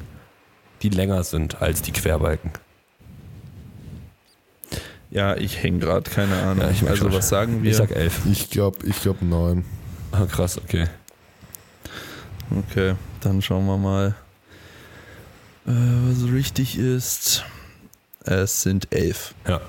die 0.81 0.89
länger 0.89 1.23
sind 1.23 1.61
als 1.61 1.83
die 1.83 1.91
Querbalken. 1.91 2.51
Ja, 5.11 5.35
ich 5.37 5.61
hänge 5.61 5.77
gerade, 5.77 6.09
keine 6.09 6.35
Ahnung. 6.41 6.65
Ja, 6.65 6.71
ich 6.71 6.81
also 6.89 7.03
schon. 7.03 7.13
was 7.13 7.29
sagen 7.29 7.61
wir? 7.61 7.69
Ich 7.69 7.77
sag 7.77 7.91
elf. 7.91 8.21
Ich 8.31 8.49
glaube, 8.49 8.79
ich 8.87 8.99
glaube 8.99 9.23
neun. 9.25 9.63
Ah, 10.11 10.25
krass, 10.25 10.57
okay. 10.57 10.87
Okay, 12.71 12.95
dann 13.21 13.41
schauen 13.41 13.65
wir 13.65 13.77
mal, 13.77 14.15
äh, 15.67 15.71
was 15.71 16.31
richtig 16.31 16.77
ist. 16.77 17.43
Es 18.25 18.61
sind 18.61 18.93
elf. 18.93 19.33
Ja. 19.47 19.61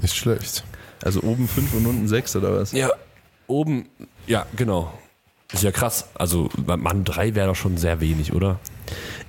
Nicht 0.00 0.14
schlecht. 0.16 0.64
Also 1.02 1.22
oben 1.22 1.48
fünf 1.48 1.72
und 1.74 1.86
unten 1.86 2.08
sechs 2.08 2.34
oder 2.36 2.54
was? 2.54 2.72
Ja, 2.72 2.90
oben, 3.46 3.86
ja, 4.26 4.46
genau. 4.56 4.92
Ist 5.52 5.62
ja 5.62 5.70
krass. 5.70 6.08
Also, 6.14 6.48
Mann, 6.66 7.04
drei 7.04 7.34
wäre 7.34 7.48
doch 7.48 7.56
schon 7.56 7.76
sehr 7.76 8.00
wenig, 8.00 8.32
oder? 8.32 8.58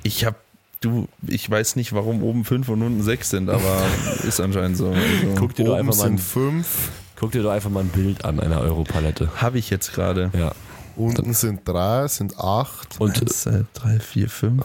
Ich 0.03 0.25
hab, 0.25 0.35
du, 0.81 1.07
ich 1.27 1.49
weiß 1.49 1.75
nicht, 1.75 1.93
warum 1.93 2.23
oben 2.23 2.45
fünf 2.45 2.69
und 2.69 2.81
unten 2.81 3.03
sechs 3.03 3.29
sind, 3.29 3.49
aber 3.49 3.85
ist 4.27 4.39
anscheinend 4.39 4.77
so. 4.77 4.89
Also, 4.89 5.35
Guck 5.37 5.55
dir, 5.55 5.65
doch 5.65 5.73
Oben 5.73 5.81
einfach 5.81 5.97
mal 5.97 6.03
sind 6.03 6.15
ein, 6.15 6.17
fünf, 6.19 6.89
guck 7.15 7.31
dir 7.31 7.43
doch 7.43 7.51
einfach 7.51 7.69
mal 7.69 7.81
ein 7.81 7.89
Bild 7.89 8.25
an 8.25 8.39
einer 8.39 8.61
Europalette. 8.61 9.29
Habe 9.37 9.59
ich 9.59 9.69
jetzt 9.69 9.93
gerade. 9.93 10.31
Ja. 10.33 10.53
Unten 10.97 11.34
sind 11.34 11.62
drei, 11.67 12.08
sind 12.08 12.38
acht. 12.39 12.99
Und 12.99 13.21
Eins, 13.21 13.41
zwei, 13.43 13.63
drei, 13.73 13.99
vier, 13.99 14.29
fünf. 14.29 14.63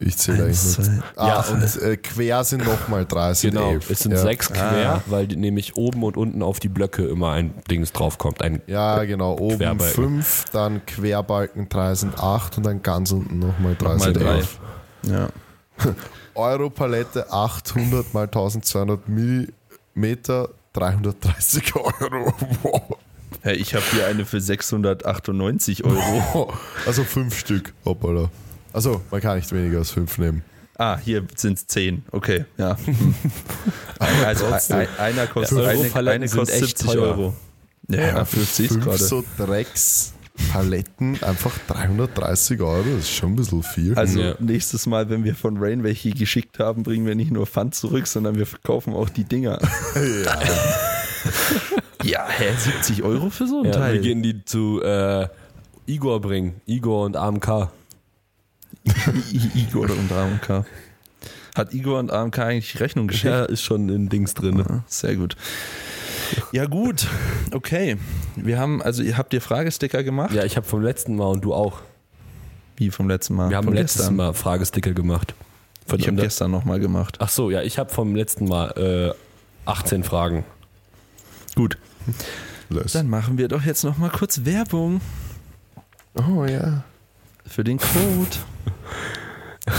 Ich 0.00 0.18
zähle 0.18 0.44
eigentlich 0.44 0.62
nicht. 0.62 0.74
zwei- 0.84 1.02
Ah, 1.16 1.28
Ja, 1.28 1.40
und 1.54 1.82
äh, 1.82 1.96
quer 1.96 2.44
sind 2.44 2.66
nochmal 2.66 3.06
drei, 3.06 3.32
sind 3.32 3.52
Genau, 3.54 3.70
elf. 3.70 3.88
es 3.88 4.00
sind 4.00 4.12
ja. 4.12 4.18
sechs 4.18 4.48
quer, 4.52 4.94
Ah. 4.96 5.02
weil 5.06 5.26
die, 5.28 5.36
nämlich 5.36 5.76
oben 5.76 6.02
und 6.02 6.16
unten 6.16 6.42
auf 6.42 6.58
die 6.60 6.68
Blöcke 6.68 7.06
immer 7.06 7.30
ein 7.30 7.54
Dings 7.70 7.92
draufkommt. 7.92 8.42
Ein, 8.42 8.60
Ja, 8.66 9.04
genau. 9.04 9.34
Oben 9.38 9.58
Querbalken. 9.58 9.94
fünf, 9.94 10.44
dann 10.52 10.84
Querbalken 10.84 11.68
drei 11.68 11.94
sind 11.94 12.18
acht 12.18 12.58
und 12.58 12.64
dann 12.66 12.82
ganz 12.82 13.12
unten 13.12 13.38
nochmal 13.38 13.76
drei 13.76 13.90
Nochmal 13.94 14.00
sind 14.14 14.22
drei. 14.22 14.34
elf. 14.36 14.58
Ja. 15.04 15.28
Euro-Palette 16.34 17.30
800 17.32 18.12
mal 18.12 18.24
1200 18.24 19.08
Millimeter, 19.08 20.48
330 20.72 21.74
Euro. 21.76 22.34
Wow. 22.62 22.96
Hey, 23.42 23.56
ich 23.56 23.74
habe 23.74 23.84
hier 23.92 24.06
eine 24.06 24.24
für 24.24 24.40
698 24.40 25.84
Euro. 25.84 26.52
Also 26.86 27.04
fünf 27.04 27.38
Stück, 27.38 27.72
hoppala. 27.84 28.30
Also 28.72 29.00
man 29.10 29.20
kann 29.20 29.36
nicht 29.36 29.50
weniger 29.52 29.78
als 29.78 29.90
fünf 29.90 30.18
nehmen. 30.18 30.42
Ah, 30.76 30.98
hier 30.98 31.24
sind 31.36 31.58
es 31.58 31.66
10. 31.68 32.04
Okay, 32.10 32.44
ja. 32.58 32.76
Hm. 32.86 33.14
Also 34.24 34.46
ein, 34.46 34.88
einer 34.98 35.26
kostet, 35.28 35.58
Ja, 35.58 35.68
eine, 35.68 36.10
eine 36.10 36.28
sind 36.28 36.38
kostet 36.38 36.62
echt 36.62 36.78
70 36.78 36.86
teuer. 36.86 37.02
Euro. 37.02 37.34
Ja, 37.88 38.00
ja 38.00 38.24
50 38.24 38.68
fünf 38.68 38.84
gerade. 38.84 38.98
so 38.98 39.24
Dreckspaletten, 39.38 41.22
einfach 41.22 41.52
330 41.68 42.60
Euro, 42.60 42.82
das 42.96 43.04
ist 43.04 43.10
schon 43.14 43.32
ein 43.32 43.36
bisschen 43.36 43.62
viel. 43.62 43.94
Also 43.94 44.20
Ja. 44.20 44.34
nächstes 44.40 44.86
Mal, 44.86 45.08
wenn 45.08 45.22
wir 45.24 45.34
von 45.36 45.56
Rain 45.58 45.84
welche 45.84 46.10
geschickt 46.10 46.58
haben, 46.58 46.82
bringen 46.82 47.06
wir 47.06 47.14
nicht 47.14 47.30
nur 47.30 47.46
Pfand 47.46 47.74
zurück, 47.74 48.06
sondern 48.06 48.36
wir 48.36 48.46
verkaufen 48.46 48.94
auch 48.94 49.08
die 49.08 49.24
Dinger. 49.24 49.58
ja. 50.24 50.38
Ja, 52.04 52.26
hä, 52.28 52.52
70 52.56 53.02
Euro 53.02 53.30
für 53.30 53.46
so 53.46 53.60
ein 53.60 53.66
ja, 53.66 53.72
Teil? 53.72 53.94
wir 53.94 54.00
gehen 54.00 54.22
die 54.22 54.44
zu 54.44 54.82
äh, 54.82 55.26
Igor 55.86 56.20
bringen. 56.20 56.60
Igor 56.66 57.06
und 57.06 57.16
AMK. 57.16 57.68
Igor 59.54 59.88
und 59.90 60.12
AMK. 60.12 60.66
Hat 61.54 61.72
Igor 61.72 61.98
und 61.98 62.12
AMK 62.12 62.38
eigentlich 62.40 62.78
Rechnung 62.80 63.08
geschickt? 63.08 63.32
Ja, 63.32 63.44
ist 63.44 63.62
schon 63.62 63.88
in 63.88 64.08
Dings 64.08 64.34
drin. 64.34 64.60
Ah, 64.60 64.84
Sehr 64.86 65.16
gut. 65.16 65.36
Ja, 66.52 66.66
gut. 66.66 67.06
Okay. 67.52 67.96
Wir 68.36 68.58
haben, 68.58 68.82
also 68.82 69.02
ihr 69.02 69.16
habt 69.16 69.32
ihr 69.32 69.40
Fragesticker 69.40 70.02
gemacht? 70.02 70.34
Ja, 70.34 70.44
ich 70.44 70.56
habe 70.56 70.66
vom 70.66 70.82
letzten 70.82 71.16
Mal 71.16 71.26
und 71.26 71.42
du 71.42 71.54
auch. 71.54 71.80
Wie 72.76 72.90
vom 72.90 73.08
letzten 73.08 73.34
Mal? 73.34 73.50
Wir 73.50 73.56
haben 73.56 73.64
Von 73.64 73.74
letztes 73.74 74.02
gestern? 74.02 74.16
Mal 74.16 74.34
Fragesticker 74.34 74.92
gemacht. 74.92 75.34
Von 75.86 76.00
Ich 76.00 76.06
habe 76.06 76.16
gestern 76.16 76.50
nochmal 76.50 76.80
gemacht. 76.80 77.16
Ach 77.20 77.28
so, 77.28 77.50
ja, 77.50 77.62
ich 77.62 77.78
habe 77.78 77.90
vom 77.90 78.16
letzten 78.16 78.46
Mal 78.46 79.14
äh, 79.14 79.70
18 79.70 80.02
Fragen. 80.02 80.44
Gut. 81.54 81.78
Los. 82.70 82.92
Dann 82.92 83.08
machen 83.08 83.38
wir 83.38 83.48
doch 83.48 83.62
jetzt 83.62 83.84
nochmal 83.84 84.10
kurz 84.10 84.44
Werbung 84.44 85.00
Oh 86.14 86.44
ja. 86.44 86.84
für 87.46 87.62
den 87.64 87.78
Code. 87.78 88.36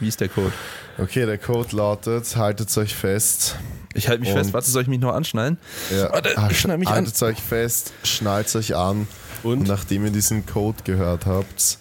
Wie 0.00 0.08
ist 0.08 0.20
der 0.20 0.28
Code? 0.28 0.52
Okay, 0.98 1.24
der 1.26 1.38
Code 1.38 1.74
lautet, 1.76 2.36
haltet 2.36 2.76
euch 2.76 2.94
fest. 2.94 3.56
Ich 3.94 4.08
halte 4.08 4.20
mich 4.20 4.30
Und- 4.30 4.36
fest. 4.38 4.52
Warte, 4.52 4.70
soll 4.70 4.82
ich 4.82 4.88
mich 4.88 5.00
noch 5.00 5.14
anschnallen? 5.14 5.58
Ja, 5.90 6.12
Warte, 6.12 6.36
ah, 6.36 6.48
ich 6.50 6.60
schneid 6.60 6.78
mich 6.78 6.88
an. 6.88 6.94
haltet 6.96 7.20
euch 7.22 7.38
fest, 7.40 7.92
schnallt 8.04 8.54
euch 8.56 8.74
an. 8.74 9.06
Und? 9.42 9.60
Und? 9.60 9.68
nachdem 9.68 10.04
ihr 10.04 10.10
diesen 10.12 10.44
Code 10.46 10.78
gehört 10.84 11.26
habt, 11.26 11.78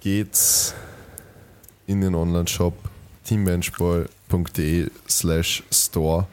geht's 0.00 0.74
in 1.86 2.00
den 2.00 2.14
Online-Shop 2.14 2.74
teambenchball.de 3.24 4.90
slash 5.08 5.62
store 5.70 6.26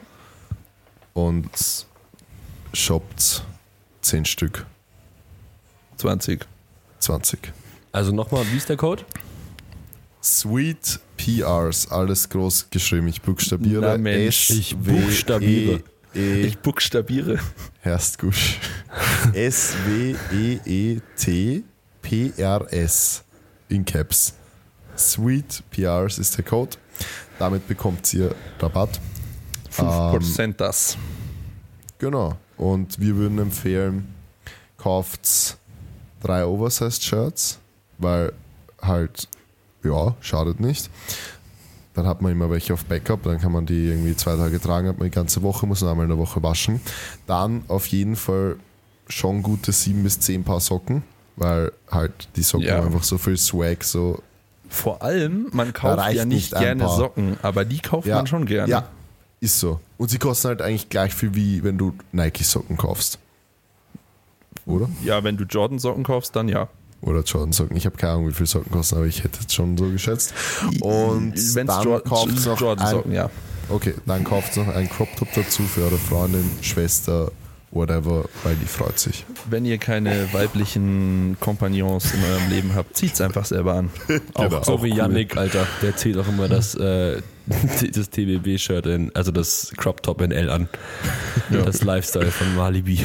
und 1.14 1.50
shoppt 2.72 3.44
10 4.02 4.24
Stück, 4.24 4.66
20. 5.96 6.46
20. 6.98 7.52
Also 7.92 8.12
nochmal, 8.12 8.44
wie 8.50 8.56
ist 8.56 8.68
der 8.68 8.76
Code? 8.76 9.04
Sweet 10.22 11.00
PRs, 11.16 11.90
alles 11.90 12.28
groß 12.28 12.70
geschrieben. 12.70 13.08
Ich 13.08 13.20
buchstabiere. 13.20 13.80
Na 13.80 13.98
Mensch, 13.98 14.50
S 14.50 14.56
ich 14.56 14.76
W 14.84 15.00
buchstabiere. 15.00 15.82
E, 16.14 16.20
e 16.20 16.42
Ich 16.46 16.58
buchstabiere. 16.58 17.40
Herstgusch. 17.80 18.60
S-W-E-E-T-P-R-S. 19.32 20.14
In 23.68 23.84
Caps. 23.84 24.34
Sweet 24.96 25.62
PRs 25.70 26.18
ist 26.18 26.36
der 26.36 26.44
Code. 26.44 26.76
Damit 27.38 27.66
bekommt 27.66 28.12
ihr 28.14 28.34
Rabatt. 28.60 29.00
5% 29.74 30.52
das. 30.54 30.96
Genau. 31.98 32.36
Und 32.62 33.00
wir 33.00 33.16
würden 33.16 33.38
empfehlen, 33.40 34.14
kauft 34.78 35.56
drei 36.22 36.44
Oversized-Shirts, 36.46 37.58
weil 37.98 38.32
halt, 38.80 39.28
ja, 39.82 40.14
schadet 40.20 40.60
nicht. 40.60 40.88
Dann 41.94 42.06
hat 42.06 42.22
man 42.22 42.30
immer 42.32 42.48
welche 42.50 42.72
auf 42.72 42.84
Backup, 42.84 43.24
dann 43.24 43.40
kann 43.40 43.50
man 43.52 43.66
die 43.66 43.88
irgendwie 43.88 44.14
zwei 44.16 44.36
Tage 44.36 44.60
tragen, 44.60 44.86
hat 44.88 44.98
man 44.98 45.10
die 45.10 45.14
ganze 45.14 45.42
Woche, 45.42 45.66
muss 45.66 45.80
man 45.80 45.90
einmal 45.90 46.04
in 46.04 46.10
der 46.10 46.18
Woche 46.18 46.40
waschen. 46.42 46.80
Dann 47.26 47.64
auf 47.68 47.86
jeden 47.88 48.14
Fall 48.16 48.56
schon 49.08 49.42
gute 49.42 49.72
sieben 49.72 50.04
bis 50.04 50.20
zehn 50.20 50.44
Paar 50.44 50.60
Socken, 50.60 51.02
weil 51.36 51.72
halt 51.90 52.28
die 52.36 52.42
Socken 52.42 52.66
Ja. 52.68 52.82
einfach 52.82 53.02
so 53.02 53.18
viel 53.18 53.36
Swag, 53.36 53.82
so 53.84 54.22
Vor 54.68 55.02
allem, 55.02 55.48
man 55.52 55.72
kauft 55.72 55.98
ja 56.14 56.24
nicht 56.24 56.52
nicht 56.52 56.54
gerne. 56.58 56.88
Socken, 56.88 57.36
aber 57.42 57.64
die 57.64 57.80
kauft 57.80 58.06
Ja. 58.06 58.16
man 58.16 58.26
schon 58.28 58.46
gerne. 58.46 58.70
Ja, 58.70 58.88
ist 59.42 59.58
so. 59.60 59.80
Und 59.98 60.08
sie 60.10 60.18
kosten 60.18 60.48
halt 60.48 60.62
eigentlich 60.62 60.88
gleich 60.88 61.12
viel, 61.14 61.34
wie 61.34 61.62
wenn 61.64 61.76
du 61.76 61.92
Nike-Socken 62.12 62.76
kaufst. 62.76 63.18
Oder? 64.64 64.88
ja, 65.04 65.24
wenn 65.24 65.36
du 65.36 65.44
Jordan-Socken 65.44 66.04
kaufst, 66.04 66.36
dann 66.36 66.48
ja. 66.48 66.68
Oder 67.00 67.22
Jordan-Socken. 67.22 67.76
Ich 67.76 67.84
habe 67.84 67.96
keine 67.96 68.12
Ahnung, 68.12 68.28
wie 68.28 68.32
viel 68.32 68.46
Socken 68.46 68.70
kosten, 68.70 68.96
aber 68.96 69.06
ich 69.06 69.24
hätte 69.24 69.40
es 69.46 69.52
schon 69.52 69.76
so 69.76 69.90
geschätzt. 69.90 70.32
Und 70.80 71.32
Wenn's 71.34 71.54
dann 71.54 71.84
Jordan- 71.84 72.08
kauft 72.08 72.28
noch 72.28 72.52
ein, 72.52 72.58
Jordan-Socken, 72.58 73.12
ja. 73.12 73.30
Okay, 73.68 73.94
dann 74.06 74.22
kauft 74.22 74.56
noch 74.56 74.68
einen 74.68 74.88
Crop-Top 74.88 75.28
dazu 75.34 75.62
für 75.64 75.82
eure 75.82 75.98
Freundin, 75.98 76.48
Schwester, 76.60 77.32
whatever, 77.72 78.26
weil 78.44 78.54
die 78.54 78.66
freut 78.66 78.98
sich. 79.00 79.24
Wenn 79.50 79.64
ihr 79.64 79.78
keine 79.78 80.32
weiblichen 80.32 81.36
Kompagnons 81.40 82.12
in 82.14 82.22
eurem 82.22 82.50
Leben 82.50 82.74
habt, 82.76 82.96
zieht's 82.96 83.20
einfach 83.20 83.44
selber 83.46 83.74
an. 83.74 83.90
Auch, 84.34 84.44
Genau. 84.48 84.62
So 84.62 84.72
auch 84.74 84.82
wie 84.84 84.92
cool. 84.92 84.98
Yannick, 84.98 85.36
Alter. 85.36 85.66
Der 85.80 85.96
zieht 85.96 86.16
auch 86.16 86.28
immer 86.28 86.48
das, 86.48 86.74
äh, 86.76 87.20
das 87.94 88.10
TBB-Shirt 88.10 88.86
in, 88.86 89.14
also 89.14 89.30
das 89.32 89.72
Crop 89.76 90.02
Top 90.02 90.20
in 90.20 90.30
L 90.32 90.48
an. 90.50 90.68
Ja. 91.50 91.62
Das 91.62 91.82
Lifestyle 91.82 92.30
von 92.30 92.54
Malibi. 92.56 93.04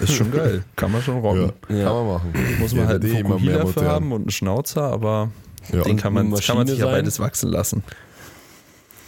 Ist 0.00 0.12
schon 0.14 0.30
geil. 0.32 0.64
Kann 0.76 0.92
man 0.92 1.02
schon 1.02 1.16
Ja, 1.16 1.20
rocken. 1.30 1.52
kann 1.66 1.76
Ja. 1.76 1.92
man 1.92 2.06
machen. 2.06 2.32
Muss 2.58 2.72
man 2.72 2.82
Ja, 2.84 2.88
halt 2.88 3.04
einen 3.04 3.14
immer 3.16 3.28
mehr 3.38 3.38
Fukuhila 3.38 3.58
für 3.66 3.80
modern. 3.80 3.86
haben 3.92 4.12
und 4.12 4.20
einen 4.22 4.30
Schnauzer, 4.30 4.82
aber 4.82 5.30
Ja. 5.72 5.82
den 5.82 5.96
kann 5.96 6.12
man, 6.12 6.32
kann 6.34 6.56
man 6.56 6.66
sich 6.66 6.78
ja 6.78 6.86
beides 6.86 7.18
wachsen 7.20 7.50
lassen. 7.50 7.82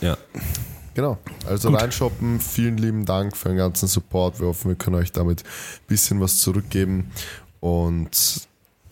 Ja. 0.00 0.16
Genau. 0.94 1.18
Also 1.46 1.70
reinshoppen. 1.70 2.40
Vielen 2.40 2.76
lieben 2.76 3.04
Dank 3.04 3.37
für 3.37 3.48
den 3.48 3.59
ganzen 3.59 3.87
Support. 3.88 4.40
Wir 4.40 4.48
hoffen, 4.48 4.68
wir 4.68 4.74
können 4.76 4.96
euch 4.96 5.12
damit 5.12 5.42
ein 5.44 5.87
bisschen 5.87 6.20
was 6.20 6.38
zurückgeben. 6.38 7.11
Und 7.61 8.47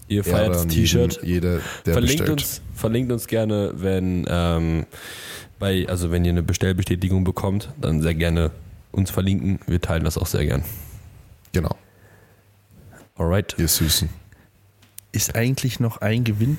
Ihr 0.09 0.25
feiert 0.25 0.69
T-Shirt. 0.69 1.21
jeder, 1.23 1.61
der 1.85 1.92
Verlinkt 1.92 2.19
bestellt. 2.19 2.31
uns, 2.31 2.62
verlinkt 2.75 3.12
uns 3.12 3.27
gerne, 3.27 3.73
wenn 3.75 4.25
ähm, 4.29 4.87
bei, 5.59 5.87
also 5.88 6.11
wenn 6.11 6.25
ihr 6.25 6.31
eine 6.31 6.42
Bestellbestätigung 6.42 7.25
bekommt, 7.25 7.71
dann 7.81 8.03
sehr 8.03 8.14
gerne 8.14 8.51
uns 8.92 9.11
verlinken. 9.11 9.59
Wir 9.66 9.81
teilen 9.81 10.05
das 10.05 10.16
auch 10.16 10.27
sehr 10.27 10.45
gern. 10.47 10.64
Genau, 11.53 11.75
Alright. 13.16 13.55
ihr 13.59 13.69
Süßen. 13.69 14.09
Ist 15.12 15.35
eigentlich 15.35 15.81
noch 15.81 15.99
ein 15.99 16.25
Gewinn, 16.25 16.59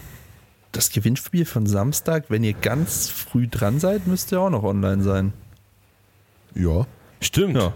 das 0.71 0.89
Gewinnspiel 0.89 1.45
von 1.45 1.67
Samstag, 1.67 2.25
wenn 2.29 2.43
ihr 2.43 2.53
ganz 2.53 3.09
früh 3.09 3.47
dran 3.47 3.79
seid, 3.79 4.07
müsste 4.07 4.39
auch 4.39 4.49
noch 4.49 4.63
online 4.63 5.03
sein. 5.03 5.33
Ja, 6.55 6.85
Stimmt. 7.21 7.55
Ja. 7.55 7.73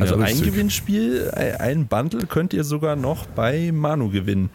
Also 0.00 0.16
Ja, 0.16 0.24
ein. 0.26 0.40
Gewinnspiel, 0.42 1.30
ein 1.58 1.86
Bundle 1.86 2.26
könnt 2.26 2.52
ihr 2.52 2.64
sogar 2.64 2.96
noch 2.96 3.26
bei 3.26 3.70
Manu 3.72 4.10
gewinnen. 4.10 4.50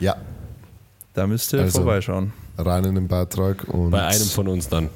ja, 0.00 0.16
Da 1.14 1.26
müsst 1.26 1.52
ihr 1.54 1.60
Also- 1.60 1.78
vorbeischauen. 1.78 2.32
rein 2.58 2.84
in 2.84 2.94
den 2.94 3.08
Beitrag. 3.08 3.64
Und 3.68 3.90
Bei 3.90 4.04
einem 4.06 4.26
von 4.26 4.48
uns 4.48 4.68
dann. 4.68 4.90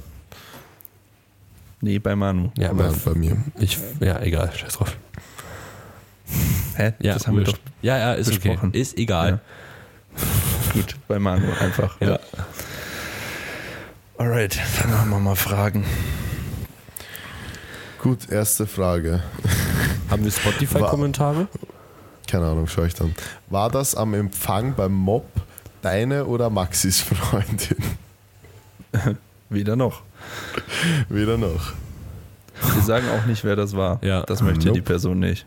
Nee, 1.81 1.99
bei 1.99 2.15
Manu. 2.15 2.51
Ja, 2.59 2.75
Nein, 2.75 2.93
bei, 3.05 3.11
bei 3.13 3.19
mir. 3.19 3.37
ich, 3.59 3.79
ja 4.01 4.21
egal, 4.21 4.53
scheiß 4.55 4.75
drauf. 4.75 4.95
Hä? 6.77 6.93
Ja, 7.01 7.15
das 7.15 7.27
haben 7.27 7.39
wir 7.39 7.45
doch 7.45 7.59
Ja, 7.81 7.97
ja, 7.99 8.13
ist 8.13 8.27
besprochen. 8.29 8.69
okay. 8.69 8.81
Ist 8.81 8.99
egal. 8.99 9.41
gut 10.75 10.95
bei 11.09 11.19
Manu 11.19 11.47
einfach. 11.59 11.99
Ja. 12.01 12.19
Alright, 14.19 14.59
dann 14.83 14.91
machen 14.91 15.11
wir 15.11 15.21
mal 15.21 15.37
Fragen. 15.37 15.85
Gut, 18.03 18.31
erste 18.31 18.67
Frage. 18.67 19.23
Haben 20.11 20.25
wir 20.25 20.31
Spotify-Kommentare? 20.31 21.49
Keine 22.27 22.47
Ahnung, 22.47 22.67
schau 22.67 22.85
ich 22.85 22.95
dann. 22.95 23.15
War 23.49 23.71
das 23.71 23.95
am 23.95 24.15
Empfang 24.15 24.75
beim 24.75 24.93
Mob 24.95 25.27
deine 25.83 26.25
oder 26.25 26.49
Maxis 26.49 27.01
Freundin? 27.01 27.77
Weder 29.51 29.77
noch. 29.77 30.03
Weder 31.09 31.37
noch. 31.37 31.73
Wir 32.75 32.83
sagen 32.83 33.07
auch 33.11 33.27
nicht, 33.27 33.45
wer 33.45 33.57
das 33.57 33.77
war. 33.77 33.99
Ja. 34.03 34.23
Das 34.23 34.43
möchte 34.43 34.69
Nope. 34.69 34.79
die 34.79 34.83
Person 34.83 35.19
nicht. 35.19 35.47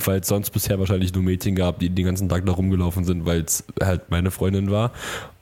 weil 0.06 0.20
es 0.20 0.28
sonst 0.28 0.50
bisher 0.50 0.78
wahrscheinlich 0.78 1.14
nur 1.14 1.22
Mädchen 1.22 1.54
gab, 1.54 1.78
die 1.78 1.90
den 1.90 2.04
ganzen 2.06 2.28
Tag 2.28 2.46
da 2.46 2.52
rumgelaufen 2.52 3.04
sind, 3.04 3.26
weil 3.26 3.42
es 3.42 3.64
halt 3.82 4.10
meine 4.10 4.30
Freundin 4.30 4.70
war. 4.70 4.92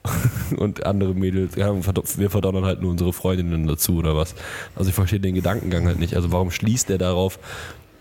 Und 0.57 0.85
andere 0.85 1.13
Mädels, 1.13 1.55
ja, 1.55 1.73
wir 1.73 2.29
verdonnern 2.29 2.65
halt 2.65 2.81
nur 2.81 2.91
unsere 2.91 3.13
Freundinnen 3.13 3.67
dazu 3.67 3.97
oder 3.97 4.15
was. 4.15 4.35
Also 4.75 4.89
ich 4.89 4.95
verstehe 4.95 5.19
den 5.19 5.35
Gedankengang 5.35 5.87
halt 5.87 5.99
nicht. 5.99 6.15
Also 6.15 6.31
warum 6.31 6.51
schließt 6.51 6.89
der 6.89 6.97
darauf, 6.97 7.39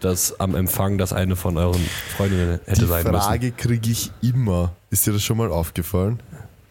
dass 0.01 0.41
am 0.41 0.55
Empfang 0.55 0.99
das 0.99 1.13
eine 1.13 1.37
von 1.37 1.57
euren 1.57 1.81
Freundinnen 2.17 2.59
hätte 2.65 2.81
Die 2.81 2.87
sein 2.87 3.05
müssen? 3.05 3.21
Frage 3.21 3.53
kriege 3.53 3.91
ich 3.91 4.11
immer. 4.21 4.73
Ist 4.91 5.07
dir 5.07 5.13
das 5.13 5.23
schon 5.23 5.37
mal 5.37 5.51
aufgefallen? 5.51 6.21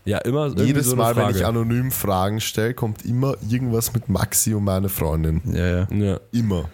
Ja, 0.03 0.18
immer 0.20 0.47
Jedes 0.58 0.88
so 0.88 0.95
Mal, 0.95 1.16
wenn 1.16 1.24
Frage. 1.24 1.38
ich 1.39 1.45
anonym 1.45 1.91
Fragen 1.91 2.41
stelle, 2.41 2.74
kommt 2.74 3.06
immer 3.06 3.36
irgendwas 3.47 3.93
mit 3.93 4.10
Maxi 4.10 4.53
und 4.53 4.64
meine 4.64 4.89
Freundin. 4.89 5.41
Ja, 5.45 5.68
ja. 5.68 5.88
ja. 5.91 6.20
Immer. 6.32 6.70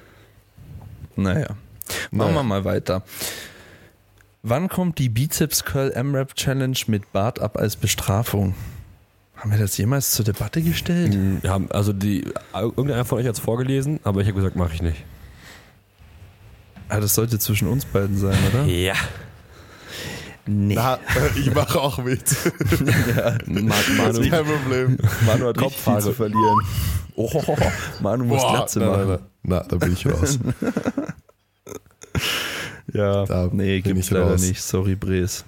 Naja. 1.16 1.48
Machen 2.12 2.30
Naja. 2.32 2.36
wir 2.36 2.44
mal 2.44 2.66
weiter. 2.66 3.04
Wann 4.44 4.70
kommt 4.70 4.98
die 5.00 5.10
Bizeps 5.10 5.66
Curl 5.66 5.92
M-Rap 5.92 6.36
Challenge 6.36 6.78
mit 6.88 7.12
Bart 7.12 7.40
ab 7.40 7.58
als 7.58 7.76
Bestrafung? 7.76 8.56
Haben 9.36 9.52
wir 9.52 9.58
das 9.60 9.78
jemals 9.78 10.12
zur 10.12 10.26
Debatte 10.26 10.62
gestellt? 10.62 11.16
Wir 11.44 11.50
haben, 11.52 11.70
also 11.72 11.94
die, 11.94 12.26
irgendeiner 12.54 13.06
von 13.06 13.20
euch 13.20 13.28
hat 13.28 13.36
es 13.36 13.40
vorgelesen, 13.40 14.00
aber 14.04 14.22
ich 14.22 14.28
habe 14.28 14.38
gesagt, 14.38 14.56
mache 14.56 14.74
ich 14.74 14.82
nicht. 14.82 15.04
Ah, 16.90 17.00
das 17.00 17.14
sollte 17.16 17.38
zwischen 17.38 17.68
uns 17.68 17.86
beiden 17.86 18.18
sein, 18.18 18.38
oder? 18.52 18.64
Ja. 18.66 18.94
Nee. 20.50 20.76
Na, 20.76 20.98
ich 21.36 21.54
mache 21.54 21.78
auch 21.78 21.98
mit. 21.98 22.22
ja. 23.18 23.32
Das 23.32 23.48
Manu, 23.48 24.20
ist 24.22 24.30
kein 24.32 24.46
Problem. 24.46 24.98
Manu 25.26 25.48
hat 25.48 25.58
Kopfhaare. 25.58 26.00
zu 26.02 26.14
verlieren. 26.14 26.60
Oh, 27.18 27.30
Manu 28.00 28.24
muss 28.24 28.42
Boah, 28.42 28.52
Glatze 28.54 28.80
machen. 28.80 28.92
nein, 28.98 29.08
nein. 29.10 29.20
Na, 29.44 29.64
da 29.64 29.76
bin 29.76 29.92
ich 29.92 30.06
raus. 30.08 30.40
Ja, 32.94 33.26
Da 33.26 33.50
nee, 33.52 33.82
gibt's 33.82 34.06
ich 34.06 34.12
leider 34.12 34.32
raus. 34.32 34.42
nicht. 34.42 34.62
Sorry, 34.62 34.96
Bres. 34.96 35.44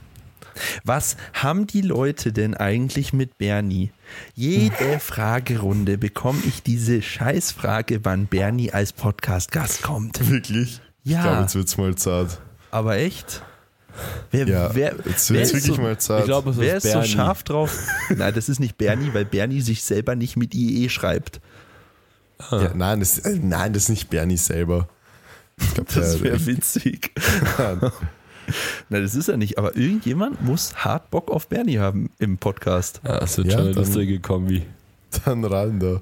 Was 0.83 1.15
haben 1.33 1.67
die 1.67 1.81
Leute 1.81 2.33
denn 2.33 2.53
eigentlich 2.53 3.13
mit 3.13 3.37
Bernie? 3.37 3.91
Jede 4.35 4.99
Fragerunde 4.99 5.97
bekomme 5.97 6.39
ich 6.45 6.63
diese 6.63 7.01
Scheißfrage, 7.01 8.03
wann 8.03 8.25
Bernie 8.27 8.73
als 8.73 8.91
Podcast-Gast 8.91 9.83
kommt. 9.83 10.29
Wirklich? 10.29 10.81
Ja. 11.05 11.17
Ich 11.19 11.23
glaube, 11.23 11.41
jetzt 11.43 11.55
wird's 11.55 11.77
mal 11.77 11.95
Zeit. 11.95 12.39
Aber 12.71 12.97
echt? 12.97 13.41
Wer, 14.31 14.47
Ja, 14.47 14.75
wer, 14.75 14.95
jetzt 15.05 15.31
wer 15.31 15.45
wirklich 15.45 15.63
so, 15.75 15.81
mal 15.81 15.97
Zeit. 15.97 16.19
ich 16.19 16.25
glaube, 16.25 16.49
es 16.51 16.57
wer 16.57 16.75
ist 16.77 16.85
ist 16.85 16.91
so 16.91 17.03
scharf 17.03 17.43
drauf? 17.43 17.77
Nein, 18.09 18.33
das 18.33 18.49
ist 18.49 18.59
nicht 18.59 18.77
Bernie, 18.77 19.13
weil 19.13 19.23
Bernie 19.25 19.61
sich 19.61 19.81
selber 19.83 20.15
nicht 20.15 20.35
mit 20.35 20.53
IE 20.55 20.89
schreibt. 20.89 21.39
ja, 22.51 22.73
nein, 22.73 22.99
das, 22.99 23.19
äh, 23.19 23.39
nein, 23.41 23.71
das 23.73 23.83
ist 23.83 23.89
nicht 23.89 24.09
Bernie 24.09 24.37
selber. 24.37 24.87
Ich 25.61 25.73
glaube, 25.73 25.91
Das 25.93 26.21
wäre 26.23 26.45
witzig. 26.45 27.11
Nein. 27.57 27.91
Das 28.89 29.15
ist 29.15 29.27
er 29.27 29.37
nicht. 29.37 29.57
Aber 29.57 29.75
irgendjemand 29.75 30.41
muss 30.43 30.75
hart 30.77 31.09
Bock 31.11 31.29
auf 31.31 31.47
Bernie 31.47 31.77
haben 31.79 32.09
im 32.19 32.37
Podcast. 32.37 33.01
Ja, 33.05 33.19
das 33.19 33.37
wird 33.37 33.47
Ja, 33.47 33.53
schon 33.53 33.61
eine 33.61 33.71
dann- 33.73 33.83
lustige 33.83 34.19
Kombi. 34.19 34.65
dann 35.25 35.43
rein 35.45 35.79
da. 35.79 36.01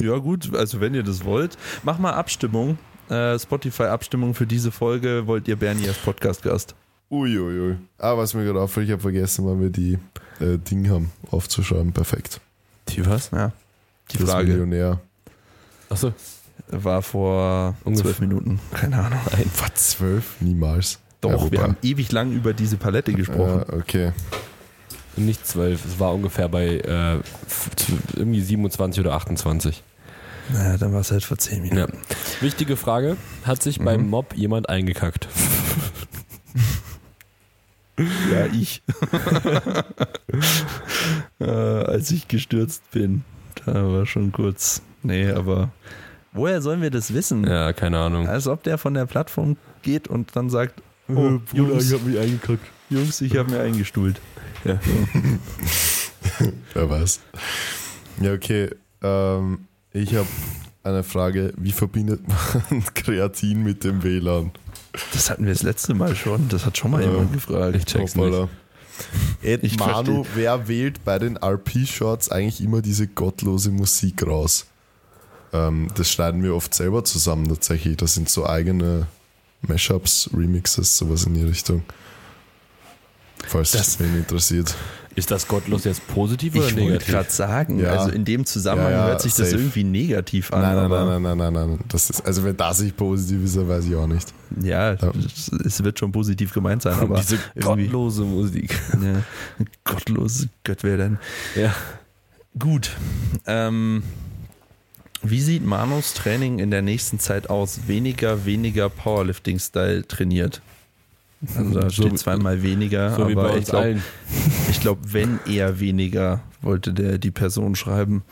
Ja, 0.00 0.16
gut, 0.18 0.54
also 0.56 0.80
wenn 0.80 0.94
ihr 0.94 1.02
das 1.02 1.24
wollt, 1.24 1.56
mach 1.84 1.98
mal 1.98 2.12
Abstimmung. 2.12 2.78
Äh, 3.08 3.38
Spotify-Abstimmung 3.38 4.34
für 4.34 4.46
diese 4.46 4.72
Folge. 4.72 5.26
Wollt 5.26 5.46
ihr 5.46 5.56
Bernie 5.56 5.86
als 5.88 5.98
Podcast-Gast? 5.98 6.74
Uiuiui. 7.10 7.76
Ah, 7.98 8.16
was 8.16 8.34
mir 8.34 8.44
gerade 8.44 8.60
auffällt, 8.60 8.86
ich 8.86 8.92
habe 8.92 9.02
vergessen, 9.02 9.46
wann 9.46 9.60
wir 9.60 9.70
die 9.70 9.96
äh, 10.40 10.58
Ding 10.58 10.90
haben 10.90 11.12
aufzuschreiben. 11.30 11.92
Perfekt. 11.92 12.40
Die 12.88 13.06
was? 13.06 13.30
Ja. 13.30 13.52
Die 14.10 14.18
das 14.18 14.28
Frage 14.30 14.48
Millionär. 14.48 15.00
Achso. 15.88 16.12
War 16.68 17.02
vor 17.02 17.74
Ungefähr. 17.84 18.04
zwölf 18.04 18.20
Minuten. 18.20 18.60
Keine 18.74 18.98
Ahnung. 18.98 19.18
Vor 19.52 19.68
zwölf? 19.74 20.34
Niemals. 20.40 20.98
Doch, 21.20 21.44
Ja, 21.46 21.52
wir 21.52 21.62
haben 21.62 21.76
ewig 21.82 22.12
lang 22.12 22.32
über 22.32 22.52
diese 22.52 22.76
Palette 22.76 23.12
gesprochen. 23.12 23.64
Ja, 23.68 23.72
okay. 23.74 24.12
Nicht 25.16 25.46
zwölf, 25.46 25.84
es 25.84 25.98
war 25.98 26.12
ungefähr 26.12 26.48
bei 26.48 26.76
äh, 26.76 27.20
irgendwie 28.14 28.42
27 28.42 29.00
oder 29.00 29.14
28. 29.14 29.82
Naja, 30.52 30.76
dann 30.76 30.92
war 30.92 31.00
es 31.00 31.10
halt 31.10 31.24
vor 31.24 31.38
zehn 31.38 31.64
Ja. 31.64 31.74
Minuten. 31.74 31.98
Wichtige 32.40 32.76
Frage: 32.76 33.16
Hat 33.44 33.62
sich 33.62 33.80
beim 33.80 34.08
Mob 34.10 34.34
jemand 34.36 34.68
eingekackt? 34.68 35.26
Ja, 38.30 38.44
ich. 38.52 38.82
äh, 41.40 41.44
als 41.44 42.10
ich 42.10 42.28
gestürzt 42.28 42.82
bin. 42.90 43.24
Da 43.64 43.72
war 43.90 44.04
schon 44.04 44.32
kurz. 44.32 44.82
Nee, 45.02 45.30
aber 45.30 45.70
woher 46.36 46.60
sollen 46.62 46.82
wir 46.82 46.90
das 46.90 47.12
wissen? 47.14 47.44
Ja, 47.46 47.72
keine 47.72 47.98
Ahnung. 47.98 48.28
Als 48.28 48.46
ob 48.46 48.62
der 48.62 48.78
von 48.78 48.94
der 48.94 49.06
Plattform 49.06 49.56
geht 49.82 50.08
und 50.08 50.34
dann 50.36 50.50
sagt, 50.50 50.80
oh, 51.08 51.38
Jungs, 51.52 51.92
hab 51.92 52.02
mich 52.04 52.18
eingekackt. 52.18 52.64
Jungs, 52.90 53.20
ich 53.20 53.36
habe 53.36 53.50
mir 53.50 53.60
eingestuhlt. 53.60 54.20
Ja. 54.64 54.78
Wer 56.74 56.90
weiß. 56.90 57.20
Ja, 58.20 58.32
okay. 58.32 58.70
Ähm, 59.02 59.60
ich 59.92 60.14
habe 60.14 60.28
eine 60.82 61.02
Frage. 61.02 61.52
Wie 61.56 61.72
verbindet 61.72 62.20
man 62.28 62.84
Kreatin 62.94 63.62
mit 63.62 63.84
dem 63.84 64.02
WLAN? 64.02 64.52
Das 65.12 65.30
hatten 65.30 65.44
wir 65.44 65.52
das 65.52 65.62
letzte 65.62 65.94
Mal 65.94 66.14
schon. 66.16 66.48
Das 66.48 66.64
hat 66.64 66.78
schon 66.78 66.90
mal 66.90 67.02
Ja. 67.02 67.10
jemand 67.10 67.32
gefragt. 67.32 67.76
Ich 67.76 67.84
check's 67.84 68.14
Hoppala. 68.16 68.48
Ed 69.42 69.62
Ich 69.62 69.78
Manu, 69.78 70.24
wer 70.34 70.68
wählt 70.68 71.04
bei 71.04 71.18
den 71.18 71.36
RP-Shorts 71.36 72.30
eigentlich 72.30 72.62
immer 72.62 72.80
diese 72.80 73.06
gottlose 73.06 73.70
Musik 73.70 74.26
raus? 74.26 74.66
Ähm, 75.68 75.88
das 75.94 76.10
schneiden 76.10 76.42
wir 76.42 76.54
oft 76.54 76.74
selber 76.74 77.04
zusammen 77.04 77.48
tatsächlich. 77.48 77.96
Das 77.96 78.14
sind 78.14 78.28
so 78.28 78.46
eigene 78.46 79.06
Mashups, 79.62 80.30
Remixes, 80.34 80.96
sowas 80.98 81.24
in 81.24 81.34
die 81.34 81.44
Richtung. 81.44 81.82
Falls 83.46 83.72
Das- 83.72 83.96
das 83.96 84.00
wen 84.00 84.16
interessiert. 84.16 84.74
Ist 85.14 85.30
das 85.30 85.48
gottlos 85.48 85.84
jetzt 85.84 86.06
positiv 86.08 86.54
oder 86.56 86.66
Ich 86.66 86.72
wollte 86.74 86.84
negativ? 86.88 87.08
gerade 87.08 87.30
sagen, 87.30 87.78
Ja. 87.78 87.92
also 87.92 88.10
in 88.10 88.26
dem 88.26 88.44
Zusammenhang 88.44 88.90
Ja, 88.92 88.98
ja, 88.98 89.06
hört 89.06 89.22
sich 89.22 89.32
das 89.34 89.48
safe. 89.50 89.62
irgendwie 89.62 89.82
negativ 89.84 90.52
an. 90.52 90.60
Nein, 90.60 90.76
nein, 90.76 90.84
aber 90.84 91.04
nein, 91.06 91.22
nein, 91.22 91.38
nein, 91.38 91.52
nein, 91.54 91.68
nein. 91.70 91.78
Das 91.88 92.10
ist, 92.10 92.26
also 92.26 92.44
wenn 92.44 92.54
das 92.56 92.80
nicht 92.80 92.98
positiv 92.98 93.42
ist, 93.44 93.56
dann 93.56 93.66
weiß 93.66 93.86
ich 93.86 93.94
auch 93.94 94.06
nicht. 94.06 94.28
Ja, 94.62 94.92
Ja. 94.92 95.12
es- 95.64 95.82
wird 95.82 95.98
schon 95.98 96.12
positiv 96.12 96.52
gemeint 96.52 96.82
sein, 96.82 96.98
aber 97.00 97.16
Diese 97.18 97.38
gottlose 97.58 98.24
Musik. 98.24 98.78
Ja, 99.02 99.22
gottlose 99.84 100.50
Gött 100.64 100.82
wer 100.82 100.98
denn? 100.98 101.18
Ja. 101.54 101.74
Gut. 102.58 102.90
Ähm, 103.46 104.02
wie 105.22 105.40
sieht 105.40 105.64
Manus 105.64 106.14
Training 106.14 106.58
in 106.58 106.70
der 106.70 106.82
nächsten 106.82 107.18
Zeit 107.18 107.50
aus? 107.50 107.80
Weniger, 107.86 108.44
weniger 108.44 108.88
Powerlifting-Style 108.88 110.06
trainiert. 110.06 110.60
Also 111.56 111.80
da 111.80 111.90
steht 111.90 112.18
zweimal 112.18 112.62
weniger, 112.62 113.14
So 113.14 113.28
wie 113.28 113.32
aber 113.32 113.44
bei 113.44 113.50
ich 113.50 113.56
uns 113.56 113.68
glaube, 113.70 113.84
allen. 113.84 114.02
ich 114.70 114.80
glaub, 114.80 114.98
wenn 115.12 115.38
eher 115.46 115.80
weniger, 115.80 116.40
wollte 116.62 116.92
der 116.92 117.18
die 117.18 117.30
Person 117.30 117.76
schreiben. 117.76 118.24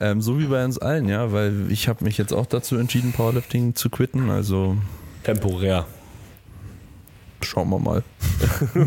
Ähm, 0.00 0.22
so 0.22 0.38
wie 0.38 0.46
bei 0.46 0.64
uns 0.64 0.78
allen, 0.78 1.08
ja, 1.08 1.32
weil 1.32 1.70
ich 1.70 1.88
habe 1.88 2.04
mich 2.04 2.16
jetzt 2.16 2.32
auch 2.32 2.46
dazu 2.46 2.76
entschieden, 2.76 3.12
Powerlifting 3.12 3.74
zu 3.74 3.90
quitten. 3.90 4.30
Also 4.30 4.76
Temporär. 5.22 5.86
Schauen 7.42 7.70
wir 7.70 7.78
mal. 7.78 8.02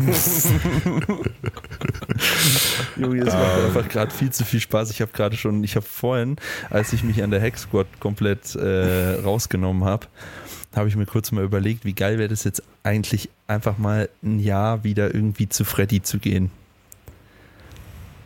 Junge, 2.96 3.20
es 3.20 3.32
macht 3.34 3.64
einfach 3.64 3.88
gerade 3.88 4.10
viel 4.12 4.30
zu 4.30 4.44
viel 4.44 4.60
Spaß. 4.60 4.90
Ich 4.90 5.00
habe 5.00 5.12
gerade 5.12 5.36
schon, 5.36 5.64
ich 5.64 5.76
habe 5.76 5.86
vorhin, 5.86 6.36
als 6.68 6.92
ich 6.92 7.02
mich 7.04 7.22
an 7.22 7.30
der 7.30 7.40
Hack 7.40 7.58
Squad 7.58 7.86
komplett 8.00 8.54
äh, 8.54 9.20
rausgenommen 9.20 9.84
habe, 9.84 10.06
habe 10.74 10.88
ich 10.88 10.96
mir 10.96 11.06
kurz 11.06 11.32
mal 11.32 11.44
überlegt, 11.44 11.84
wie 11.84 11.94
geil 11.94 12.18
wäre 12.18 12.28
das 12.28 12.44
jetzt 12.44 12.62
eigentlich 12.82 13.28
einfach 13.46 13.78
mal 13.78 14.08
ein 14.22 14.38
Jahr 14.38 14.84
wieder 14.84 15.14
irgendwie 15.14 15.48
zu 15.48 15.64
Freddy 15.64 16.02
zu 16.02 16.18
gehen. 16.18 16.50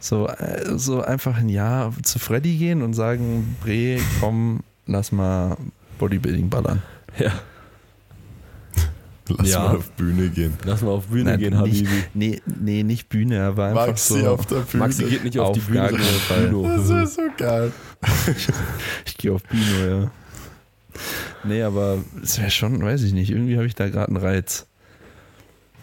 So, 0.00 0.28
äh, 0.28 0.76
so 0.78 1.00
einfach 1.02 1.38
ein 1.38 1.48
Jahr 1.48 1.94
zu 2.02 2.18
Freddy 2.18 2.56
gehen 2.56 2.82
und 2.82 2.92
sagen, 2.92 3.56
Bre, 3.62 3.98
komm, 4.20 4.60
lass 4.86 5.12
mal 5.12 5.56
Bodybuilding 5.98 6.50
ballern. 6.50 6.82
Ja. 7.18 7.32
Lass 9.28 9.48
Ja. 9.50 9.60
mal 9.60 9.76
auf 9.76 9.90
Bühne 9.92 10.28
gehen. 10.28 10.52
Lass 10.64 10.82
mal 10.82 10.90
auf 10.90 11.06
Bühne 11.06 11.30
Nein, 11.30 11.38
gehen, 11.38 11.62
nicht, 11.62 11.86
Habibi. 11.86 12.04
nee, 12.14 12.42
nee, 12.60 12.82
nicht 12.82 13.08
Bühne, 13.08 13.42
aber 13.44 13.66
einfach 13.66 13.86
Maxi 13.88 14.20
so. 14.20 14.28
auf 14.28 14.46
der 14.46 14.56
Bühne. 14.56 14.82
Maxi 14.84 15.04
geht 15.04 15.24
nicht 15.24 15.38
auf, 15.38 15.48
Auf 15.48 15.54
die 15.54 15.60
Bühne, 15.60 15.78
gar 15.80 15.88
sondern 15.90 16.06
auf 16.08 16.22
Fall. 16.22 16.46
Bühne. 16.48 16.76
Das 16.76 16.88
wäre 16.88 17.06
so 17.06 17.22
geil. 17.36 17.72
Ich 19.06 19.16
gehe 19.16 19.32
auf 19.32 19.42
Bino, 19.44 19.86
ja. 20.02 20.10
Nee, 21.44 21.62
aber 21.62 21.98
es 22.22 22.38
wäre 22.38 22.50
schon, 22.50 22.82
weiß 22.82 23.02
ich 23.02 23.12
nicht, 23.12 23.30
irgendwie 23.30 23.56
habe 23.56 23.66
ich 23.66 23.74
da 23.74 23.88
gerade 23.88 24.08
einen 24.08 24.16
Reiz. 24.18 24.66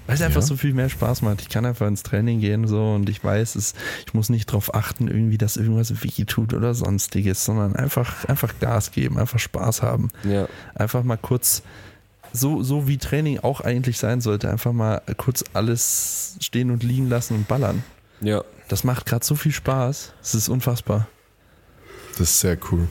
Weil 0.08 0.16
es 0.16 0.22
einfach 0.22 0.42
Ja. 0.42 0.48
so 0.48 0.56
viel 0.56 0.74
mehr 0.74 0.90
Spaß 0.90 1.22
macht. 1.22 1.42
Ich 1.42 1.50
kann 1.50 1.66
einfach 1.66 1.88
ins 1.88 2.04
Training 2.04 2.40
gehen 2.42 2.68
so 2.68 2.94
und 2.96 3.10
ich 3.10 3.24
weiß, 3.24 3.56
es, 3.56 3.74
ich 4.06 4.14
muss 4.14 4.30
nicht 4.30 4.50
darauf 4.50 4.74
achten, 4.74 5.08
irgendwie, 5.08 5.38
dass 5.38 5.58
irgendwas 5.58 6.04
weh 6.04 6.26
tut 6.26 6.54
oder 6.54 6.74
sonstiges, 6.74 7.44
sondern 7.46 7.76
einfach, 7.76 8.26
einfach 8.26 8.54
Gas 8.60 8.92
geben, 8.92 9.18
einfach 9.20 9.40
Spaß 9.40 9.82
haben. 9.84 10.10
Ja. 10.24 10.48
Einfach 10.76 11.04
mal 11.04 11.18
kurz, 11.18 11.62
so, 12.34 12.64
so 12.64 12.88
wie 12.88 12.98
Training 12.98 13.40
auch 13.40 13.62
eigentlich 13.62 13.98
sein 13.98 14.22
sollte, 14.22 14.50
einfach 14.50 14.74
mal 14.74 15.02
kurz 15.18 15.44
alles 15.54 16.38
stehen 16.40 16.72
und 16.72 16.84
liegen 16.84 17.10
lassen 17.10 17.36
und 17.36 17.48
ballern. 17.48 17.84
Ja. 18.22 18.44
Das 18.68 18.84
macht 18.84 19.06
gerade 19.06 19.26
so 19.26 19.36
viel 19.36 19.52
Spaß. 19.52 20.14
Es 20.22 20.34
ist 20.34 20.50
unfassbar. 20.50 21.08
Das 22.12 22.30
ist 22.30 22.40
sehr 22.40 22.58
cool. 22.72 22.88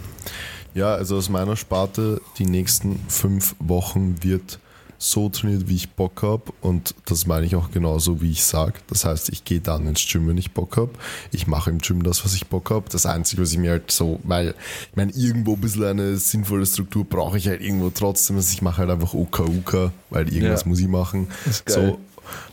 Ja, 0.74 0.95
also 0.95 1.16
aus 1.16 1.28
meiner 1.28 1.57
Sparte, 1.57 2.20
die 2.38 2.47
nächsten 2.47 3.01
fünf 3.09 3.57
Wochen 3.59 4.22
wird 4.22 4.59
so 5.03 5.30
trainiert, 5.30 5.66
wie 5.66 5.76
ich 5.76 5.90
Bock 5.92 6.22
habe. 6.22 6.53
Und 6.61 6.94
das 7.07 7.26
meine 7.26 7.46
ich 7.46 7.57
auch 7.57 7.70
genauso, 7.70 8.20
wie 8.20 8.30
ich 8.30 8.44
sage. 8.44 8.74
Das 8.88 9.07
heißt, 9.07 9.30
ich 9.30 9.44
gehe 9.44 9.61
dann 9.61 9.86
ins 9.88 10.07
Gym, 10.07 10.28
wenn 10.28 10.36
ich 10.36 10.53
Bock 10.53 10.76
habe. 10.76 10.90
Ich 11.32 11.46
mache 11.46 11.70
im 11.70 11.78
Gym 11.78 12.03
das, 12.03 12.22
was 12.24 12.34
ich 12.34 12.46
Bock 12.48 12.70
habe. 12.70 12.84
Das 12.90 13.07
Einzige, 13.07 13.40
was 13.40 13.51
ich 13.51 13.59
mir 13.59 13.70
halt 13.70 13.90
so, 13.90 14.20
weil 14.24 14.55
ich 14.90 14.96
meine, 14.96 15.11
irgendwo 15.12 15.55
ein 15.55 15.61
bisschen 15.61 15.84
eine 15.84 16.16
sinnvolle 16.18 16.66
Struktur 16.66 17.05
brauche 17.07 17.38
ich 17.38 17.48
halt 17.48 17.62
irgendwo 17.62 17.88
trotzdem. 17.88 18.36
Also 18.36 18.53
ich 18.53 18.61
mache 18.61 18.76
halt 18.82 18.90
einfach 18.90 19.14
Uka 19.14 19.44
Uka, 19.44 19.90
weil 20.11 20.28
irgendwas 20.32 20.62
Ja. 20.62 20.68
muss 20.68 20.80
ich 20.80 20.88
machen. 20.88 21.28
So, 21.66 21.80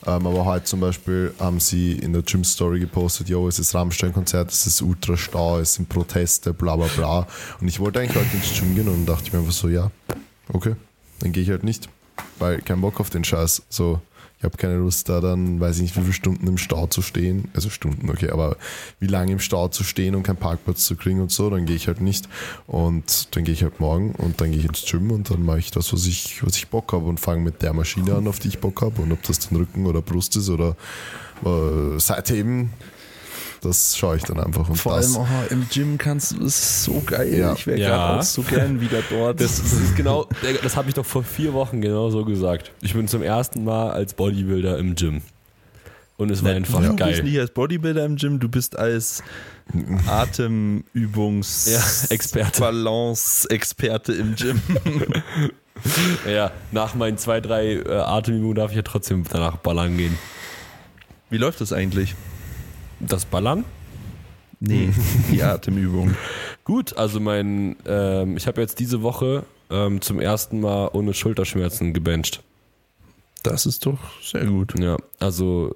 ähm, 0.05 0.25
aber 0.25 0.45
heute 0.45 0.63
zum 0.63 0.79
Beispiel 0.79 1.33
haben 1.39 1.59
sie 1.59 1.91
in 1.91 2.13
der 2.13 2.21
Gym-Story 2.21 2.79
gepostet, 2.79 3.27
yo, 3.27 3.45
es 3.49 3.59
ist 3.59 3.75
Rammstein-Konzert, 3.75 4.49
es 4.51 4.65
ist 4.65 4.81
Ultra-Stau, 4.81 5.59
es 5.59 5.73
sind 5.73 5.89
Proteste, 5.89 6.53
bla 6.53 6.77
bla 6.77 6.87
bla. 6.95 7.27
Und 7.59 7.67
ich 7.67 7.81
wollte 7.81 7.99
eigentlich 7.99 8.15
heute 8.15 8.37
ins 8.37 8.57
Gym 8.57 8.73
gehen 8.73 8.87
und 8.87 9.05
dachte 9.05 9.23
ich 9.25 9.33
mir 9.33 9.39
einfach 9.39 9.51
so, 9.51 9.67
ja, 9.67 9.91
okay, 10.53 10.75
dann 11.19 11.33
gehe 11.33 11.43
ich 11.43 11.49
halt 11.49 11.63
nicht. 11.65 11.89
Weil 12.39 12.61
kein 12.61 12.81
Bock 12.81 12.99
auf 12.99 13.09
den 13.09 13.23
Scheiß. 13.23 13.63
So, 13.69 14.01
ich 14.39 14.43
habe 14.43 14.55
keine 14.57 14.77
Lust 14.77 15.09
da 15.09 15.19
dann, 15.19 15.59
weiß 15.59 15.77
ich 15.77 15.81
nicht, 15.81 15.97
wie 15.97 16.01
viele 16.01 16.13
Stunden 16.13 16.45
im 16.45 16.59
Stau 16.59 16.85
zu 16.85 17.01
stehen. 17.01 17.49
Also 17.55 17.71
Stunden, 17.71 18.07
okay, 18.09 18.29
aber 18.29 18.57
wie 18.99 19.07
lange 19.07 19.31
im 19.31 19.39
Stau 19.39 19.67
zu 19.67 19.83
stehen 19.83 20.13
und 20.13 20.21
keinen 20.23 20.37
Parkplatz 20.37 20.85
zu 20.85 20.95
kriegen 20.95 21.21
und 21.21 21.31
so, 21.31 21.49
dann 21.49 21.65
gehe 21.65 21.75
ich 21.75 21.87
halt 21.87 22.01
nicht. 22.01 22.29
Und 22.67 23.35
dann 23.35 23.43
gehe 23.43 23.53
ich 23.53 23.63
halt 23.63 23.79
morgen 23.79 24.11
und 24.11 24.39
dann 24.39 24.51
gehe 24.51 24.59
ich 24.59 24.65
ins 24.65 24.85
Gym 24.85 25.09
und 25.09 25.31
dann 25.31 25.43
mache 25.43 25.59
ich 25.59 25.71
das, 25.71 25.91
was 25.91 26.05
ich, 26.05 26.45
was 26.45 26.55
ich 26.55 26.67
Bock 26.67 26.93
habe 26.93 27.05
und 27.05 27.19
fange 27.19 27.41
mit 27.41 27.63
der 27.63 27.73
Maschine 27.73 28.13
an, 28.13 28.27
auf 28.27 28.37
die 28.37 28.49
ich 28.49 28.59
Bock 28.59 28.81
habe. 28.83 29.01
Und 29.01 29.11
ob 29.11 29.23
das 29.23 29.39
den 29.39 29.57
Rücken 29.57 29.87
oder 29.87 30.03
Brust 30.03 30.35
ist 30.35 30.49
oder 30.49 30.75
äh, 31.43 31.99
Seitheben, 31.99 32.69
das 33.61 33.97
schaue 33.97 34.17
ich 34.17 34.23
dann 34.23 34.39
einfach. 34.39 34.69
Und 34.69 34.75
Vor 34.75 34.95
das, 34.97 35.15
allem 35.15 35.25
oh, 35.29 35.53
im 35.53 35.67
Gym 35.69 35.97
kannst 35.97 36.31
du, 36.33 36.45
es 36.45 36.57
ist 36.59 36.83
so 36.83 37.01
geil. 37.05 37.33
Ja. 37.37 37.53
Ich 37.53 37.65
wäre 37.67 37.79
Ja. 37.79 37.87
gerade 37.89 38.19
auch 38.19 38.23
so 38.23 38.41
gern 38.43 38.79
wieder 38.81 39.01
dort. 39.09 39.39
Das, 39.41 39.61
das 39.61 39.73
ist 39.73 39.95
genau, 39.95 40.27
das 40.63 40.75
habe 40.75 40.89
ich 40.89 40.95
doch 40.95 41.05
vor 41.05 41.23
vier 41.23 41.53
Wochen 41.53 41.81
genau 41.81 42.09
so 42.09 42.23
gesagt. 42.25 42.71
Ich 42.81 42.93
bin 42.93 43.07
zum 43.07 43.21
ersten 43.23 43.63
Mal 43.63 43.91
als 43.91 44.13
Bodybuilder 44.13 44.77
im 44.77 44.95
Gym. 44.95 45.21
Und 46.17 46.31
es 46.31 46.43
war 46.43 46.51
einfach 46.51 46.79
du 46.81 46.87
bist 46.87 46.97
geil. 46.99 47.23
nicht 47.23 47.39
als 47.39 47.51
Bodybuilder 47.51 48.03
im 48.03 48.15
Gym, 48.15 48.39
du 48.39 48.49
bist 48.49 48.75
als 48.77 49.21
Atemübungs 50.07 51.69
Ja, 51.71 51.81
Experte. 52.09 52.59
Balance-Experte 52.61 54.13
im 54.13 54.35
Gym. 54.35 54.61
Ja, 56.27 56.49
nach 56.71 56.95
meinen 56.95 57.19
zwei, 57.19 57.39
drei 57.39 57.73
äh, 57.73 57.87
Atemübungen 57.99 58.55
darf 58.55 58.71
ich 58.71 58.77
ja 58.77 58.81
trotzdem 58.81 59.23
danach 59.29 59.57
ballern 59.57 59.95
gehen. 59.95 60.17
Wie 61.29 61.37
läuft 61.37 61.61
das 61.61 61.71
eigentlich? 61.71 62.15
Das 62.99 63.25
Ballern? 63.25 63.65
Nee, 64.59 64.89
die 65.31 65.43
Atemübung. 65.43 66.15
Gut, 66.63 66.97
also 66.97 67.19
mein, 67.19 67.75
ähm, 67.85 68.37
ich 68.37 68.47
habe 68.47 68.61
jetzt 68.61 68.79
diese 68.79 69.01
Woche 69.01 69.43
ähm, 69.69 70.01
zum 70.01 70.19
ersten 70.19 70.59
Mal 70.59 70.89
ohne 70.93 71.13
Schulterschmerzen 71.13 71.93
gebencht. 71.93 72.41
Das 73.43 73.65
ist 73.65 73.85
doch 73.85 73.99
sehr 74.21 74.45
gut. 74.45 74.77
Ja, 74.79 74.97
also 75.19 75.73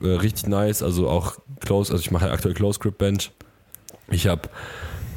äh, 0.00 0.06
richtig 0.08 0.46
nice, 0.46 0.82
also 0.82 1.08
auch 1.08 1.36
Close, 1.60 1.92
also 1.92 2.02
ich 2.02 2.10
mache 2.10 2.26
ja 2.26 2.32
aktuell 2.32 2.54
Close 2.54 2.78
Grip 2.78 2.98
Bench. 2.98 3.30
Ich 4.08 4.26
habe 4.26 4.48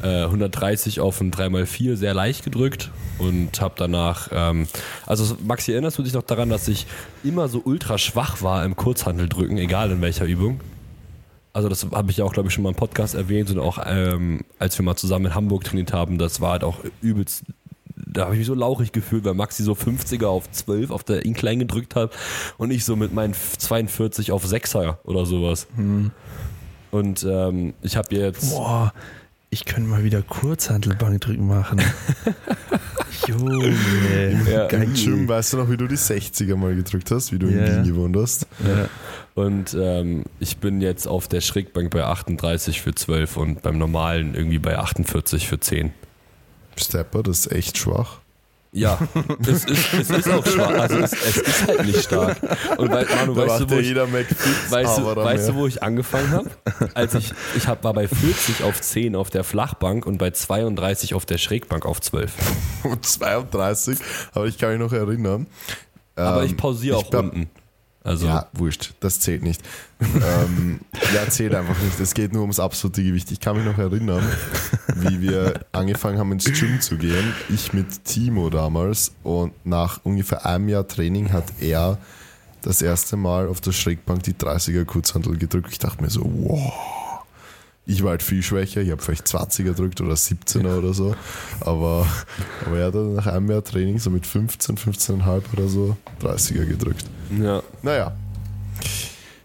äh, 0.03 0.25
130 0.25 0.99
auf 0.99 1.21
ein 1.21 1.31
3x4 1.31 1.95
sehr 1.95 2.13
leicht 2.13 2.43
gedrückt 2.43 2.91
und 3.17 3.59
habe 3.61 3.75
danach, 3.77 4.29
ähm, 4.31 4.67
also 5.05 5.35
Maxi, 5.43 5.71
erinnerst 5.71 5.97
du 5.97 6.03
dich 6.03 6.13
noch 6.13 6.23
daran, 6.23 6.49
dass 6.49 6.67
ich 6.67 6.85
immer 7.23 7.47
so 7.47 7.61
ultra 7.63 7.97
schwach 7.97 8.41
war 8.41 8.63
im 8.65 8.75
Kurzhandeldrücken, 8.75 9.57
egal 9.57 9.91
in 9.91 10.01
welcher 10.01 10.25
Übung? 10.25 10.59
Also 11.55 11.69
das 11.69 11.87
habe 11.89 12.11
ich 12.11 12.17
ja 12.17 12.25
auch, 12.25 12.33
glaube 12.33 12.49
ich, 12.49 12.53
schon 12.53 12.63
mal 12.65 12.71
im 12.71 12.75
Podcast 12.75 13.15
erwähnt 13.15 13.49
und 13.49 13.59
auch 13.59 13.79
ähm, 13.85 14.41
als 14.59 14.77
wir 14.77 14.83
mal 14.83 14.97
zusammen 14.97 15.27
in 15.27 15.35
Hamburg 15.35 15.63
trainiert 15.63 15.93
haben, 15.93 16.17
das 16.17 16.41
war 16.41 16.51
halt 16.51 16.65
auch 16.65 16.79
übelst, 17.01 17.45
da 17.95 18.23
habe 18.23 18.33
ich 18.33 18.39
mich 18.39 18.47
so 18.47 18.55
lauchig 18.55 18.91
gefühlt, 18.91 19.23
weil 19.23 19.35
Maxi 19.35 19.63
so 19.63 19.71
50er 19.71 20.25
auf 20.25 20.51
12 20.51 20.91
auf 20.91 21.05
der 21.05 21.23
Incline 21.23 21.59
gedrückt 21.59 21.95
hat 21.95 22.11
und 22.57 22.71
ich 22.71 22.83
so 22.83 22.97
mit 22.97 23.13
meinen 23.13 23.33
42 23.33 24.33
auf 24.33 24.43
6er 24.43 24.97
oder 25.05 25.25
sowas. 25.25 25.67
Und 26.91 27.23
ähm, 27.23 27.73
ich 27.81 27.95
habe 27.95 28.13
jetzt... 28.13 28.51
Boah, 28.51 28.91
ich 29.55 29.63
könnte 29.63 29.89
mal 29.89 30.03
wieder 30.03 30.21
Kurzhantelbankdrücken 30.21 31.47
machen. 31.47 31.81
Junge, 33.25 33.73
Ja, 34.51 34.67
geil. 34.67 34.83
Im 34.83 34.93
Gym, 34.93 35.27
weißt 35.29 35.53
du 35.53 35.57
noch, 35.57 35.69
wie 35.69 35.77
du 35.77 35.87
die 35.87 35.95
60er 35.95 36.57
mal 36.57 36.75
gedrückt 36.75 37.09
hast, 37.09 37.31
wie 37.31 37.39
du 37.39 37.47
in 37.47 37.57
Ja. 37.59 37.67
Wien 37.77 37.83
gewohnt 37.85 38.17
hast? 38.17 38.47
Ja. 38.67 38.89
Und 39.33 39.73
ähm, 39.79 40.25
ich 40.41 40.57
bin 40.57 40.81
jetzt 40.81 41.07
auf 41.07 41.29
der 41.29 41.39
Schrägbank 41.39 41.89
bei 41.91 42.03
38 42.03 42.81
für 42.81 42.93
12 42.93 43.37
und 43.37 43.61
beim 43.61 43.77
normalen 43.77 44.35
irgendwie 44.35 44.59
bei 44.59 44.77
48 44.77 45.47
für 45.47 45.57
10. 45.57 45.93
Stepper, 46.75 47.23
das 47.23 47.39
ist 47.45 47.51
echt 47.53 47.77
schwach. 47.77 48.19
Ja, 48.77 48.99
es 49.47 49.63
ist, 49.63 49.93
es 49.93 50.09
ist 50.09 50.29
auch 50.29 50.45
schwach. 50.45 50.69
Also 50.71 50.97
es, 50.97 51.13
es 51.13 51.37
ist 51.37 51.67
halt 51.67 51.85
nicht 51.85 52.03
stark. 52.03 52.37
Und 52.77 52.91
weil, 52.91 53.05
Manu, 53.05 53.35
weißt 53.35 53.61
du, 53.61 53.69
wo 53.69 53.75
ich, 53.77 53.95
weißt, 53.95 54.97
du, 54.97 55.15
weißt 55.15 55.49
du, 55.49 55.55
wo 55.55 55.65
ich 55.67 55.81
angefangen 55.81 56.29
habe? 56.31 56.49
Als 56.93 57.13
ich, 57.15 57.31
ich 57.55 57.67
hab, 57.67 57.85
war 57.85 57.93
bei 57.93 58.07
40 58.09 58.63
auf 58.63 58.81
10 58.81 59.15
auf 59.15 59.29
der 59.29 59.45
Flachbank 59.45 60.05
und 60.05 60.17
bei 60.17 60.31
32 60.31 61.13
auf 61.13 61.25
der 61.25 61.37
Schrägbank 61.37 61.85
auf 61.85 62.01
12. 62.01 62.33
um 62.83 63.01
32, 63.01 63.97
aber 64.33 64.45
ich 64.47 64.57
kann 64.57 64.71
mich 64.71 64.79
noch 64.79 64.91
erinnern. 64.91 65.47
Aber 66.15 66.41
Ähm, 66.41 66.47
ich 66.47 66.57
pausiere 66.57 66.97
auch 66.97 67.09
glaub- 67.09 67.23
unten. 67.25 67.49
Also 68.05 68.27
Ja, 68.27 68.47
wurscht, 68.53 68.93
das 68.99 69.19
zählt 69.19 69.41
nicht. 69.41 69.61
ähm, 69.99 70.79
ja, 71.13 71.27
zählt 71.27 71.55
einfach 71.55 71.77
nicht. 71.81 71.99
Es 71.99 72.13
geht 72.13 72.33
nur 72.33 72.43
ums 72.43 72.59
absolute 72.59 73.03
Gewicht. 73.03 73.31
Ich 73.31 73.39
kann 73.39 73.57
mich 73.57 73.65
noch 73.65 73.79
erinnern, 73.79 74.23
wie 74.95 75.21
wir 75.21 75.65
angefangen 75.71 76.19
haben 76.19 76.31
ins 76.31 76.45
Gym 76.45 76.79
zu 76.79 76.97
gehen. 76.97 77.33
Ich 77.49 77.73
mit 77.73 78.05
Timo 78.05 78.51
damals 78.51 79.11
und 79.23 79.53
nach 79.65 80.01
ungefähr 80.03 80.45
einem 80.45 80.69
Jahr 80.69 80.87
Training 80.87 81.33
hat 81.33 81.45
er 81.59 81.97
das 82.61 82.83
erste 82.83 83.17
Mal 83.17 83.47
auf 83.47 83.59
der 83.59 83.71
Schrägbank 83.71 84.21
die 84.23 84.33
30er 84.33 84.85
Kurzhandel 84.85 85.37
gedrückt. 85.37 85.69
Ich 85.71 85.79
dachte 85.79 86.03
mir 86.03 86.09
so, 86.11 86.21
wow. 86.25 86.73
Ich 87.87 88.03
war 88.03 88.11
halt 88.11 88.23
viel 88.23 88.41
schwächer, 88.41 88.81
ich 88.81 88.89
habe 88.89 89.01
vielleicht 89.01 89.27
20er 89.27 89.63
gedrückt 89.63 90.01
oder 90.01 90.15
17er 90.15 90.77
oder 90.77 90.93
so. 90.93 91.15
Aber, 91.59 92.07
aber 92.65 92.77
er 92.79 92.87
hat 92.87 92.95
dann 92.95 93.13
nach 93.13 93.27
einem 93.27 93.49
Jahr 93.51 93.63
Training 93.63 93.99
so 93.99 94.09
mit 94.09 94.25
15, 94.25 94.77
15,5 94.77 95.43
oder 95.53 95.67
so 95.67 95.95
30er 96.21 96.65
gedrückt. 96.65 97.05
ja. 97.41 97.61
Naja. 97.83 98.15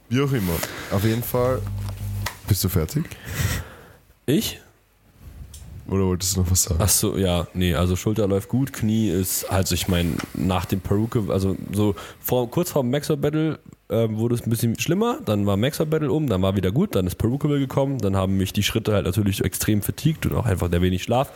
Wie 0.08 0.20
auch 0.20 0.32
immer. 0.32 0.54
Auf 0.90 1.04
jeden 1.04 1.22
Fall. 1.22 1.60
Bist 2.48 2.64
du 2.64 2.68
fertig? 2.68 3.04
Ich? 4.26 4.60
Oder 5.86 6.04
wolltest 6.04 6.36
du 6.36 6.40
noch 6.40 6.50
was 6.50 6.62
sagen? 6.64 6.80
Ach 6.82 6.88
so, 6.88 7.16
ja, 7.16 7.46
nee, 7.52 7.74
also 7.74 7.96
Schulter 7.96 8.26
läuft 8.28 8.48
gut, 8.48 8.72
Knie 8.72 9.10
ist, 9.10 9.44
also 9.44 9.74
ich 9.74 9.88
meine, 9.88 10.14
nach 10.34 10.64
dem 10.64 10.80
Peruke, 10.80 11.24
also 11.28 11.56
so 11.72 11.96
vor, 12.20 12.48
kurz 12.50 12.70
vor 12.70 12.82
dem 12.82 12.90
Maxwell 12.90 13.16
Battle 13.16 13.58
ähm, 13.90 14.18
wurde 14.18 14.34
es 14.34 14.46
ein 14.46 14.50
bisschen 14.50 14.78
schlimmer, 14.78 15.18
dann 15.24 15.46
war 15.46 15.56
Maxwell 15.56 15.86
Battle 15.86 16.12
um, 16.12 16.28
dann 16.28 16.42
war 16.42 16.56
wieder 16.56 16.70
gut, 16.70 16.94
dann 16.94 17.06
ist 17.06 17.16
Peruke 17.16 17.48
gekommen, 17.48 17.98
dann 17.98 18.16
haben 18.16 18.36
mich 18.36 18.52
die 18.52 18.62
Schritte 18.62 18.92
halt 18.92 19.06
natürlich 19.06 19.44
extrem 19.44 19.82
fatigued 19.82 20.26
und 20.26 20.34
auch 20.34 20.46
einfach 20.46 20.68
der 20.68 20.82
wenig 20.82 21.02
Schlaf. 21.02 21.30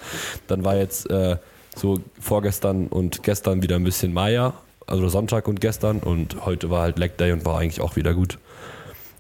Dann 0.47 0.65
war 0.65 0.77
jetzt 0.77 1.11
äh, 1.11 1.37
so 1.75 2.01
vorgestern 2.21 2.87
und 2.87 3.23
gestern 3.23 3.63
wieder 3.63 3.77
ein 3.77 3.85
bisschen 3.85 4.13
Maya, 4.13 4.55
also 4.87 5.09
Sonntag 5.09 5.49
und 5.49 5.61
gestern 5.61 5.99
und 5.99 6.45
heute 6.47 6.71
war 6.71 6.83
halt 6.83 6.99
Leg 6.99 7.17
Day 7.19 7.33
und 7.33 7.45
war 7.45 7.59
eigentlich 7.59 7.81
auch 7.81 7.97
wieder 7.97 8.15
gut. 8.15 8.39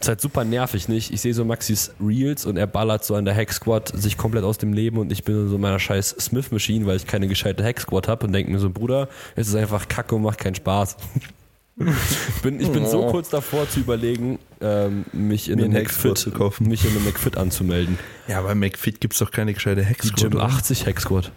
Ist 0.01 0.09
halt 0.09 0.21
super 0.21 0.45
nervig, 0.45 0.89
nicht? 0.89 1.13
Ich 1.13 1.23
sehe 1.23 1.33
so 1.33 1.45
Maxis 1.45 1.95
Reels 1.99 2.45
und 2.45 2.59
er 2.59 2.67
ballert 2.67 3.05
so 3.05 3.15
an 3.15 3.25
der 3.25 3.35
Hack 3.35 3.53
Squad 3.53 3.89
sich 3.89 4.19
komplett 4.19 4.45
aus 4.45 4.59
dem 4.59 4.73
Leben 4.75 4.99
und 4.99 5.11
ich 5.11 5.25
bin 5.25 5.49
so 5.49 5.55
in 5.55 5.61
meiner 5.61 5.79
scheiß 5.79 6.17
Smith 6.21 6.51
Machine, 6.51 6.87
weil 6.87 6.97
ich 6.97 7.07
keine 7.07 7.27
gescheite 7.27 7.65
Hack 7.65 7.81
Squad 7.81 8.07
habe 8.07 8.27
und 8.27 8.33
denke 8.33 8.53
mir 8.53 8.59
so, 8.59 8.69
Bruder, 8.69 9.09
es 9.35 9.49
ist 9.49 9.55
einfach 9.55 9.89
Kacke 9.89 10.15
und 10.15 10.23
macht 10.23 10.39
keinen 10.39 10.55
Spaß. 10.57 10.97
ich 11.77 12.43
bin, 12.43 12.61
ich 12.61 12.71
bin 12.71 12.87
so 12.87 13.05
Oh. 13.07 13.11
kurz 13.11 13.29
davor 13.31 13.69
zu 13.69 13.81
überlegen, 13.81 14.39
ähm, 14.61 15.05
mich 15.13 15.49
in 15.49 15.57
Mir 15.57 15.65
einem 15.65 15.75
einen 15.77 15.85
McFit 15.85 16.17
zu 16.19 16.31
kaufen. 16.31 16.69
mich 16.69 16.85
in 16.85 16.91
einem 16.93 17.05
McFit 17.05 17.37
anzumelden. 17.37 17.99
Ja, 18.29 18.41
bei 18.43 18.55
McFit 18.55 19.01
gibt 19.01 19.15
es 19.15 19.19
doch 19.19 19.31
keine 19.31 19.55
gescheite 19.55 19.83
Hexquad. 19.83 20.17
Gym 20.17 20.35
oder? 20.35 20.45
80 20.45 20.87
Hack 20.87 21.01
Squad. 21.01 21.33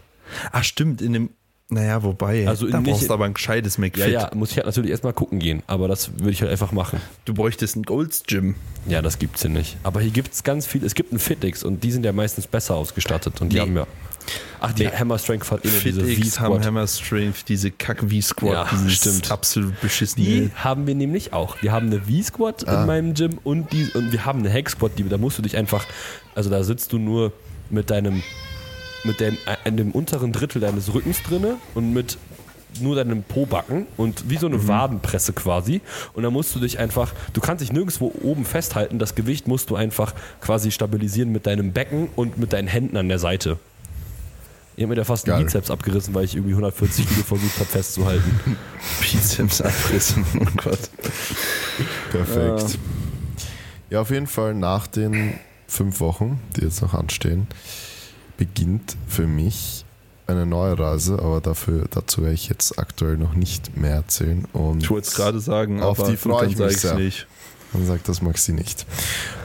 Ach, 0.52 0.64
stimmt, 0.64 1.02
in 1.02 1.14
dem. 1.14 1.30
Naja, 1.70 2.02
wobei. 2.02 2.48
Also 2.48 2.66
da 2.68 2.80
brauchst 2.80 3.10
du 3.10 3.14
aber 3.14 3.26
ein 3.26 3.34
gescheites 3.34 3.78
McFit. 3.78 4.06
Ja, 4.14 4.30
ja, 4.30 4.32
muss 4.34 4.52
ich 4.52 4.58
halt 4.58 4.68
natürlich 4.68 4.92
erstmal 4.92 5.12
gucken 5.12 5.40
gehen, 5.40 5.64
aber 5.68 5.90
das 5.90 6.18
würde 6.18 6.32
ich 6.32 6.42
halt 6.42 6.50
einfach 6.52 6.72
machen. 6.72 7.02
Du 7.26 7.34
bräuchtest 7.34 7.76
ein 7.76 7.84
Golds 7.84 8.24
Gym. 8.26 8.56
Ja, 8.88 9.02
das 9.02 9.20
gibt's 9.20 9.42
hier 9.42 9.52
nicht. 9.52 9.76
Aber 9.84 10.00
hier 10.00 10.12
gibt's 10.12 10.44
ganz 10.46 10.66
viel. 10.66 10.86
Es 10.86 10.96
gibt 10.96 11.12
einen 11.12 11.20
Fitix 11.20 11.64
und 11.64 11.84
die 11.84 11.92
sind 11.92 12.06
ja 12.06 12.14
meistens 12.14 12.48
besser 12.48 12.76
ausgestattet 12.76 13.42
und 13.42 13.50
die 13.50 13.56
Nee. 13.56 13.62
haben 13.64 13.76
ja. 13.76 13.88
Ach, 14.60 14.72
die 14.74 14.86
Nee. 14.86 14.92
Hammer 14.92 15.18
Strength 15.20 15.52
hat 15.52 15.66
eh 15.66 15.70
nur 15.70 15.80
diese 15.82 16.04
V-Squad. 16.24 16.66
Hammer 16.66 16.88
Strength, 16.88 17.48
diese 17.48 17.72
Kack 17.72 18.00
V-Squad, 18.10 18.54
Ja, 18.54 18.68
dieses 18.72 18.96
stimmt. 18.96 19.32
absolut 19.32 19.80
beschissene. 19.82 20.26
Die 20.26 20.52
haben 20.56 20.88
wir 20.88 20.96
nämlich 20.96 21.34
auch. 21.34 21.62
Wir 21.62 21.72
haben 21.72 21.88
eine 21.88 22.02
V-Squad 22.02 22.68
Ah. 22.68 22.82
in 22.82 22.88
meinem 22.88 23.14
Gym 23.14 23.40
und, 23.44 23.72
die, 23.72 23.90
und 23.94 24.12
wir 24.12 24.26
haben 24.26 24.40
eine 24.40 24.52
Hack-Squad, 24.52 24.92
die, 24.98 25.04
da 25.08 25.18
musst 25.18 25.38
du 25.38 25.42
dich 25.42 25.56
einfach, 25.58 25.86
also 26.36 26.50
da 26.50 26.64
sitzt 26.64 26.92
du 26.94 26.98
nur 27.00 27.32
mit 27.70 27.90
deinem, 27.90 28.24
mit 29.04 29.20
dem, 29.20 29.36
äh, 29.46 29.56
in 29.66 29.78
dem 29.78 29.92
unteren 29.92 30.32
Drittel 30.32 30.60
deines 30.62 30.94
Rückens 30.94 31.22
drinne 31.24 31.56
und 31.76 31.94
mit 31.94 32.18
nur 32.82 32.96
deinem 32.96 33.24
Po-Backen 33.24 33.88
und 33.98 34.30
wie 34.30 34.38
so 34.38 34.46
eine 34.46 34.68
Wadenpresse 34.68 35.34
quasi. 35.34 35.82
Und 36.14 36.24
da 36.24 36.30
musst 36.30 36.54
du 36.54 36.60
dich 36.60 36.78
einfach, 36.80 37.12
du 37.34 37.42
kannst 37.42 37.62
dich 37.62 37.72
nirgendwo 37.72 38.14
oben 38.22 38.46
festhalten, 38.46 39.00
das 39.00 39.16
Gewicht 39.16 39.48
musst 39.48 39.70
du 39.72 39.76
einfach 39.76 40.14
quasi 40.42 40.70
stabilisieren 40.72 41.32
mit 41.32 41.48
deinem 41.48 41.72
Becken 41.72 42.10
und 42.16 42.38
mit 42.38 42.54
deinen 42.54 42.68
Händen 42.68 42.98
an 42.98 43.08
der 43.08 43.18
Seite. 43.20 43.58
Ich 44.78 44.84
habe 44.84 44.90
mir 44.90 44.96
da 44.96 45.04
fast 45.04 45.26
Geil. 45.26 45.36
einen 45.38 45.46
Bizeps 45.46 45.72
abgerissen, 45.72 46.14
weil 46.14 46.24
ich 46.26 46.36
irgendwie 46.36 46.52
140 46.54 47.10
Kilo 47.10 47.24
versucht 47.24 47.56
habe 47.56 47.66
festzuhalten. 47.66 48.56
Bizeps 49.02 49.60
abrissen. 49.62 50.24
Oh 50.40 50.46
Gott. 50.64 50.80
Perfekt. 52.12 52.78
Ja, 53.90 54.02
auf 54.02 54.12
jeden 54.12 54.28
Fall 54.28 54.54
nach 54.54 54.86
den 54.86 55.34
fünf 55.68 56.00
Wochen, 56.00 56.40
die 56.56 56.62
jetzt 56.62 56.82
noch 56.84 56.94
anstehen, 56.94 57.48
beginnt 58.38 58.96
für 59.08 59.26
mich 59.26 59.84
eine 60.28 60.46
neue 60.46 60.78
Reise, 60.78 61.14
aber 61.20 61.42
dafür, 61.42 61.86
dazu 61.90 62.22
werde 62.22 62.36
ich 62.36 62.48
jetzt 62.50 62.78
aktuell 62.78 63.18
noch 63.18 63.34
nicht 63.34 63.78
mehr 63.78 63.96
erzählen. 63.96 64.46
Und 64.54 64.84
Ich 64.84 64.92
wollte 64.92 65.08
es 65.08 65.16
gerade 65.16 65.40
sagen, 65.40 65.82
Auf 65.82 66.00
aber 66.00 66.12
die 66.12 66.18
freue 66.18 66.48
ich 66.48 66.58
mich 66.58 66.78
sehr. 66.82 66.96
nicht. 66.96 67.26
Dann 67.74 67.86
sagt 67.86 68.08
das 68.08 68.22
Maxi 68.22 68.54
nicht. 68.54 68.86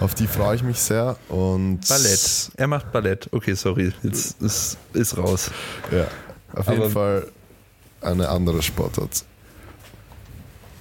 Auf 0.01 0.15
die 0.15 0.27
freue 0.27 0.55
ich 0.57 0.63
mich 0.63 0.79
sehr 0.79 1.17
und 1.29 1.81
Ballett. 1.89 2.51
Er 2.57 2.67
macht 2.69 2.93
Ballett. 2.93 3.29
Okay, 3.33 3.55
sorry. 3.55 3.93
Jetzt 4.03 4.41
ist, 4.41 4.79
ist 4.93 5.17
raus. 5.19 5.51
Ja, 5.91 6.07
auf 6.53 6.69
Aber- 6.69 6.77
jeden 6.79 6.91
Fall 6.91 7.27
eine 8.01 8.29
andere 8.29 8.63
Sportart. 8.63 9.25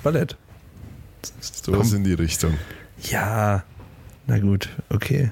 Ballett. 0.03 0.35
Sowas 1.39 1.91
in 1.93 2.03
die 2.03 2.13
Richtung. 2.13 2.57
Ja. 3.03 3.63
Na 4.27 4.39
gut, 4.39 4.69
okay. 4.89 5.31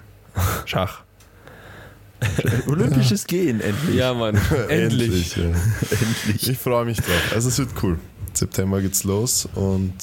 Schach. 0.66 1.04
Olympisches 2.68 3.26
Gehen, 3.28 3.62
endlich. 3.62 3.96
Ja, 3.96 4.14
Mann. 4.14 4.36
Endlich. 4.70 5.36
ja. 5.38 5.44
endlich. 5.92 6.50
Ich 6.50 6.58
freue 6.58 6.86
mich 6.86 6.98
drauf. 6.98 7.32
Also 7.34 7.48
es 7.50 7.58
wird 7.60 7.70
cool. 7.82 7.98
September 8.34 8.82
geht's 8.82 9.04
los 9.06 9.48
und 9.56 9.96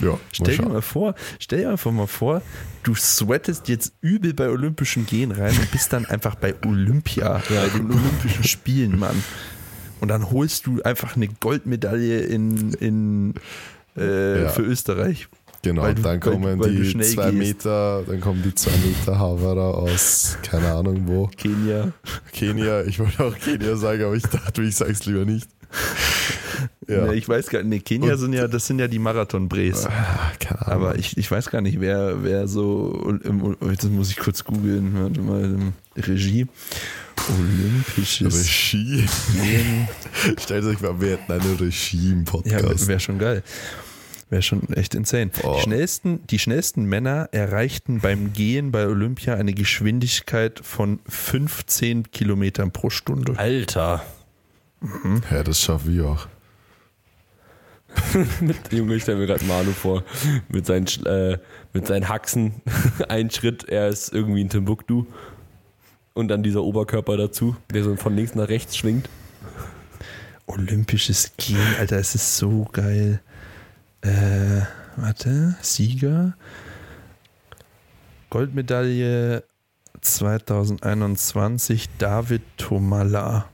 ja, 0.00 0.18
Stell 0.32 0.56
dir 0.56 0.68
mal 0.68 0.82
vor, 0.82 1.14
stell 1.38 1.60
dir 1.60 1.70
einfach 1.70 1.90
mal 1.92 2.06
vor, 2.06 2.42
du 2.82 2.94
sweatest 2.94 3.68
jetzt 3.68 3.92
übel 4.00 4.34
bei 4.34 4.48
Olympischen 4.48 5.06
Gehen 5.06 5.32
rein 5.32 5.56
und 5.58 5.70
bist 5.70 5.92
dann 5.92 6.04
einfach 6.06 6.34
bei 6.34 6.54
Olympia, 6.64 7.42
bei 7.48 7.68
den 7.78 7.90
Olympischen 7.90 8.44
Spielen, 8.44 8.98
Mann. 8.98 9.22
Und 10.00 10.08
dann 10.08 10.30
holst 10.30 10.66
du 10.66 10.82
einfach 10.82 11.16
eine 11.16 11.28
Goldmedaille 11.28 12.20
in, 12.20 12.72
in 12.74 13.34
äh, 13.96 14.42
Ja. 14.42 14.48
für 14.50 14.62
Österreich. 14.62 15.28
Genau, 15.62 15.82
weil 15.82 15.94
du- 15.94 16.02
dann 16.02 16.12
weil- 16.12 16.20
kommen 16.20 16.60
weil 16.60 16.74
du 16.76 16.82
die 16.82 16.98
zwei 17.00 17.30
gehst. 17.30 17.38
Meter, 17.64 18.04
dann 18.06 18.20
kommen 18.20 18.42
die 18.42 18.54
zwei 18.54 18.72
Meter 18.86 19.18
Haverer 19.18 19.74
aus, 19.78 20.36
keine 20.42 20.70
Ahnung 20.72 21.02
wo. 21.06 21.28
Kenia. 21.36 21.92
Kenia, 22.32 22.82
ich 22.84 22.98
wollte 23.00 23.24
auch 23.24 23.36
Kenia 23.36 23.74
sagen, 23.76 24.04
aber 24.04 24.14
ich 24.14 24.22
dachte, 24.24 24.62
ich 24.62 24.76
sag's 24.76 25.06
lieber 25.06 25.24
nicht. 25.24 25.48
Ja, 26.88 27.06
Ne, 27.06 27.14
ich 27.16 27.28
weiß 27.28 27.48
gar 27.48 27.58
nicht, 27.64 27.68
nee, 27.68 27.80
Kenia 27.80 28.12
Und- 28.12 28.18
sind 28.20 28.32
ja, 28.32 28.46
das 28.46 28.66
sind 28.66 28.78
ja 28.78 28.86
die 28.86 29.00
Marathon-Bres. 29.00 29.86
Ah, 29.86 30.30
keine 30.38 30.66
Ahnung. 30.68 30.72
Aber 30.86 30.98
ich, 30.98 31.16
ich 31.18 31.28
weiß 31.30 31.50
gar 31.50 31.60
nicht, 31.60 31.80
wer, 31.80 32.22
wer 32.22 32.46
so, 32.46 33.12
das 33.60 33.84
muss 33.90 34.10
ich 34.10 34.16
kurz 34.18 34.44
googeln, 34.44 34.92
warte 34.94 35.20
mal, 35.20 35.44
im 35.44 35.72
Regie. 35.96 36.46
Olympisches 37.28 38.46
Regie. 38.74 39.04
Stellt 40.40 40.64
euch 40.64 40.80
mal, 40.80 41.00
wir 41.00 41.12
hätten 41.12 41.32
eine 41.32 41.60
Regie 41.60 42.12
im 42.12 42.24
Ja, 42.24 42.30
Podcast. 42.30 42.86
wäre 42.86 43.00
schon 43.00 43.18
geil. 43.18 43.42
Wäre 44.30 44.42
schon 44.42 44.68
echt 44.72 44.94
insane. 44.94 45.30
Boah. 45.42 45.56
Die 45.56 45.62
schnellsten, 45.62 46.26
die 46.28 46.38
schnellsten 46.38 46.84
Männer 46.84 47.28
erreichten 47.32 48.00
beim 48.00 48.32
Gehen 48.32 48.70
bei 48.72 48.86
Olympia 48.86 49.34
eine 49.34 49.54
Geschwindigkeit 49.54 50.60
von 50.62 51.00
15 51.08 52.10
Kilometern 52.10 52.70
pro 52.72 52.90
Stunde. 52.90 53.38
Alter. 53.38 54.04
Ja, 55.30 55.42
das 55.42 55.60
schaffe 55.60 55.90
ich 55.90 56.00
auch. 56.00 56.26
Junge, 58.70 58.96
ich 58.96 59.02
stelle 59.02 59.18
mir 59.18 59.26
gerade 59.26 59.44
Manu 59.44 59.72
vor. 59.72 60.02
Mit 60.48 60.66
seinen, 60.66 60.86
äh, 61.06 61.38
mit 61.72 61.86
seinen 61.86 62.08
Haxen. 62.08 62.54
Ein 63.08 63.30
Schritt, 63.30 63.68
er 63.68 63.88
ist 63.88 64.12
irgendwie 64.12 64.40
in 64.40 64.48
Timbuktu. 64.48 65.06
Und 66.14 66.28
dann 66.28 66.42
dieser 66.42 66.62
Oberkörper 66.62 67.16
dazu, 67.16 67.56
der 67.72 67.84
so 67.84 67.94
von 67.96 68.16
links 68.16 68.34
nach 68.34 68.48
rechts 68.48 68.76
schwingt. 68.76 69.08
Olympisches 70.46 71.32
Gehen, 71.36 71.58
Alter, 71.78 71.98
es 71.98 72.14
ist 72.14 72.36
so 72.36 72.66
geil. 72.72 73.20
Äh, 74.00 74.62
warte, 74.96 75.56
Sieger. 75.60 76.36
Goldmedaille 78.30 79.44
2021, 80.00 81.88
David 81.98 82.42
Tomala. 82.56 83.48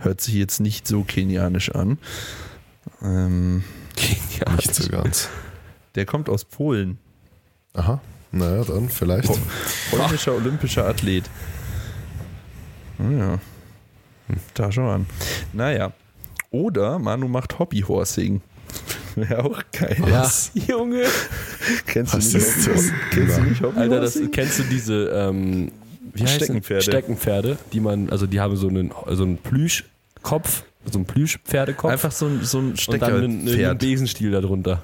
Hört 0.00 0.20
sich 0.20 0.34
jetzt 0.34 0.60
nicht 0.60 0.86
so 0.88 1.02
kenianisch 1.04 1.70
an. 1.74 1.98
Ähm, 3.02 3.64
Genial. 3.96 4.56
Nicht 4.56 4.74
so 4.74 4.88
ganz. 4.88 5.28
der 5.94 6.06
kommt 6.06 6.28
aus 6.28 6.44
Polen. 6.44 6.98
Aha, 7.74 8.00
naja, 8.32 8.64
dann 8.64 8.88
vielleicht. 8.88 9.26
Po- 9.28 9.38
Polnischer 9.90 10.34
olympischer 10.34 10.86
Athlet. 10.86 11.28
Hm, 12.98 13.18
Ja. 13.18 13.38
Da 14.54 14.70
schon 14.70 14.84
an. 14.88 15.06
Naja. 15.52 15.92
Oder 16.52 16.98
Manu 17.00 17.26
macht 17.28 17.58
Hobbyhorsing. 17.58 18.40
Wäre 19.16 19.44
auch 19.44 19.60
geil. 19.72 19.96
Ja, 20.08 20.30
Junge. 20.54 21.02
Kennst 21.86 22.14
Was 22.14 22.30
du 22.30 22.38
nicht, 22.38 22.46
ist 22.46 22.66
das? 22.68 22.84
Kennst 23.10 23.38
du 23.38 23.42
nicht 23.42 23.60
Hobbyhorsing? 23.60 23.78
Alter, 23.92 24.00
das, 24.00 24.18
kennst 24.32 24.58
du 24.60 24.62
diese 24.64 25.06
ähm, 25.08 25.72
wie 26.14 26.22
heißt 26.22 26.34
Steckenpferde. 26.36 26.78
Es? 26.80 26.84
Steckenpferde, 26.84 27.58
die 27.72 27.80
man, 27.80 28.10
also 28.10 28.26
die 28.26 28.40
haben 28.40 28.56
so 28.56 28.68
einen, 28.68 28.92
so 29.10 29.22
einen 29.22 29.38
Plüschkopf, 29.38 30.64
so 30.90 30.98
einen 30.98 31.06
Plüschpferdekopf 31.06 31.90
Einfach 31.92 32.12
so 32.12 32.26
ein, 32.26 32.42
so 32.42 32.58
ein 32.58 32.70
und 32.72 32.88
dann 33.02 33.02
einen, 33.02 33.24
einen 33.24 33.40
Steckerpferd. 33.48 33.78
Besenstiel 33.78 34.30
darunter. 34.32 34.82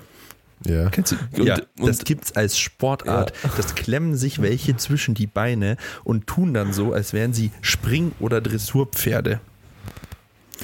Ja. 0.64 0.88
Kennst 0.88 1.12
du? 1.12 1.16
Und- 1.38 1.46
ja, 1.46 1.56
und- 1.78 1.86
das 1.88 1.98
gibt's 2.04 2.34
als 2.34 2.58
Sportart. 2.58 3.32
Das 3.56 3.74
klemmen 3.74 4.16
sich 4.16 4.40
welche 4.40 4.76
zwischen 4.76 5.14
die 5.14 5.26
Beine 5.26 5.76
und 6.04 6.26
tun 6.26 6.54
dann 6.54 6.72
so, 6.72 6.92
als 6.92 7.12
wären 7.12 7.32
sie 7.34 7.50
Spring- 7.60 8.12
oder 8.20 8.40
Dressurpferde. 8.40 9.40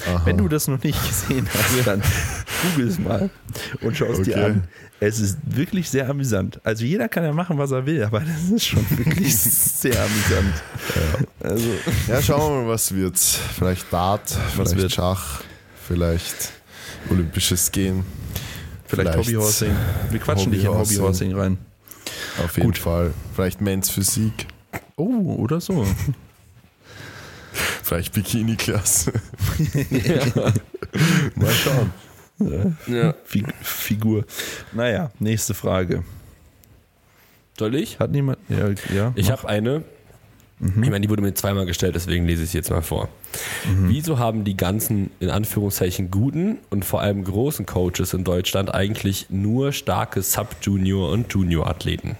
Aha. 0.07 0.25
Wenn 0.25 0.37
du 0.39 0.47
das 0.47 0.67
noch 0.67 0.81
nicht 0.83 0.99
gesehen 1.07 1.47
hast, 1.53 1.85
dann 1.85 2.01
google 2.63 2.87
es 2.87 2.97
mal 2.97 3.29
und 3.81 3.95
schau 3.95 4.05
es 4.05 4.23
dir 4.23 4.33
Okay. 4.33 4.43
an. 4.45 4.63
Es 5.07 5.19
ist 5.19 5.37
wirklich 5.45 5.89
sehr 5.89 6.09
amüsant. 6.09 6.59
Also 6.63 6.85
jeder 6.85 7.09
kann 7.09 7.23
ja 7.23 7.33
machen, 7.33 7.57
was 7.57 7.71
er 7.71 7.85
will, 7.85 8.03
aber 8.03 8.21
das 8.21 8.49
ist 8.49 8.65
schon 8.65 8.85
wirklich 8.97 9.35
sehr 9.39 9.95
amüsant. 10.01 10.53
Also 11.41 11.69
Ja, 12.07 12.21
schauen 12.21 12.53
wir 12.53 12.61
mal, 12.63 12.69
was 12.69 12.93
wird. 12.93 13.17
Vielleicht 13.17 13.91
Dart, 13.91 14.21
Was 14.55 14.69
vielleicht 14.69 14.75
wird? 14.77 14.91
Schach, 14.93 15.41
vielleicht 15.87 16.53
Olympisches 17.09 17.71
Gehen. 17.71 18.05
vielleicht, 18.85 19.09
Vielleicht 19.09 19.27
Hobbyhorsing. 19.27 19.75
Wir 20.09 20.19
quatschen 20.19 20.51
dich 20.51 20.63
in 20.63 20.69
Hobbyhorsing. 20.69 21.33
Rein. 21.35 21.57
Auf 22.43 22.55
jeden 22.57 22.67
Gut. 22.69 22.77
Fall. 22.77 23.13
Vielleicht 23.35 23.61
Men's 23.61 23.89
Physik, 23.89 24.47
Oh, 24.95 25.35
oder 25.39 25.59
so. 25.59 25.85
vielleicht 27.83 28.13
Bikini-Klasse. 28.13 29.11
mal 31.35 31.51
schauen. 31.51 31.91
Ja. 32.39 33.13
Fig 33.23 33.45
Figur. 33.61 34.25
Naja, 34.73 35.11
nächste 35.19 35.53
Frage. 35.53 36.03
Soll 37.57 37.75
ich? 37.75 37.99
Hat 37.99 38.11
niemand. 38.11 38.39
Ja, 38.49 38.69
ja 38.93 39.11
Ich 39.15 39.31
habe 39.31 39.47
eine. 39.47 39.83
Ich 40.59 40.89
meine, 40.89 41.01
die 41.01 41.09
wurde 41.09 41.21
mir 41.21 41.33
zweimal 41.33 41.65
gestellt, 41.65 41.95
deswegen 41.95 42.25
lese 42.25 42.43
ich 42.43 42.51
sie 42.51 42.57
jetzt 42.57 42.69
mal 42.69 42.81
vor. 42.81 43.09
Wieso 43.79 44.17
haben 44.17 44.45
die 44.45 44.55
ganzen, 44.55 45.09
in 45.19 45.29
Anführungszeichen, 45.29 46.09
guten 46.09 46.59
und 46.69 46.85
vor 46.85 47.01
allem 47.01 47.25
großen 47.25 47.65
Coaches 47.65 48.13
in 48.13 48.23
Deutschland 48.23 48.73
eigentlich 48.73 49.25
nur 49.29 49.73
starke 49.73 50.21
Sub-Junior- 50.21 51.11
und 51.11 51.33
Junior-Athleten? 51.33 52.17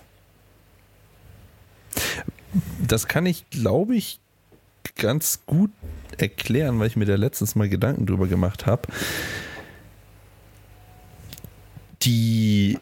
Das 2.86 3.08
kann 3.08 3.26
ich, 3.26 3.50
glaube 3.50 3.96
ich, 3.96 4.20
ganz 4.98 5.42
gut 5.46 5.72
erklären, 6.18 6.80
weil 6.80 6.88
ich 6.88 6.96
mir 6.98 7.06
da 7.06 7.16
letztens 7.16 7.56
mal 7.56 7.70
Gedanken 7.70 8.06
drüber 8.06 8.28
gemacht 8.28 8.66
habe. 8.66 8.90
Die 12.04 12.78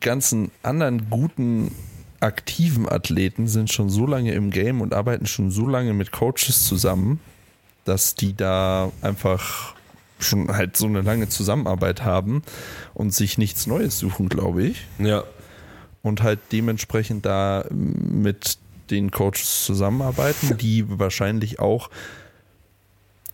ganzen 0.00 0.50
anderen 0.62 1.08
guten 1.10 1.72
aktiven 2.20 2.88
Athleten 2.88 3.46
sind 3.46 3.72
schon 3.72 3.88
so 3.90 4.06
lange 4.06 4.32
im 4.32 4.50
Game 4.50 4.80
und 4.80 4.94
arbeiten 4.94 5.26
schon 5.26 5.50
so 5.50 5.66
lange 5.66 5.92
mit 5.92 6.12
Coaches 6.12 6.66
zusammen, 6.66 7.20
dass 7.84 8.14
die 8.14 8.34
da 8.34 8.90
einfach 9.02 9.74
schon 10.18 10.48
halt 10.48 10.76
so 10.76 10.86
eine 10.86 11.02
lange 11.02 11.28
Zusammenarbeit 11.28 12.04
haben 12.04 12.42
und 12.94 13.12
sich 13.14 13.36
nichts 13.38 13.66
Neues 13.66 13.98
suchen, 13.98 14.28
glaube 14.28 14.62
ich 14.64 14.86
Ja. 14.98 15.24
und 16.02 16.22
halt 16.22 16.40
dementsprechend 16.52 17.26
da 17.26 17.64
mit 17.70 18.58
den 18.90 19.10
Coaches 19.10 19.64
zusammenarbeiten, 19.64 20.56
die 20.58 20.84
wahrscheinlich 20.98 21.58
auch, 21.58 21.90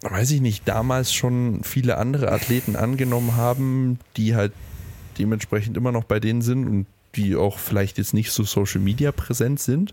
weiß 0.03 0.33
ich 0.33 0.41
nicht, 0.41 0.67
damals 0.69 1.13
schon 1.13 1.63
viele 1.65 1.97
andere 1.99 2.33
Athleten 2.33 2.77
angenommen 2.77 3.37
haben, 3.37 3.99
die 4.17 4.35
halt 4.35 4.53
dementsprechend 5.19 5.77
immer 5.77 5.93
noch 5.93 6.05
bei 6.05 6.21
denen 6.21 6.43
sind 6.43 6.67
und 6.67 6.87
die 7.15 7.37
auch 7.37 7.59
vielleicht 7.59 7.99
jetzt 7.99 8.15
nicht 8.15 8.31
so 8.33 8.43
Social 8.43 8.81
Media 8.81 9.13
präsent 9.13 9.61
sind. 9.61 9.93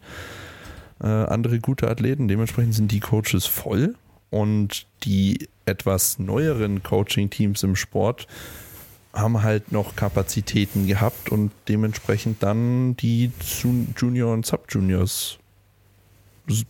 Äh, 1.01 1.07
andere 1.07 1.59
gute 1.59 1.89
Athleten, 1.89 2.27
dementsprechend 2.27 2.75
sind 2.75 2.91
die 2.91 2.99
Coaches 2.99 3.45
voll 3.45 3.95
und 4.29 4.85
die 5.03 5.47
etwas 5.65 6.19
neueren 6.19 6.83
Coaching-Teams 6.83 7.63
im 7.63 7.75
Sport 7.75 8.27
haben 9.13 9.43
halt 9.43 9.71
noch 9.71 9.95
Kapazitäten 9.95 10.87
gehabt 10.87 11.29
und 11.29 11.51
dementsprechend 11.67 12.43
dann 12.43 12.95
die 12.97 13.31
Ju- 13.41 13.87
Junior 13.97 14.33
und 14.33 14.45
Sub-Juniors 14.45 15.39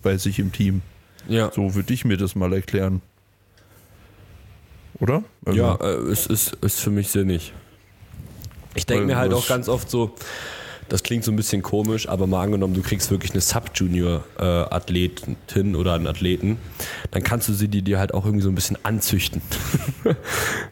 bei 0.01 0.17
sich 0.17 0.39
im 0.39 0.51
Team. 0.51 0.81
Ja. 1.27 1.51
So 1.51 1.75
würde 1.75 1.93
ich 1.93 2.05
mir 2.05 2.17
das 2.17 2.35
mal 2.35 2.53
erklären. 2.53 3.01
Oder? 4.99 5.23
Also, 5.45 5.57
Ja, 5.57 5.75
äh, 5.75 6.11
es 6.11 6.27
ist, 6.27 6.57
ist 6.61 6.79
für 6.79 6.89
mich 6.89 7.09
sinnig. 7.09 7.53
Ich 8.75 8.85
denke 8.85 9.05
mir 9.05 9.17
halt 9.17 9.33
auch 9.33 9.47
ganz 9.47 9.67
oft 9.67 9.89
so, 9.89 10.13
das 10.89 11.03
klingt 11.03 11.23
so 11.23 11.31
ein 11.31 11.35
bisschen 11.35 11.61
komisch, 11.61 12.09
aber 12.09 12.25
mal 12.27 12.43
angenommen, 12.43 12.73
du 12.73 12.81
kriegst 12.81 13.11
wirklich 13.11 13.31
eine 13.31 13.41
Sub-Junior-Athletin 13.41 15.75
oder 15.75 15.93
einen 15.93 16.07
Athleten, 16.07 16.57
dann 17.11 17.21
kannst 17.23 17.49
du 17.49 17.53
sie 17.53 17.67
dir, 17.67 17.99
halt 17.99 18.13
auch 18.13 18.23
irgendwie 18.25 18.43
so 18.43 18.49
ein 18.49 18.55
bisschen 18.55 18.77
anzüchten. 18.83 19.41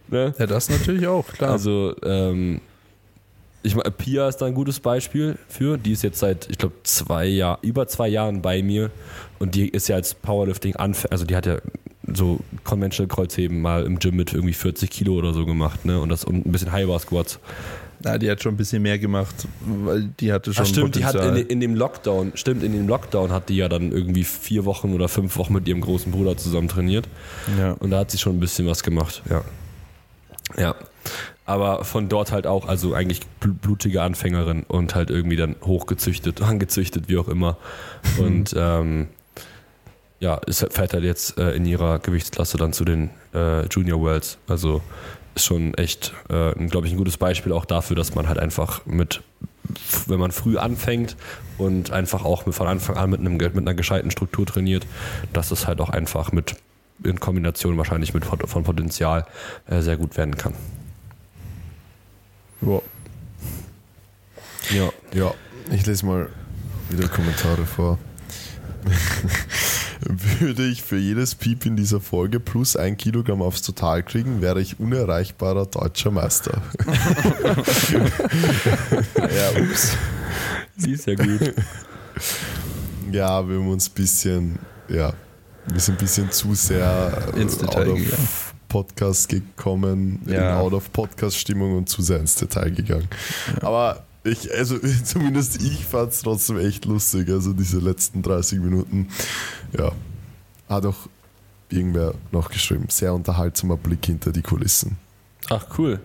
ne? 0.07 0.33
ja, 0.37 0.45
das 0.45 0.69
natürlich 0.69 1.07
auch, 1.07 1.27
klar. 1.27 1.51
Also, 1.51 1.95
ähm, 2.03 2.61
ich 3.63 3.75
meine, 3.75 3.89
Pia 3.91 4.27
ist 4.27 4.37
da 4.37 4.45
ein 4.45 4.53
gutes 4.53 4.79
Beispiel 4.79 5.37
für. 5.49 5.77
Die 5.77 5.91
ist 5.91 6.03
jetzt 6.03 6.19
seit, 6.19 6.49
ich 6.49 6.57
glaube, 6.57 6.75
zwei 6.83 7.25
Jahr, 7.25 7.59
über 7.61 7.85
zwei 7.87 8.07
Jahren 8.07 8.41
bei 8.41 8.63
mir 8.63 8.91
und 9.39 9.55
die 9.55 9.67
ist 9.67 9.89
ja 9.89 9.97
als 9.97 10.13
Powerlifting 10.13 10.77
anfänger, 10.77 11.11
also 11.11 11.25
die 11.25 11.35
hat 11.35 11.45
ja 11.45 11.57
so 12.13 12.39
Conventional 12.63 13.07
Kreuzheben 13.07 13.61
mal 13.61 13.83
im 13.85 13.99
Gym 13.99 14.15
mit 14.15 14.33
irgendwie 14.33 14.53
40 14.53 14.89
Kilo 14.89 15.13
oder 15.13 15.33
so 15.33 15.45
gemacht, 15.45 15.85
ne? 15.85 15.99
Und 15.99 16.09
das 16.09 16.23
und 16.23 16.45
ein 16.45 16.51
bisschen 16.51 16.71
High 16.71 16.87
Bar 16.87 16.99
Squats. 16.99 17.39
Na, 17.99 18.17
die 18.19 18.29
hat 18.29 18.43
schon 18.43 18.53
ein 18.53 18.57
bisschen 18.57 18.83
mehr 18.83 18.99
gemacht, 18.99 19.33
weil 19.65 20.09
die 20.19 20.31
hatte 20.31 20.53
schon 20.53 20.63
Ach 20.65 20.69
stimmt, 20.69 20.95
die 20.95 21.03
hat 21.03 21.13
Potenzial. 21.13 21.39
in, 21.41 21.47
in 21.47 21.59
dem 21.59 21.73
Lockdown, 21.75 22.31
stimmt, 22.35 22.61
in 22.63 22.71
dem 22.71 22.87
Lockdown 22.87 23.31
hat 23.31 23.49
die 23.49 23.55
ja 23.57 23.69
dann 23.69 23.91
irgendwie 23.91 24.23
vier 24.23 24.65
Wochen 24.65 24.93
oder 24.93 25.07
fünf 25.07 25.35
Wochen 25.37 25.53
mit 25.53 25.67
ihrem 25.67 25.81
großen 25.81 26.11
Bruder 26.11 26.37
zusammen 26.37 26.67
trainiert. 26.67 27.07
ja. 27.57 27.71
Und 27.73 27.89
da 27.89 27.99
hat 27.99 28.11
sie 28.11 28.19
schon 28.19 28.37
ein 28.37 28.39
bisschen 28.39 28.67
was 28.67 28.83
gemacht, 28.83 29.23
ja. 29.29 29.41
Ja. 30.57 30.75
Aber 31.45 31.83
von 31.85 32.07
dort 32.09 32.31
halt 32.31 32.45
auch, 32.45 32.67
also 32.67 32.93
eigentlich 32.93 33.21
bl- 33.41 33.53
blutige 33.53 34.01
Anfängerin 34.01 34.63
und 34.67 34.93
halt 34.95 35.09
irgendwie 35.09 35.35
dann 35.37 35.55
hochgezüchtet, 35.63 36.41
angezüchtet, 36.43 37.05
wie 37.09 37.17
auch 37.17 37.27
immer. 37.29 37.57
Und 38.19 38.53
ähm, 38.57 39.07
ja, 40.19 40.35
ist, 40.35 40.65
fährt 40.71 40.93
halt 40.93 41.03
jetzt 41.03 41.37
äh, 41.37 41.51
in 41.51 41.65
ihrer 41.65 41.99
Gewichtsklasse 41.99 42.57
dann 42.57 42.73
zu 42.73 42.85
den 42.85 43.09
äh, 43.33 43.65
Junior 43.67 43.99
Worlds. 43.99 44.37
Also 44.47 44.81
ist 45.35 45.45
schon 45.45 45.73
echt, 45.75 46.13
äh, 46.29 46.53
glaube 46.67 46.87
ich, 46.87 46.93
ein 46.93 46.97
gutes 46.97 47.17
Beispiel 47.17 47.51
auch 47.51 47.65
dafür, 47.65 47.95
dass 47.95 48.15
man 48.15 48.27
halt 48.27 48.39
einfach 48.39 48.85
mit, 48.85 49.21
wenn 50.07 50.19
man 50.19 50.31
früh 50.31 50.57
anfängt 50.57 51.15
und 51.57 51.91
einfach 51.91 52.25
auch 52.25 52.45
mit, 52.45 52.55
von 52.55 52.67
Anfang 52.67 52.97
an 52.97 53.11
mit, 53.11 53.19
einem, 53.19 53.37
mit 53.37 53.55
einer 53.55 53.73
gescheiten 53.75 54.11
Struktur 54.11 54.45
trainiert, 54.45 54.87
dass 55.33 55.51
es 55.51 55.67
halt 55.67 55.79
auch 55.79 55.89
einfach 55.89 56.31
mit 56.31 56.55
in 57.03 57.19
Kombination 57.19 57.77
wahrscheinlich 57.77 58.15
mit 58.15 58.25
von 58.25 58.63
Potenzial 58.63 59.27
äh, 59.67 59.81
sehr 59.81 59.97
gut 59.97 60.17
werden 60.17 60.35
kann. 60.35 60.53
Ja. 62.61 62.81
Ja. 64.71 64.89
Ja, 65.13 65.33
ich 65.71 65.85
lese 65.85 66.05
mal 66.05 66.29
wieder 66.89 67.07
Kommentare 67.07 67.65
vor. 67.65 67.99
Würde 70.01 70.65
ich 70.67 70.83
für 70.83 70.97
jedes 70.97 71.35
Piep 71.35 71.65
in 71.65 71.75
dieser 71.75 71.99
Folge 71.99 72.39
plus 72.39 72.75
ein 72.75 72.97
Kilogramm 72.97 73.41
aufs 73.41 73.61
Total 73.61 74.03
kriegen, 74.03 74.41
wäre 74.41 74.61
ich 74.61 74.79
unerreichbarer 74.79 75.65
deutscher 75.65 76.11
Meister. 76.11 76.61
ja, 79.17 79.61
ups. 79.61 79.97
Sie 80.77 80.91
ist 80.91 81.07
ja 81.07 81.15
gut. 81.15 81.53
Ja, 83.11 83.47
wir 83.47 83.55
haben 83.57 83.69
uns 83.69 83.89
ein 83.89 83.93
bisschen, 83.93 84.59
ja, 84.89 85.13
wir 85.67 85.79
sind 85.79 85.95
ein 85.95 85.99
bisschen 85.99 86.31
zu 86.31 86.53
sehr 86.53 87.29
Ins 87.35 87.57
Detail 87.57 87.89
out 87.89 87.95
gegangen. 87.97 88.13
of 88.23 88.53
Podcast 88.67 89.29
gekommen, 89.29 90.21
in 90.25 90.33
Ja. 90.33 90.59
out 90.59 90.73
of 90.73 90.91
Podcast 90.91 91.37
Stimmung 91.37 91.77
und 91.77 91.87
zu 91.89 92.01
sehr 92.01 92.19
ins 92.19 92.35
Detail 92.35 92.71
gegangen. 92.71 93.07
Aber 93.61 94.03
ich, 94.27 94.53
also 94.53 94.77
zumindest 95.03 95.61
ich 95.61 95.85
fand 95.85 96.11
es 96.11 96.21
trotzdem 96.21 96.59
echt 96.59 96.85
lustig. 96.85 97.29
Also 97.29 97.53
diese 97.53 97.79
letzten 97.79 98.21
30 98.21 98.59
Minuten, 98.59 99.09
ja, 99.77 99.91
hat 100.69 100.85
auch 100.85 101.07
irgendwer 101.69 102.13
noch 102.31 102.49
geschrieben. 102.49 102.85
Sehr 102.89 103.13
unterhaltsamer 103.13 103.77
Blick 103.77 104.05
hinter 104.05 104.31
die 104.31 104.41
Kulissen. 104.41 104.97
Ach, 105.49 105.65
cool. 105.77 105.99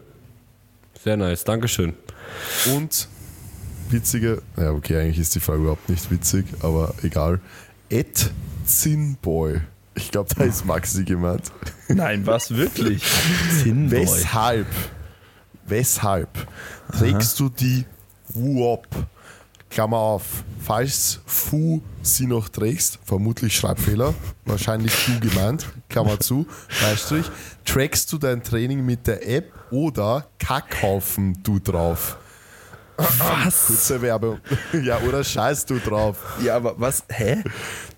Sehr 1.03 1.17
nice. 1.17 1.45
Dankeschön. 1.45 1.95
Und 2.75 3.09
witzige, 3.91 4.43
ja 4.57 4.71
okay, 4.71 5.01
eigentlich 5.01 5.19
ist 5.19 5.35
die 5.35 5.41
Frage 5.41 5.63
überhaupt 5.63 5.89
nicht 5.89 6.11
witzig, 6.11 6.47
aber 6.61 6.95
egal. 7.03 7.41
Ed 7.89 8.31
Zinboy. 8.65 9.61
Ich 9.95 10.11
glaube, 10.11 10.35
da 10.35 10.45
ist 10.45 10.65
Maxi 10.65 11.05
gemeint. 11.05 11.53
Nein, 11.89 12.27
was 12.27 12.55
wirklich? 12.55 13.03
Weshalb? 13.65 14.67
Weshalb 15.67 16.29
trägst 16.97 17.39
du 17.39 17.49
die 17.51 17.85
Wuop? 18.29 18.87
Klammer 19.71 19.97
auf. 19.97 20.45
Falls 20.61 21.21
Fu 21.27 21.81
sie 22.03 22.27
noch 22.27 22.49
trägst, 22.49 22.99
vermutlich 23.05 23.57
Schreibfehler, 23.57 24.15
wahrscheinlich 24.45 24.93
du 25.07 25.29
gemeint, 25.29 25.67
Klammer 25.89 26.21
zu, 26.21 26.47
Beistrich, 26.81 27.31
trackst 27.65 28.13
du 28.13 28.19
dein 28.19 28.43
Training 28.43 28.85
mit 28.85 29.07
der 29.07 29.27
App 29.29 29.53
oder 29.71 30.27
Kackhaufen 30.39 31.43
du 31.43 31.59
drauf? 31.59 32.19
Was? 32.97 33.67
Kurze 33.67 34.03
Werbung. 34.03 34.39
Ja, 34.85 34.99
oder 35.01 35.25
scheißt 35.25 35.71
du 35.71 35.79
drauf? 35.79 36.17
Ja, 36.45 36.57
aber 36.57 36.75
was? 36.79 37.03
Hä? 37.09 37.43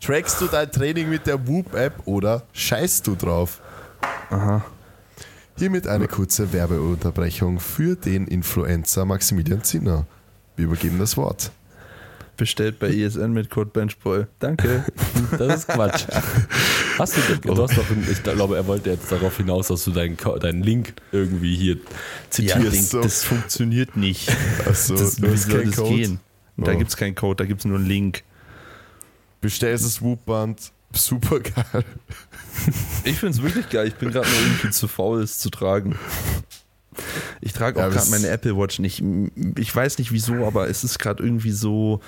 Trackst 0.01 0.41
du 0.41 0.47
dein 0.47 0.71
Training 0.71 1.11
mit 1.11 1.27
der 1.27 1.47
Whoop-App 1.47 2.07
oder 2.07 2.45
scheißt 2.53 3.07
du 3.07 3.17
drauf? 3.17 3.61
Aha. 4.31 4.65
Hiermit 5.59 5.87
eine 5.87 6.09
kurze 6.09 6.53
Werbeunterbrechung 6.53 7.61
für 7.61 7.97
den 7.97 8.27
Influencer 8.27 9.05
Maximilian 9.05 9.63
Zinner. 9.63 10.07
Wir 10.57 10.67
übergeben 10.67 10.99
das 10.99 11.17
Wort. 11.17 11.51
Bestellt 12.37 12.81
bei 12.81 12.89
ESN 12.89 13.33
mit 13.33 13.49
Code 13.51 13.71
Benchboy. 13.73 14.27
Danke. 14.41 14.85
Das 15.39 15.61
ist 15.61 15.69
Quatsch. 15.69 16.05
Hast 16.99 17.17
du, 17.17 17.21
du 17.55 17.63
hast 17.63 17.77
doch, 17.77 17.85
ich 18.11 18.23
glaube, 18.23 18.57
er 18.57 18.67
wollte 18.67 18.91
jetzt 18.91 19.11
darauf 19.11 19.37
hinaus, 19.37 19.69
dass 19.69 19.83
du 19.85 19.91
deinen, 19.91 20.17
deinen 20.41 20.63
Link 20.63 20.95
irgendwie 21.13 21.57
hier 21.57 21.75
Ja, 21.77 21.81
zitierst. 22.31 22.73
Ding, 22.73 22.83
so. 22.83 23.01
das 23.01 23.25
funktioniert 23.25 23.97
nicht. 23.97 24.31
Also, 24.67 24.95
Das, 24.97 25.15
soll 25.17 25.29
keinen 25.31 25.67
das 25.71 25.77
Code. 25.77 25.95
gehen? 25.97 26.21
Da 26.57 26.73
Oh. 26.73 26.79
gibt 26.79 26.91
es 26.91 26.97
keinen 26.97 27.15
Code, 27.15 27.37
da 27.43 27.47
gibt 27.47 27.61
es 27.61 27.65
nur 27.65 27.79
einen 27.79 27.87
Link. 27.87 28.23
Bestellst 29.41 29.85
das 29.85 30.03
Whoop-Band, 30.03 30.73
super 30.93 31.41
geil. 31.41 31.85
Ich 33.05 33.19
finde 33.19 33.37
es 33.39 33.43
wirklich 33.43 33.69
geil. 33.71 33.89
Ich 33.89 33.95
bin 33.95 34.11
gerade 34.13 34.29
nur 34.29 34.39
irgendwie 34.41 34.71
zu 34.71 34.87
faul, 34.87 35.23
es 35.23 35.39
zu 35.39 35.51
tragen. 35.51 35.97
Ich 37.41 37.53
trage 37.53 37.79
Ja, 37.79 37.85
auch 37.85 37.91
aber 37.91 37.97
gerade 37.97 38.11
meine 38.11 38.29
Apple 38.29 38.57
Watch 38.57 38.79
nicht. 38.79 39.03
Ich 39.59 39.75
weiß 39.75 39.99
nicht 39.99 40.13
wieso, 40.13 40.47
aber 40.47 40.69
es 40.69 40.85
ist 40.85 40.99
gerade 40.99 41.23
irgendwie 41.23 41.53
so. 41.53 42.01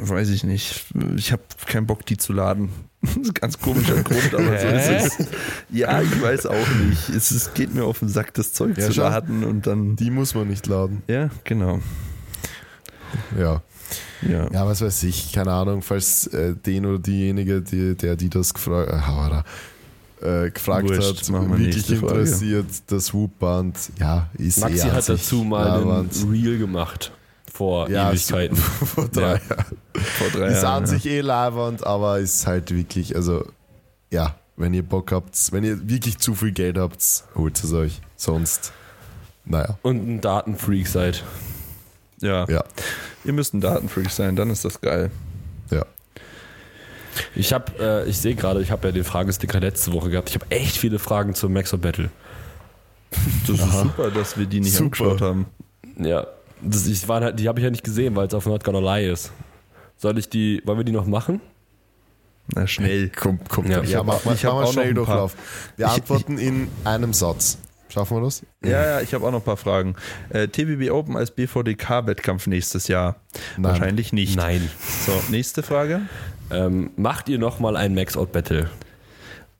Weiß 0.00 0.28
ich 0.28 0.44
nicht. 0.44 0.84
Ich 1.16 1.32
habe 1.32 1.42
keinen 1.66 1.86
Bock, 1.86 2.04
die 2.06 2.16
zu 2.16 2.32
laden. 2.32 2.70
Das 3.02 3.16
ist 3.16 3.28
ein 3.28 3.34
ganz 3.34 3.58
komischer 3.60 4.02
Grund, 4.02 4.34
aber 4.34 4.58
so 4.58 4.66
ist 4.66 4.88
es. 5.20 5.26
Ja, 5.70 6.02
ich 6.02 6.20
weiß 6.20 6.46
auch 6.46 6.68
nicht. 6.88 7.08
Es, 7.10 7.30
es 7.30 7.54
geht 7.54 7.72
mir 7.72 7.84
auf 7.84 8.00
den 8.00 8.08
Sack, 8.08 8.34
das 8.34 8.52
Zeug 8.52 8.76
Ja, 8.76 8.90
zu 8.90 9.00
laden 9.00 9.44
und 9.44 9.66
dann. 9.68 9.94
Die 9.94 10.10
muss 10.10 10.34
man 10.34 10.48
nicht 10.48 10.66
laden. 10.66 11.02
Ja, 11.06 11.30
genau. 11.44 11.80
Ja. 13.38 13.62
Ja. 14.22 14.50
Ja, 14.50 14.66
was 14.66 14.80
weiß 14.80 15.04
ich, 15.04 15.32
keine 15.32 15.52
Ahnung, 15.52 15.82
falls 15.82 16.26
äh, 16.28 16.54
den 16.54 16.86
oder 16.86 16.98
diejenige, 16.98 17.62
die, 17.62 17.94
der 17.94 18.16
die 18.16 18.28
das 18.30 18.54
gefragt, 18.54 18.90
äh, 18.90 19.26
oder, 19.26 19.44
äh, 20.20 20.50
gefragt 20.50 20.88
Wurscht, 20.88 21.28
hat, 21.28 21.58
wirklich 21.58 21.90
interessiert, 21.90 22.66
das 22.86 23.12
Whoop-Band, 23.12 23.76
ja, 23.98 24.28
ist 24.38 24.58
Maxi 24.60 24.86
eh 24.86 24.90
hat 24.90 25.08
dazu 25.08 25.44
mal 25.44 25.82
ein. 25.82 26.10
Reel 26.30 26.58
gemacht. 26.58 27.12
Vor 27.52 27.88
Ja, 27.88 28.10
Ewigkeiten. 28.12 28.56
vor 28.56 29.08
drei 29.08 29.20
Ja. 29.20 29.28
Jahren. 29.34 29.76
Vor 29.94 30.28
drei 30.30 30.46
Ist 30.48 30.62
Jahren. 30.62 30.74
an 30.76 30.82
ja. 30.84 30.86
sich 30.86 31.06
eh 31.06 31.20
Leihwand, 31.20 31.86
aber 31.86 32.18
ist 32.18 32.46
halt 32.46 32.70
wirklich, 32.74 33.16
also 33.16 33.44
ja, 34.10 34.34
wenn 34.56 34.72
ihr 34.74 34.82
Bock 34.82 35.12
habt, 35.12 35.52
wenn 35.52 35.64
ihr 35.64 35.88
wirklich 35.88 36.18
zu 36.18 36.34
viel 36.34 36.52
Geld 36.52 36.78
habt, 36.78 37.24
holt 37.34 37.62
es 37.62 37.72
euch. 37.72 38.00
Sonst, 38.16 38.72
naja, 39.44 39.78
Und 39.82 40.06
ein 40.08 40.20
Datenfreak 40.20 40.86
seid. 40.86 41.24
Ja. 42.20 42.46
ja, 42.48 42.64
Ihr 43.24 43.32
müsst 43.34 43.52
ein 43.52 43.60
Datenfreak 43.60 44.10
sein, 44.10 44.36
dann 44.36 44.48
ist 44.50 44.64
das 44.64 44.80
geil. 44.80 45.10
Ich 47.34 47.52
habe, 47.52 47.72
äh, 47.78 48.08
ich 48.08 48.18
sehe 48.18 48.34
gerade, 48.34 48.60
ich 48.62 48.70
habe 48.70 48.88
ja 48.88 48.92
den 48.92 49.04
Fragesticker 49.04 49.60
letzte 49.60 49.92
Woche 49.92 50.10
gehabt. 50.10 50.28
Ich 50.28 50.34
habe 50.34 50.46
echt 50.50 50.76
viele 50.76 50.98
Fragen 50.98 51.34
zum 51.34 51.52
Max 51.52 51.72
or 51.72 51.78
Battle. 51.78 52.10
Das 53.46 53.56
ist 53.56 53.62
Aha. 53.62 53.82
super, 53.82 54.10
dass 54.10 54.36
wir 54.36 54.46
die 54.46 54.60
nicht 54.60 54.74
Super. 54.74 54.84
angeschaut 55.04 55.20
haben. 55.22 55.46
Ja, 55.98 56.26
das, 56.60 56.86
ich 56.86 57.06
war 57.08 57.20
halt, 57.22 57.38
die 57.38 57.48
habe 57.48 57.58
ich 57.60 57.64
ja 57.64 57.70
nicht 57.70 57.84
gesehen, 57.84 58.16
weil 58.16 58.26
es 58.26 58.34
auf 58.34 58.46
Not 58.46 58.64
Gonna 58.64 58.80
Lie 58.96 59.10
ist. 59.10 59.30
Soll 59.96 60.18
ich 60.18 60.28
die, 60.28 60.60
wollen 60.64 60.78
wir 60.78 60.84
die 60.84 60.92
noch 60.92 61.06
machen? 61.06 61.40
Na, 62.54 62.66
schnell. 62.66 63.10
Komm, 63.14 63.40
komm, 63.48 63.66
Ja, 63.66 63.82
ja, 63.82 64.00
ich 64.00 64.04
mach, 64.06 64.18
ich 64.18 64.24
mach 64.24 64.42
mal 64.42 64.50
auch 64.50 64.60
noch 64.62 64.72
schnell 64.72 64.88
ein 64.88 64.94
paar. 64.94 65.04
Durchlauf. 65.06 65.36
Wir 65.76 65.86
Ich- 65.86 65.92
antworten 65.92 66.38
in 66.38 66.68
einem 66.84 67.12
Satz. 67.12 67.58
Schaffen 67.88 68.16
wir 68.18 68.24
das? 68.24 68.42
Ja, 68.64 68.70
ja, 68.84 69.00
ich 69.00 69.14
habe 69.14 69.24
auch 69.26 69.30
noch 69.30 69.38
ein 69.40 69.44
paar 69.44 69.56
Fragen. 69.56 69.94
Äh, 70.28 70.48
TBB 70.48 70.90
Open 70.90 71.16
als 71.16 71.30
BVDK-Wettkampf 71.30 72.46
nächstes 72.48 72.88
Jahr? 72.88 73.16
Nein. 73.56 73.72
Wahrscheinlich 73.72 74.12
nicht. 74.12 74.36
Nein. 74.36 74.68
So, 75.06 75.12
nächste 75.30 75.62
Frage. 75.62 76.02
Ähm, 76.50 76.90
macht 76.96 77.28
ihr 77.28 77.38
noch 77.38 77.58
mal 77.60 77.76
ein 77.76 77.94
Max 77.94 78.16
Out 78.16 78.32
Battle? 78.32 78.70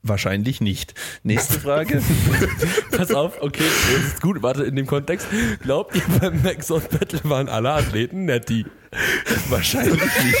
Wahrscheinlich 0.03 0.61
nicht. 0.61 0.93
Nächste 1.23 1.59
Frage. 1.59 2.01
Pass 2.91 3.11
auf, 3.11 3.41
okay, 3.41 3.63
das 3.63 4.13
ist 4.13 4.21
gut. 4.21 4.41
Warte, 4.41 4.63
in 4.63 4.75
dem 4.75 4.85
Kontext. 4.85 5.27
Glaubt 5.61 5.95
ihr, 5.95 6.03
beim 6.19 6.41
Max 6.43 6.71
Out 6.71 6.89
Battle 6.89 7.19
waren 7.23 7.49
alle 7.49 7.71
Athleten 7.71 8.25
netti? 8.25 8.65
Wahrscheinlich 9.49 10.01
nicht. 10.01 10.37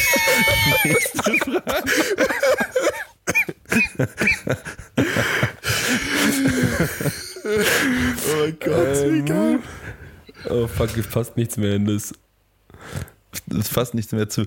Oh 7.45 8.41
mein 8.41 8.57
Gott, 8.59 9.11
wie 9.11 9.21
geil. 9.21 9.59
Oh 10.49 10.67
fuck, 10.67 10.95
es 10.97 11.07
passt 11.07 11.37
nichts 11.37 11.57
mehr 11.57 11.75
in 11.75 11.85
das. 11.85 12.13
Ist 13.47 13.69
fast 13.69 13.93
nichts 13.93 14.11
mehr 14.11 14.29
zu. 14.29 14.45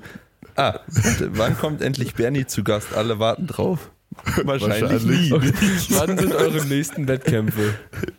Ah, 0.61 0.81
wann 1.33 1.57
kommt 1.57 1.81
endlich 1.83 2.15
Bernie 2.15 2.47
zu 2.47 2.63
Gast? 2.65 2.95
Alle 2.95 3.19
warten 3.19 3.47
drauf. 3.47 3.91
Wahrscheinlich, 4.45 4.83
Wahrscheinlich. 4.83 5.31
nie. 5.31 5.31
Wann 5.97 6.19
sind 6.19 6.35
eure 6.35 6.67
nächsten 6.67 7.07
Wettkämpfe? 7.09 7.75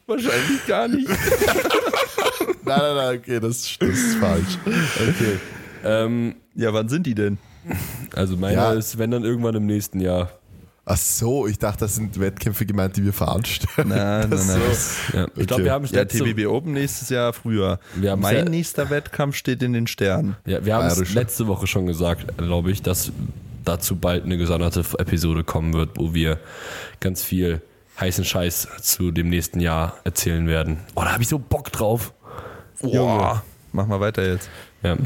Wahrscheinlich 0.07 0.65
gar 0.65 0.87
nicht. 0.87 1.07
Nein, 2.63 2.79
nein, 2.79 2.95
nein, 2.95 3.17
okay, 3.19 3.39
das, 3.39 3.77
das 3.79 3.89
ist 3.89 4.15
falsch. 4.15 4.57
Okay. 4.65 5.39
Ähm, 5.83 6.35
Ja, 6.55 6.73
wann 6.73 6.87
sind 6.89 7.05
die 7.07 7.15
denn? 7.15 7.37
also 8.15 8.37
meiner 8.37 8.71
Ja. 8.71 8.73
ist, 8.73 8.97
wenn 8.97 9.11
dann 9.11 9.23
irgendwann 9.23 9.55
im 9.55 9.65
nächsten 9.65 9.99
Jahr. 9.99 10.31
Ach 10.93 10.97
so, 10.97 11.47
ich 11.47 11.57
dachte, 11.57 11.79
das 11.81 11.95
sind 11.95 12.19
Wettkämpfe 12.19 12.65
gemeint, 12.65 12.97
die 12.97 13.05
wir 13.05 13.13
veranstalten. 13.13 13.89
Nein, 13.89 14.29
nein, 14.29 14.47
nein. 14.47 14.61
Ja. 15.13 15.27
Ich 15.37 15.47
glaube, 15.47 15.63
wir 15.63 15.71
haben 15.71 15.85
Ja, 15.85 16.01
letzte, 16.01 16.17
TBB 16.19 16.47
Open 16.47 16.73
nächstes 16.73 17.07
Jahr 17.07 17.31
früher. 17.31 17.79
Mein 17.95 18.21
sehr- 18.21 18.49
nächster 18.49 18.89
Wettkampf 18.89 19.37
steht 19.37 19.63
in 19.63 19.71
den 19.71 19.87
Sternen. 19.87 20.35
ja, 20.45 20.65
wir 20.65 20.75
haben 20.75 20.87
es 20.87 21.13
letzte 21.13 21.47
Woche 21.47 21.65
schon 21.67 21.85
gesagt, 21.85 22.37
glaube 22.37 22.71
ich, 22.71 22.81
dass 22.81 23.13
dazu 23.63 23.95
bald 23.95 24.25
eine 24.25 24.37
gesonderte 24.37 24.83
Episode 24.97 25.45
kommen 25.45 25.73
wird, 25.73 25.91
wo 25.97 26.13
wir 26.13 26.39
ganz 26.99 27.23
viel 27.23 27.61
heißen 27.97 28.25
Scheiß 28.25 28.67
zu 28.81 29.11
dem 29.11 29.29
nächsten 29.29 29.61
Jahr 29.61 29.95
erzählen 30.03 30.45
werden. 30.47 30.77
Oh, 30.95 31.03
da 31.03 31.13
habe 31.13 31.23
ich 31.23 31.29
so 31.29 31.39
Bock 31.39 31.71
drauf. 31.71 32.13
Boah. 32.81 33.43
Mach 33.71 33.87
mal 33.87 34.01
weiter 34.01 34.27
jetzt. 34.27 34.49
Ja. 34.83 34.97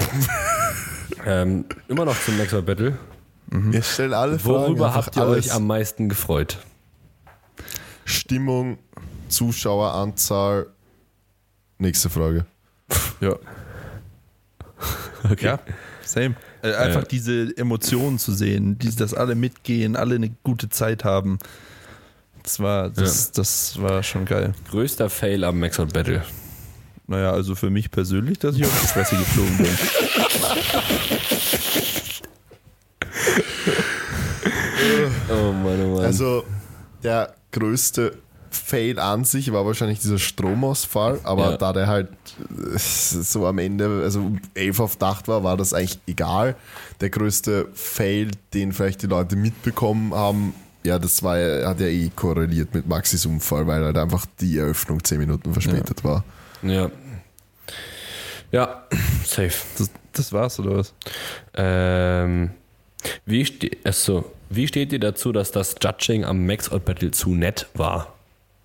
ähm, 1.28 1.66
immer 1.88 2.06
noch 2.06 2.20
zum 2.20 2.38
Maxwell 2.38 2.64
Battle. 2.64 2.98
Wir 3.48 3.82
stellen 3.84 4.14
alle 4.14 4.40
Fragen. 4.40 4.54
Worüber 4.56 4.94
habt 4.94 5.16
ihr 5.16 5.22
alles. 5.24 5.46
euch 5.48 5.54
am 5.54 5.68
meisten 5.68 6.10
gefreut? 6.10 6.58
Stimmung, 8.06 8.78
Zuschaueranzahl. 9.30 10.68
Nächste 11.78 12.10
Frage. 12.10 12.46
Ja. 13.22 13.36
Okay. 15.24 15.46
Ja, 15.46 15.60
same. 16.04 16.36
Äh, 16.62 16.74
einfach 16.76 17.04
Äh. 17.04 17.08
diese 17.10 17.56
Emotionen 17.58 18.20
zu 18.20 18.32
sehen, 18.34 18.78
die, 18.78 18.94
dass 18.96 19.14
alle 19.14 19.36
mitgehen, 19.36 19.96
alle 19.96 20.16
eine 20.16 20.30
gute 20.44 20.70
Zeit 20.70 21.04
haben. 21.04 21.40
Das 22.44 22.60
war, 22.60 22.90
das, 22.92 23.32
das 23.32 23.82
war 23.82 24.04
schon 24.04 24.26
geil. 24.26 24.54
Größter 24.70 25.10
Fail 25.10 25.44
am 25.44 25.60
Maxwell 25.60 25.88
Battle. 25.88 26.24
Naja, 27.08 27.32
also 27.32 27.56
für 27.56 27.70
mich 27.72 27.90
persönlich, 27.92 28.38
dass 28.40 28.56
ich 28.56 28.66
auf 28.66 28.82
die 28.82 28.88
Fresse 28.88 29.16
geflogen 29.16 29.58
bin. 29.58 29.68
Oh 35.30 35.52
Mann, 35.52 35.82
oh 35.84 35.96
Mann. 35.96 36.06
Also, 36.06 36.44
der 37.04 37.34
größte 37.52 38.18
Fail 38.52 39.00
an 39.00 39.26
sich 39.26 39.52
war 39.52 39.66
wahrscheinlich 39.66 40.00
dieser 40.00 40.18
Stromausfall, 40.20 41.20
aber 41.24 41.52
Ja. 41.52 41.58
da 41.58 41.74
der 41.74 41.88
halt 41.88 42.10
äh, 42.40 42.78
so 42.78 43.46
am 43.48 43.58
Ende, 43.58 44.02
also 44.04 44.20
um 44.22 44.40
11 44.54 44.80
auf 44.80 44.96
Dach 44.96 45.24
war, 45.28 45.44
war 45.44 45.58
das 45.58 45.74
eigentlich 45.74 46.00
egal. 46.08 46.56
Der 47.02 47.10
größte 47.10 47.68
Fail, 47.74 48.32
den 48.54 48.72
vielleicht 48.72 49.02
die 49.02 49.08
Leute 49.08 49.36
mitbekommen 49.36 50.14
haben, 50.14 50.54
ja, 50.86 51.00
das 51.00 51.22
war, 51.24 51.38
ja- 51.38 51.68
hat 51.68 51.80
ja 51.82 51.88
eh 51.88 52.10
korreliert 52.16 52.74
mit 52.74 52.88
Maxis 52.88 53.26
Unfall, 53.26 53.68
weil 53.68 53.84
halt 53.84 53.98
einfach 53.98 54.26
die 54.40 54.58
Eröffnung 54.58 55.04
10 55.04 55.18
Minuten 55.20 55.52
verspätet 55.54 56.04
war. 56.04 56.24
ja. 56.62 56.90
Ja, 58.52 58.84
safe. 59.26 59.52
Das, 59.78 59.90
das 60.14 60.32
war's, 60.32 60.60
oder 60.60 60.78
was? 60.78 60.94
Ähm, 61.56 62.52
wie, 63.26 63.46
ste 63.46 63.72
achso, 63.84 64.32
wie 64.50 64.68
steht 64.68 64.94
ihr 64.94 65.00
dazu, 65.00 65.32
dass 65.32 65.52
das 65.52 65.76
Judging 65.82 66.24
am 66.26 66.46
Maxwell 66.46 66.80
Battle 66.80 67.12
zu 67.12 67.34
nett 67.36 67.68
war? 67.74 68.14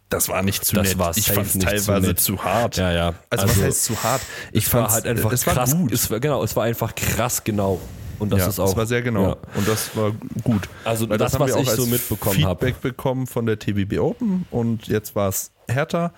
Das 0.09 0.29
war 0.29 0.43
nicht 0.43 0.65
zu 0.65 0.75
Das 0.75 0.89
nett. 0.89 0.99
war 0.99 1.17
ich 1.17 1.31
fand's 1.31 1.55
nicht 1.55 1.67
teilweise 1.69 2.15
zu 2.17 2.35
zu, 2.37 2.45
hart. 2.45 2.77
Ja, 2.77 2.91
ja. 2.93 3.15
Also, 3.31 3.49
was 3.49 3.63
heißt 3.63 3.85
zu 3.85 4.03
hart? 4.03 4.23
Ich 4.53 4.67
es 4.67 4.75
war 4.75 4.81
fand's- 4.83 4.95
halt 4.95 5.07
einfach 5.07 5.33
es 5.33 5.47
war 5.47 5.55
krass. 5.55 5.77
gut. 5.77 5.93
Es 5.93 6.11
war, 6.11 6.19
genau, 6.21 6.43
es 6.43 6.57
war 6.57 6.65
einfach 6.65 6.95
krass 6.95 7.45
genau. 7.45 7.81
Und 8.19 8.31
das 8.33 8.41
ja, 8.41 8.49
ist 8.49 8.59
auch. 8.59 8.69
es 8.71 8.77
war 8.77 8.87
sehr 8.87 9.03
genau. 9.03 9.29
Ja. 9.29 9.37
Und 9.55 9.67
das 9.69 9.97
war 9.97 10.13
gut. 10.43 10.69
Also 10.85 11.09
Weil 11.09 11.17
das, 11.17 11.33
haben 11.33 11.41
was 11.41 11.49
wir 11.49 11.57
auch 11.57 11.63
ich 11.63 11.69
als 11.69 11.77
so 11.79 11.87
mitbekommen 11.87 12.45
hab. 12.45 12.61
Feedback 12.61 12.83
bekommen 12.83 13.27
von 13.27 13.47
der 13.47 13.59
TBB 13.59 13.99
Open 13.99 14.47
und 14.51 14.89
jetzt 14.89 15.15
war 15.15 15.29
es 15.29 15.53
härter. 15.69 16.13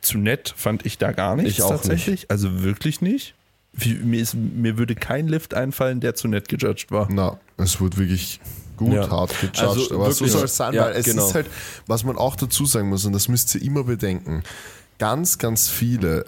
Zu 0.00 0.18
nett 0.18 0.54
fand 0.56 0.86
ich 0.86 0.98
da 0.98 1.12
gar 1.12 1.34
nichts 1.36 1.52
Ich 1.54 1.62
auch 1.62 1.70
tatsächlich. 1.70 2.30
Also 2.30 2.62
wirklich 2.62 3.00
nicht. 3.00 3.34
Wie, 3.72 3.94
mir, 3.94 4.20
ist, 4.20 4.34
mir 4.34 4.78
würde 4.78 4.94
kein 4.94 5.28
Lift 5.28 5.54
einfallen, 5.54 6.00
der 6.00 6.14
zu 6.14 6.28
nett 6.28 6.48
gejudged 6.48 6.90
war. 6.90 7.08
Na, 7.10 7.38
es 7.62 7.80
wurde 7.80 7.96
wirklich 7.98 8.40
gut, 8.76 8.92
Ja. 8.92 9.10
hart 9.10 9.30
gejudged. 9.40 9.60
Also 9.60 9.94
aber 9.94 10.12
so 10.12 10.26
soll 10.26 10.44
es 10.44 10.56
sein, 10.56 10.74
ja, 10.74 10.86
weil 10.86 10.96
es 10.96 11.06
genau. 11.06 11.26
ist 11.26 11.34
halt, 11.34 11.46
was 11.86 12.04
man 12.04 12.16
auch 12.16 12.36
dazu 12.36 12.66
sagen 12.66 12.88
muss, 12.88 13.04
und 13.04 13.12
das 13.12 13.28
müsst 13.28 13.54
ihr 13.54 13.62
immer 13.62 13.84
bedenken, 13.84 14.42
ganz, 14.98 15.38
ganz 15.38 15.68
viele 15.68 16.24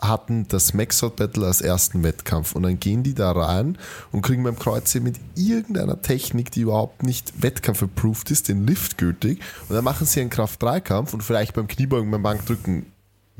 hatten 0.00 0.48
das 0.48 0.72
Maxout 0.72 1.10
Battle 1.16 1.46
als 1.46 1.60
ersten 1.60 2.02
Wettkampf 2.02 2.54
und 2.54 2.62
dann 2.62 2.80
gehen 2.80 3.02
die 3.02 3.14
da 3.14 3.32
rein 3.32 3.76
und 4.12 4.22
kriegen 4.22 4.42
beim 4.42 4.58
Kreuzheben 4.58 5.04
mit 5.04 5.20
irgendeiner 5.34 6.00
Technik, 6.00 6.50
die 6.50 6.62
überhaupt 6.62 7.02
nicht 7.02 7.42
wettkampf-approved 7.42 8.30
ist, 8.30 8.48
den 8.48 8.66
Lift 8.66 8.96
gültig 8.96 9.40
und 9.68 9.76
dann 9.76 9.84
machen 9.84 10.06
sie 10.06 10.20
einen 10.20 10.30
Kraft-3-Kampf 10.30 11.12
und 11.12 11.22
vielleicht 11.22 11.52
beim 11.54 11.68
Kniebeugen, 11.68 12.10
beim 12.10 12.22
Bankdrücken 12.22 12.86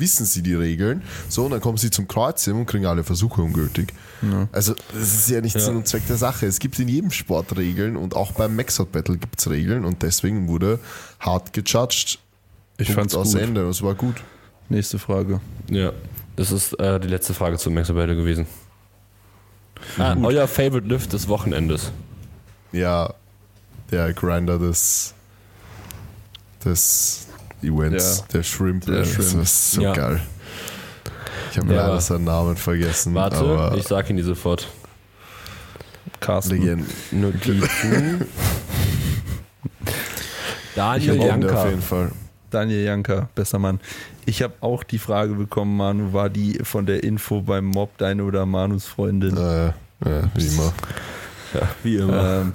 wissen 0.00 0.26
sie 0.26 0.42
die 0.42 0.54
Regeln, 0.54 1.02
so 1.28 1.44
und 1.44 1.52
dann 1.52 1.60
kommen 1.60 1.78
sie 1.78 1.90
zum 1.90 2.08
Kreuzheben 2.08 2.60
und 2.60 2.66
kriegen 2.66 2.86
alle 2.86 3.04
Versuche 3.04 3.42
ungültig. 3.42 3.92
Also 4.52 4.74
das 4.92 5.14
ist 5.14 5.30
ja 5.30 5.40
nicht 5.40 5.54
Ja. 5.54 5.60
Sinn 5.60 5.76
und 5.76 5.86
Zweck 5.88 6.06
der 6.06 6.16
Sache. 6.16 6.46
Es 6.46 6.58
gibt 6.58 6.78
in 6.78 6.88
jedem 6.88 7.10
Sport 7.10 7.56
Regeln 7.56 7.96
und 7.96 8.14
auch 8.14 8.32
beim 8.32 8.54
Maxout 8.56 8.86
Battle 8.86 9.16
gibt 9.16 9.40
es 9.40 9.48
Regeln 9.48 9.84
und 9.84 10.02
deswegen 10.02 10.48
wurde 10.48 10.78
hart 11.20 11.52
gejudged. 11.52 12.18
Ich 12.78 12.88
Punkt 12.88 13.00
fand's 13.00 13.14
aus 13.14 13.32
gut. 13.32 13.40
Ende. 13.42 13.68
Es 13.68 13.82
war 13.82 13.94
gut. 13.94 14.16
Nächste 14.68 14.98
Frage. 14.98 15.40
Ja. 15.70 15.92
Das 16.36 16.52
ist 16.52 16.72
äh, 16.80 16.98
die 17.00 17.08
letzte 17.08 17.34
Frage 17.34 17.58
zum 17.58 17.74
Maxwell 17.74 17.96
Battle 17.96 18.16
gewesen. 18.16 18.46
Ah, 19.98 20.16
euer 20.22 20.46
Favorite 20.46 20.86
Lift 20.86 21.12
des 21.12 21.28
Wochenendes. 21.28 21.90
Ja, 22.72 23.14
der 23.90 24.12
Grinder 24.12 24.58
des, 24.58 25.14
des 26.64 27.26
Events, 27.62 28.18
Ja. 28.18 28.24
der 28.32 28.42
Shrimp. 28.42 28.84
Der 28.86 29.00
das 29.00 29.08
Shrimp. 29.08 29.42
ist 29.42 29.72
so 29.72 29.82
Ja. 29.82 29.92
geil. 29.92 30.20
Ich 31.52 31.58
habe 31.58 31.74
Ja. 31.74 31.86
leider 31.86 32.00
seinen 32.00 32.24
Namen 32.24 32.56
vergessen. 32.56 33.14
Warte, 33.14 33.36
aber 33.38 33.76
ich 33.76 33.86
sag 33.86 34.08
ihn 34.10 34.16
dir 34.16 34.24
sofort. 34.24 34.68
Carsten. 36.20 36.54
Legende. 36.60 36.84
Notizen. 37.12 38.24
Daniel 40.74 41.12
Legende 41.14 41.46
auf 41.48 41.52
Janka. 41.54 41.68
jeden 41.68 41.82
Fall. 41.82 42.12
Daniel 42.50 42.84
Janka, 42.84 43.28
besser 43.34 43.58
Mann. 43.58 43.80
Ich 44.26 44.42
habe 44.42 44.54
auch 44.60 44.82
die 44.82 44.98
Frage 44.98 45.34
bekommen, 45.34 45.76
Manu, 45.76 46.12
war 46.12 46.28
die 46.30 46.58
von 46.62 46.86
der 46.86 47.02
Info 47.04 47.40
beim 47.42 47.64
Mob 47.66 47.96
deine 47.98 48.24
oder 48.24 48.44
Manus 48.46 48.86
Freundin? 48.86 49.36
Äh, 49.36 49.66
ja, 49.66 49.72
wie 50.34 50.46
immer. 50.46 50.72
Ja, 51.54 51.60
wie 51.82 51.96
immer. 51.96 52.40
Ähm, 52.42 52.52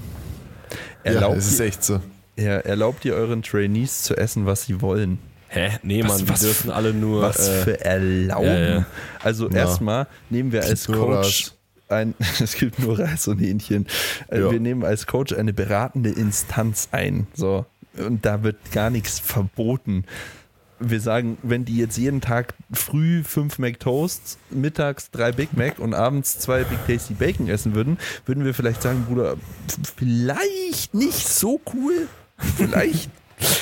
Ja, 1.04 1.12
erlaubt, 1.12 1.38
es 1.38 1.48
ist 1.48 1.60
echt 1.60 1.84
so. 1.84 2.02
Ja, 2.38 2.58
erlaubt 2.58 3.06
ihr 3.06 3.14
euren 3.16 3.44
Trainees 3.44 4.04
zu 4.04 4.16
essen, 4.18 4.46
was 4.46 4.64
sie 4.66 4.82
wollen? 4.82 5.20
Hä? 5.48 5.72
Nee, 5.84 6.04
was- 6.04 6.10
Mann, 6.18 6.26
die 6.26 6.30
was- 6.30 6.40
dürfen 6.42 6.72
alle 6.72 6.94
nur. 6.94 7.22
Was 7.22 7.48
äh, 7.48 7.64
für 7.64 7.86
Erlauben. 7.86 8.46
ja. 8.48 8.86
Also 9.24 9.50
Ja. 9.50 9.58
erstmal 9.58 10.08
nehmen 10.30 10.52
wir 10.52 10.64
als 10.64 10.88
Coach 10.88 11.52
ein, 11.88 12.14
es 12.42 12.56
gibt 12.56 12.80
nur 12.80 12.98
Reis 13.00 13.28
und 13.28 13.38
Hähnchen. 13.40 13.86
Äh, 14.30 14.40
Ja. 14.42 14.52
Wir 14.52 14.60
nehmen 14.60 14.84
als 14.84 15.06
Coach 15.08 15.34
eine 15.34 15.54
beratende 15.54 16.10
Instanz 16.10 16.90
ein. 16.92 17.28
So. 17.34 17.66
Und 17.98 18.26
da 18.26 18.44
wird 18.44 18.58
gar 18.74 18.90
nichts 18.90 19.20
verboten. 19.20 20.04
Wir 20.80 21.00
sagen, 21.00 21.38
wenn 21.42 21.64
die 21.64 21.78
jetzt 21.78 21.98
jeden 21.98 22.20
Tag 22.20 22.54
früh 22.74 23.24
fünf 23.24 23.60
McToasts, 23.60 24.38
mittags 24.50 25.10
drei 25.10 25.32
Big 25.32 25.56
Mac 25.56 25.80
und 25.80 25.94
abends 25.94 26.38
zwei 26.40 26.66
Big 26.66 26.80
Tasty 26.86 27.14
Bacon 27.14 27.48
essen 27.48 27.76
würden, 27.76 27.98
würden 28.26 28.44
wir 28.44 28.54
vielleicht 28.54 28.82
sagen, 28.82 29.06
Bruder, 29.08 29.38
vielleicht 29.96 30.94
nicht 30.94 31.28
so 31.30 31.62
cool. 31.74 32.10
Vielleicht 32.38 33.10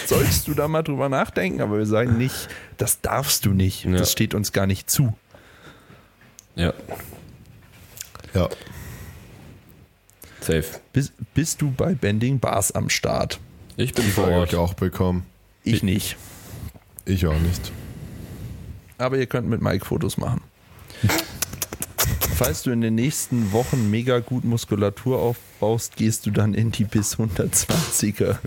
sollst 0.06 0.48
du 0.48 0.54
da 0.54 0.68
mal 0.68 0.84
drüber 0.84 1.10
nachdenken, 1.10 1.62
aber 1.62 1.78
wir 1.78 1.86
sagen 1.86 2.18
nicht, 2.18 2.48
das 2.78 3.02
darfst 3.02 3.46
du 3.46 3.52
nicht. 3.52 3.86
Ja. 3.86 3.92
Das 3.98 4.12
steht 4.12 4.34
uns 4.34 4.52
gar 4.52 4.66
nicht 4.68 4.90
zu. 4.90 5.14
ja, 6.56 6.74
Ja. 8.34 8.50
safe. 10.42 10.66
Bist, 10.92 11.14
bist 11.34 11.62
du 11.62 11.72
bei 11.72 11.94
Bending 11.96 12.40
Bars 12.40 12.72
am 12.72 12.90
Start? 12.90 13.40
Ich 13.78 13.94
bin 13.94 14.06
Die 14.06 14.12
vor 14.12 14.28
Ort. 14.28 14.50
ich 14.54 14.56
auch 14.58 14.74
bekommen. 14.74 15.26
Ich 15.64 15.82
nicht. 15.84 16.18
Ich 17.06 17.26
auch 17.26 17.40
nicht. 17.40 17.72
Aber 18.98 19.18
ihr 19.18 19.26
könnt 19.26 19.48
mit 19.50 19.62
Mike 19.62 19.86
Fotos 19.86 20.18
machen. 20.18 20.42
Falls 22.36 22.64
du 22.64 22.72
in 22.72 22.82
den 22.82 22.96
nächsten 22.96 23.52
Wochen 23.52 23.90
mega 23.90 24.20
gut 24.20 24.44
Muskulatur 24.44 25.20
aufbaust, 25.20 25.96
gehst 25.96 26.26
du 26.26 26.32
dann 26.32 26.54
in 26.54 26.72
die 26.72 26.84
bis 26.84 27.18
120er. 27.18 28.38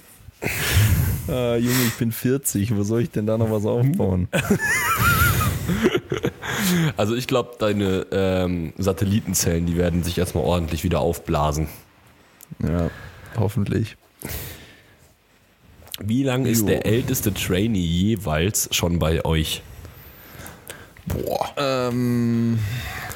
Ah, 1.29 1.57
Junge, 1.57 1.85
ich 1.89 1.95
bin 1.95 2.13
40. 2.13 2.77
Wo 2.77 2.83
soll 2.83 3.03
ich 3.03 3.11
denn 3.11 3.27
da 3.27 3.37
noch 3.39 3.51
was 3.51 3.65
aufbauen? 3.65 4.29
Also 6.97 7.15
ich 7.15 7.27
glaube, 7.27 7.53
deine 7.59 8.07
ähm, 8.11 8.73
Satellitenzellen, 8.79 9.67
die 9.67 9.77
werden 9.77 10.03
sich 10.03 10.19
erstmal 10.19 10.45
ordentlich 10.45 10.85
wieder 10.85 11.01
aufblasen. 11.01 11.69
Ja, 12.63 12.91
hoffentlich. 13.37 13.97
Wie 16.01 16.23
lange 16.23 16.49
ist 16.49 16.69
der 16.69 16.87
älteste 16.87 17.33
Trainee 17.33 17.79
jeweils 17.79 18.69
schon 18.73 18.99
bei 18.99 19.25
euch? 19.25 19.63
Boah. 21.07 21.53
Ähm, 21.57 22.59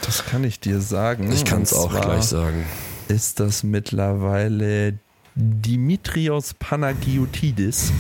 das 0.05 0.25
kann 0.25 0.45
ich 0.45 0.61
dir 0.61 0.81
sagen. 0.81 1.31
Ich 1.33 1.45
kann 1.45 1.63
es 1.63 1.75
auch 1.75 1.91
gleich 2.01 2.25
sagen. 2.25 2.65
Ist 3.09 3.41
das 3.41 3.63
mittlerweile 3.63 4.99
Dimitrios 5.43 6.53
Panagiotidis, 6.55 7.93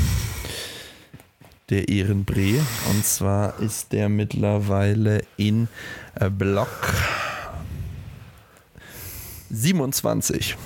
der 1.71 1.89
Ehrenbree. 1.89 2.59
Und 2.91 3.05
zwar 3.05 3.59
ist 3.61 3.93
der 3.93 4.09
mittlerweile 4.09 5.23
in 5.37 5.69
äh, 6.17 6.29
Block 6.29 6.69
27. 9.51 10.57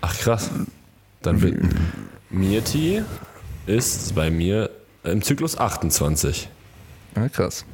Ach 0.00 0.16
krass. 0.18 0.50
Dann 1.22 1.40
wird 1.40 1.58
Mirti 2.30 3.02
ist 3.66 4.14
bei 4.14 4.30
mir 4.30 4.70
im 5.04 5.22
Zyklus 5.22 5.56
28. 5.56 6.48
Ja, 7.16 7.28
krass. 7.28 7.64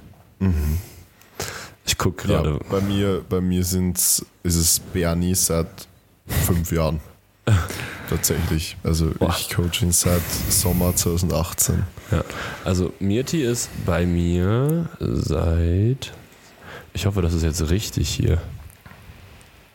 Ich 1.87 1.97
gucke 1.97 2.29
Ja, 2.29 2.43
gerade. 2.43 2.61
bei 2.71 2.81
mir, 2.81 3.25
bei 3.29 3.41
mir 3.41 3.65
sind's, 3.65 4.25
ist 4.43 4.57
es 4.57 4.79
Bernie 4.79 5.35
seit 5.35 5.89
fünf 6.27 6.71
Jahren. 6.73 7.01
Tatsächlich. 8.11 8.77
Also 8.83 9.11
Boah. 9.19 9.35
ich 9.39 9.51
coach 9.51 9.83
ihn 9.83 9.93
seit 9.93 10.23
Sommer 10.49 10.95
2018. 10.97 11.85
Ja. 12.11 12.25
Also 12.65 12.93
Mirti 13.01 13.43
ist 13.43 13.69
bei 13.85 14.07
mir 14.07 14.89
seit. 14.99 16.13
Ich 16.95 17.05
hoffe, 17.07 17.21
das 17.23 17.35
ist 17.35 17.43
jetzt 17.43 17.69
richtig 17.71 18.09
hier. 18.09 18.41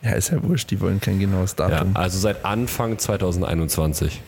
Ja, 0.01 0.11
ist 0.13 0.29
ja 0.31 0.43
wurscht, 0.43 0.71
die 0.71 0.81
wollen 0.81 0.99
kein 0.99 1.19
genaues 1.19 1.55
Ja, 1.57 1.69
Datum. 1.69 1.95
also 1.95 2.17
seit 2.19 2.43
Anfang 2.43 2.97
2021. 2.97 4.21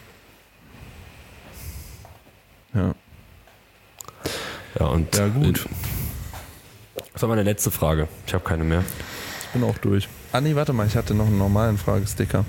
Ja, 2.74 2.94
Ja, 4.80 4.86
und 4.88 5.16
Ja, 5.16 5.28
gut. 5.28 5.66
Das 7.14 7.22
war 7.22 7.30
meine 7.30 7.44
letzte 7.44 7.72
Frage. 7.72 8.08
Ich 8.28 8.34
habe 8.34 8.44
keine 8.44 8.64
mehr. 8.64 8.84
ich 9.42 9.48
bin 9.50 9.64
auch 9.64 9.78
durch. 9.80 10.08
Ah, 10.32 10.42
nee, 10.42 10.56
warte 10.56 10.74
mal, 10.74 10.86
ich 10.86 10.96
hatte 10.96 11.14
noch 11.14 11.28
einen 11.28 11.38
normalen 11.38 11.78
Fragesticker. 11.78 12.46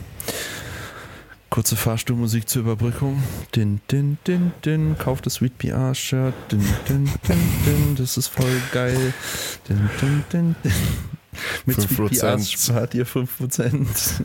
Kurze 1.57 1.74
Fahrstuhlmusik 1.74 2.50
zur 2.50 2.61
Überbrückung. 2.61 3.22
Din, 3.54 3.80
din, 3.90 4.18
din, 4.26 4.52
din. 4.62 4.94
Kauft 4.98 5.24
das 5.24 5.36
Sweet 5.36 5.57
PR-Shirt. 5.57 6.34
Din, 6.50 6.61
din, 6.86 7.11
din, 7.26 7.38
din. 7.64 7.94
Das 7.96 8.18
ist 8.18 8.26
voll 8.26 8.61
geil. 8.72 9.14
Din, 9.66 9.88
din, 10.00 10.24
din, 10.30 10.54
din. 10.62 10.72
Mit 11.64 11.80
Sweet 11.80 12.12
5%. 12.12 12.36
PRs 12.36 12.50
spart 12.50 12.94
ihr 12.94 13.07
5%. 13.07 14.22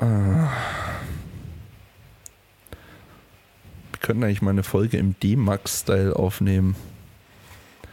ah. 0.00 0.50
Wir 3.92 4.00
können 4.00 4.24
eigentlich 4.24 4.42
mal 4.42 4.50
eine 4.50 4.64
Folge 4.64 4.96
im 4.96 5.14
D-Max-Style 5.22 6.16
aufnehmen. 6.16 6.74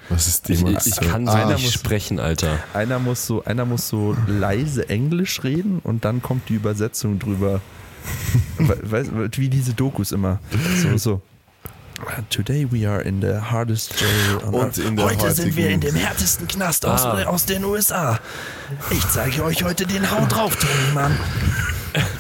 Was 0.10 0.28
ist 0.28 0.48
die 0.50 0.54
Ich, 0.54 0.64
ich 0.88 0.96
kann 1.00 1.26
so 1.26 1.32
ah, 1.32 1.46
nicht 1.46 1.64
muss- 1.64 1.74
sprechen, 1.74 2.20
Alter. 2.20 2.60
Einer 2.74 3.00
muss 3.00 3.26
so, 3.26 3.44
einer 3.46 3.66
muss 3.66 3.88
so 3.88 4.16
leise 4.28 4.90
Englisch 4.90 5.44
reden 5.44 5.80
und 5.84 6.04
dann 6.06 6.22
kommt 6.22 6.50
die 6.50 6.56
Übersetzung 6.56 7.18
drüber. 7.20 7.62
We- 8.58 8.80
Weißt 8.84 9.12
wie 9.38 9.48
diese 9.50 9.74
Dokus 9.74 10.12
immer. 10.12 10.40
So, 10.82 10.98
so. 10.98 11.22
Today 12.32 12.68
we 12.72 12.90
are 12.90 13.02
in 13.04 13.22
the 13.22 13.36
hardest 13.40 13.94
jail 14.02 14.38
on 14.48 14.54
Und 14.56 14.62
earth. 14.64 14.78
in 14.80 14.96
der 14.96 15.06
Heute 15.06 15.32
sind 15.34 15.56
wir 15.56 15.70
in 15.70 15.80
dem 15.82 15.94
härtesten 15.94 16.48
Knast 16.48 16.84
aus, 16.86 17.06
Ah. 17.06 17.24
aus 17.26 17.46
den 17.46 17.64
USA. 17.64 18.20
Ich 18.90 19.08
zeige 19.10 19.44
euch 19.44 19.64
heute 19.64 19.86
den 19.86 20.10
Hau 20.10 20.26
drauf, 20.26 20.56
Tony 20.56 20.94
Mann. 20.96 21.16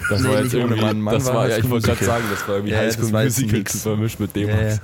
Das 0.09 0.21
Nee, 0.21 0.27
war 0.29 0.35
nicht 0.35 0.43
jetzt 0.43 0.55
ohne 0.55 0.63
irgendwie, 0.75 0.81
Mann. 0.81 1.01
Mann 1.01 1.13
das 1.15 1.25
war 1.25 1.33
war, 1.33 1.49
ja, 1.49 1.57
ich 1.57 1.67
wollte 1.69 1.87
gerade 1.87 2.05
sagen, 2.05 2.23
das 2.29 2.47
war 2.47 2.55
irgendwie 2.55 2.73
Ja, 2.73 2.79
High 2.79 2.87
das 2.87 2.95
School 2.97 3.11
war 3.13 3.23
jetzt 3.23 3.39
ein 3.39 3.45
Musical 3.45 3.79
vermischt 3.79 4.19
mit 4.19 4.35
dem. 4.35 4.49
Ja, 4.49 4.61
ja. 4.61 4.77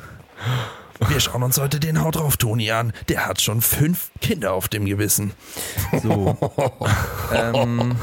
Wir 1.09 1.19
schauen 1.19 1.43
uns 1.43 1.59
heute 1.59 1.79
den 1.79 2.01
Hau 2.01 2.11
drauf 2.11 2.37
Toni 2.37 2.71
an. 2.71 2.91
Der 3.07 3.27
hat 3.27 3.41
schon 3.41 3.61
fünf 3.61 4.09
Kinder 4.21 4.53
auf 4.53 4.67
dem 4.67 4.85
Gewissen. 4.85 5.31
So. 6.01 6.37
ähm, 7.33 7.95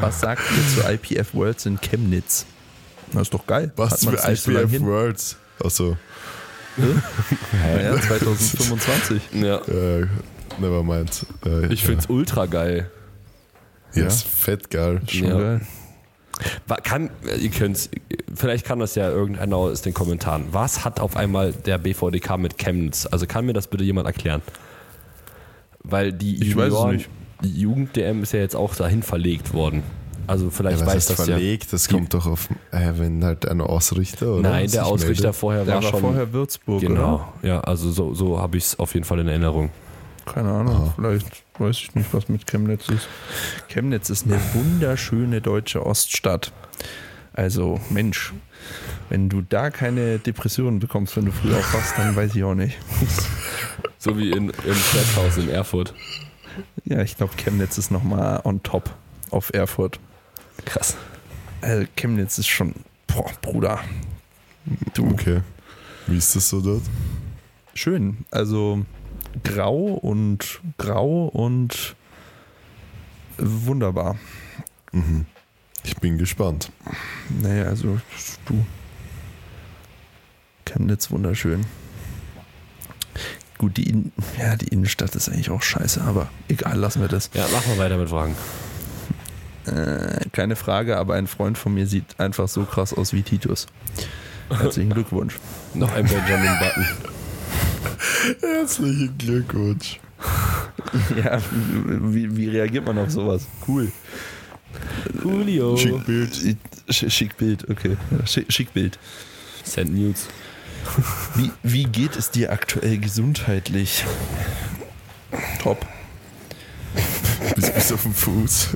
was 0.00 0.20
sagt 0.20 0.42
ihr 0.56 0.82
zu 0.82 0.88
IPF 0.92 1.34
Worlds 1.34 1.66
in 1.66 1.80
Chemnitz? 1.80 2.46
Das 3.12 3.22
ist 3.22 3.34
doch 3.34 3.46
geil. 3.46 3.72
Was 3.76 4.04
für 4.04 4.10
nicht 4.10 4.42
so 4.42 4.50
IPF 4.52 4.70
hin? 4.70 4.86
Words? 4.86 5.36
Also, 5.62 5.96
Ja, 6.76 8.00
2025. 8.00 9.22
Ja. 9.32 9.56
äh, 9.66 10.06
never 10.58 10.82
mind. 10.82 11.26
Äh, 11.44 11.66
Ich 11.72 11.82
finde 11.84 12.00
es 12.00 12.06
ultra 12.08 12.46
geil. 12.46 12.90
ja, 13.94 14.06
ist 14.06 14.26
fett 14.26 14.70
geil. 14.70 15.00
Schon 15.08 15.24
Ja. 15.28 15.38
geil. 15.38 15.60
Kann, 16.84 17.10
ihr 17.40 17.50
könnt's, 17.50 17.90
vielleicht 18.34 18.64
kann 18.64 18.78
das 18.78 18.94
ja 18.94 19.08
irgendeiner 19.10 19.56
aus 19.56 19.82
den 19.82 19.94
Kommentaren. 19.94 20.46
Was 20.52 20.84
hat 20.84 21.00
auf 21.00 21.16
einmal 21.16 21.52
der 21.52 21.78
BVDK 21.78 22.36
mit 22.38 22.58
Chemnitz? 22.58 23.06
Also 23.10 23.26
kann 23.26 23.46
mir 23.46 23.52
das 23.52 23.66
bitte 23.66 23.84
jemand 23.84 24.06
erklären? 24.06 24.42
Weil 25.82 26.12
die 26.12 26.36
Jugend-DM 27.42 28.22
ist 28.22 28.32
ja 28.32 28.40
jetzt 28.40 28.56
auch 28.56 28.74
dahin 28.74 29.02
verlegt 29.02 29.52
worden. 29.54 29.82
Also 30.26 30.46
Ja, 30.46 30.50
vielleicht 30.52 30.80
was 30.80 30.86
weiß 30.94 31.06
das 31.06 31.24
verlegt? 31.26 31.72
Das 31.72 31.84
Die- 31.88 31.94
kommt 31.94 32.14
doch 32.14 32.26
auf, 32.26 32.48
äh, 32.70 32.92
wenn 32.96 33.24
halt 33.24 33.48
ein 33.48 33.60
Ausrichter 33.60 34.26
ja. 34.26 34.32
oder 34.32 34.50
Nein, 34.50 34.70
der 34.70 34.86
Ausrichter 34.86 35.24
meldet. 35.24 35.36
vorher 35.40 35.64
Der 35.64 35.74
war, 35.76 35.82
war 35.82 35.90
schon. 35.90 36.00
vorher 36.00 36.32
Würzburg, 36.32 36.80
genau, 36.80 37.14
oder? 37.42 37.48
ja, 37.48 37.60
also 37.62 37.90
so, 37.90 38.14
so 38.14 38.38
habe 38.38 38.56
ich 38.58 38.64
es 38.64 38.78
auf 38.78 38.94
jeden 38.94 39.04
Fall 39.04 39.18
in 39.20 39.28
Erinnerung. 39.28 39.70
Keine 40.26 40.50
Ahnung, 40.50 40.92
vielleicht 40.94 41.42
weiß 41.60 41.76
ich 41.76 41.94
nicht, 41.94 42.12
was 42.12 42.28
mit 42.28 42.46
Chemnitz 42.46 42.88
ist. 42.88 43.08
Chemnitz 43.68 44.10
ist 44.10 44.26
eine 44.26 44.40
wunderschöne 44.54 45.40
deutsche 45.40 45.84
Oststadt. 45.84 46.52
Also, 47.32 47.80
Mensch, 47.90 48.32
wenn 49.08 49.28
du 49.28 49.42
da 49.42 49.70
keine 49.70 50.18
Depressionen 50.18 50.80
bekommst, 50.80 51.16
wenn 51.16 51.26
du 51.26 51.32
früh 51.32 51.54
aufwachst, 51.54 51.94
dann 51.96 52.16
weiß 52.16 52.34
ich 52.34 52.44
auch 52.44 52.54
nicht. 52.54 52.76
So 54.02 54.16
wie 54.16 54.30
in, 54.30 54.48
im 54.48 54.74
Flathaus 54.74 55.36
in 55.36 55.50
Erfurt. 55.50 55.92
Ja, 56.84 57.02
ich 57.02 57.18
glaube, 57.18 57.34
Chemnitz 57.36 57.76
ist 57.76 57.90
nochmal 57.90 58.40
on 58.44 58.62
top 58.62 58.88
auf 59.30 59.52
Erfurt. 59.52 60.00
Krass. 60.64 60.96
Also, 61.60 61.86
Chemnitz 61.96 62.38
ist 62.38 62.48
schon, 62.48 62.74
boah, 63.06 63.30
Bruder, 63.42 63.80
du, 64.94 65.06
Okay. 65.06 65.42
Wie 66.06 66.16
ist 66.16 66.34
das 66.34 66.48
so 66.48 66.62
dort? 66.62 66.82
schön. 67.74 68.24
Also, 68.30 68.84
grau 69.42 69.94
und 69.94 70.60
grau 70.78 71.26
und 71.26 71.96
wunderbar. 73.38 74.16
Mhm. 74.92 75.26
Ich 75.84 75.96
bin 75.96 76.18
gespannt. 76.18 76.70
Naja, 77.42 77.64
also 77.64 78.00
du. 78.46 78.64
Chemnitz 80.66 81.10
wunderschön. 81.10 81.64
Gut, 83.58 83.76
die, 83.76 83.88
In 83.88 84.12
ja, 84.38 84.56
die 84.56 84.68
Innenstadt 84.68 85.14
ist 85.14 85.28
eigentlich 85.28 85.50
auch 85.50 85.62
scheiße, 85.62 86.00
aber 86.02 86.30
egal, 86.48 86.78
lassen 86.78 87.00
wir 87.00 87.08
das. 87.08 87.30
Ja, 87.34 87.46
machen 87.48 87.72
wir 87.72 87.78
weiter 87.78 87.98
mit 87.98 88.08
Fragen. 88.08 88.36
Äh, 89.66 90.28
keine 90.32 90.56
Frage, 90.56 90.96
aber 90.96 91.14
ein 91.14 91.26
Freund 91.26 91.58
von 91.58 91.74
mir 91.74 91.86
sieht 91.86 92.18
einfach 92.18 92.48
so 92.48 92.64
krass 92.64 92.94
aus 92.94 93.12
wie 93.12 93.22
Titus. 93.22 93.66
Herzlichen 94.48 94.90
Glückwunsch. 94.94 95.38
Noch 95.74 95.92
ein 95.92 96.06
Benjamin 96.06 96.58
Button. 96.58 96.86
Herzlichen 98.40 99.16
Glückwunsch. 99.18 100.00
ja, 101.24 101.40
wie, 101.52 102.36
wie 102.36 102.48
reagiert 102.48 102.84
man 102.84 102.98
auf 102.98 103.10
sowas? 103.10 103.46
Cool. 103.66 103.90
Julio. 105.22 105.76
Schick 105.76 106.04
Bild. 106.06 106.56
Sch- 106.88 107.10
Schick 107.10 107.36
Bild, 107.36 107.68
okay. 107.70 107.96
Schick, 108.26 108.52
schick 108.52 108.72
Bild. 108.72 108.98
Send 109.64 109.94
News. 109.94 110.26
Wie, 111.34 111.50
wie 111.62 111.84
geht 111.84 112.16
es 112.16 112.30
dir 112.30 112.52
aktuell 112.52 112.98
gesundheitlich? 112.98 114.04
Top. 115.62 115.86
Bis, 117.54 117.70
bis 117.72 117.92
auf 117.92 118.02
den 118.02 118.14
Fuß. 118.14 118.68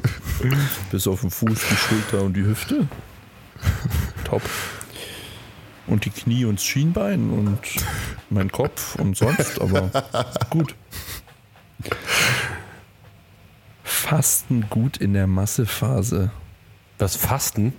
Bis 0.91 1.07
auf 1.07 1.21
den 1.23 1.31
Fuß, 1.31 1.59
die 1.71 1.77
Schulter 1.77 2.23
und 2.23 2.35
die 2.37 2.45
Hüfte. 2.45 2.87
Top. 4.25 4.43
Und 5.87 6.07
die 6.07 6.11
Knie 6.11 6.47
und 6.47 6.59
das 6.59 6.65
Schienbein 6.65 7.31
und 7.31 7.59
mein 8.31 8.51
Kopf 8.51 8.97
und 8.97 9.17
sonst, 9.17 9.61
aber 9.61 9.91
gut. 10.51 10.75
Fasten 13.83 14.67
gut 14.71 14.97
in 14.97 15.13
der 15.13 15.27
Massephase. 15.27 16.31
Das 16.97 17.17
Fasten? 17.17 17.75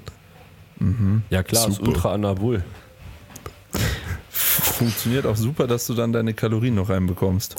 Mhm. 0.78 1.24
Ja 1.30 1.42
klar, 1.42 1.68
ist 1.68 1.76
Super. 1.78 1.88
ultra 1.88 2.14
anabol. 2.14 2.64
Funktioniert 4.30 5.26
auch 5.26 5.36
super, 5.38 5.68
dass 5.68 5.88
du 5.88 5.94
dann 5.94 6.14
deine 6.14 6.34
Kalorien 6.34 6.76
noch 6.76 6.90
reinbekommst. 6.90 7.56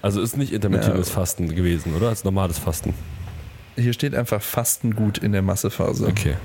Also 0.00 0.20
ist 0.22 0.36
nicht 0.36 0.52
intermittierendes 0.52 1.08
Ja. 1.08 1.14
Fasten 1.14 1.54
gewesen, 1.54 1.94
oder? 1.94 2.08
Als 2.08 2.24
normales 2.24 2.58
Fasten. 2.58 2.94
Hier 3.76 3.92
steht 3.92 4.14
einfach 4.14 4.40
Fasten 4.40 4.94
gut 4.94 5.18
in 5.18 5.32
der 5.32 5.42
Massephase. 5.42 6.06
Okay. 6.06 6.36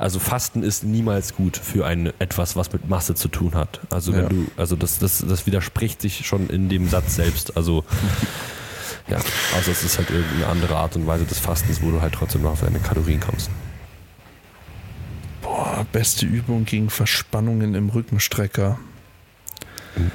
Also 0.00 0.18
Fasten 0.18 0.62
ist 0.62 0.82
niemals 0.82 1.34
gut 1.34 1.58
für 1.58 1.84
ein 1.84 2.10
etwas, 2.20 2.56
was 2.56 2.72
mit 2.72 2.88
Masse 2.88 3.14
zu 3.14 3.28
tun 3.28 3.54
hat. 3.54 3.80
Also 3.90 4.12
wenn 4.14 4.22
Ja. 4.22 4.28
du, 4.30 4.46
also 4.56 4.74
das, 4.74 4.98
das, 4.98 5.18
das 5.28 5.44
widerspricht 5.46 6.00
sich 6.00 6.26
schon 6.26 6.48
in 6.48 6.70
dem 6.70 6.88
Satz 6.88 7.16
selbst. 7.16 7.54
Also 7.56 7.84
Ja, 9.08 9.18
außer 9.18 9.70
es 9.72 9.82
ist 9.84 9.98
halt 9.98 10.08
irgendeine 10.10 10.46
andere 10.46 10.76
Art 10.76 10.96
und 10.96 11.06
Weise 11.06 11.24
des 11.26 11.38
Fastens, 11.38 11.82
wo 11.82 11.90
du 11.90 12.00
halt 12.00 12.14
trotzdem 12.14 12.42
noch 12.42 12.52
auf 12.52 12.60
deine 12.62 12.78
Kalorien 12.78 13.20
kommst. 13.20 13.50
Boah, 15.42 15.84
beste 15.92 16.24
Übung 16.24 16.64
gegen 16.64 16.88
Verspannungen 16.88 17.74
im 17.74 17.90
Rückenstrecker. 17.90 18.78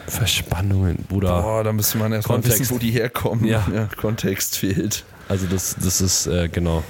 Verspannungen, 0.08 0.98
Bruder. 1.10 1.42
Boah, 1.42 1.64
da 1.64 1.74
müsste 1.74 1.98
man 1.98 2.12
erstmal 2.14 2.38
Kontext. 2.40 2.60
wissen, 2.62 2.74
wo 2.76 2.80
die 2.80 2.92
herkommen. 2.92 3.46
Ja. 3.46 3.66
Kontext 3.98 4.58
fehlt. 4.58 5.04
Also 5.28 5.46
das, 5.48 5.76
das 5.80 6.02
ist, 6.02 6.28
äh, 6.28 6.48
genau. 6.50 6.84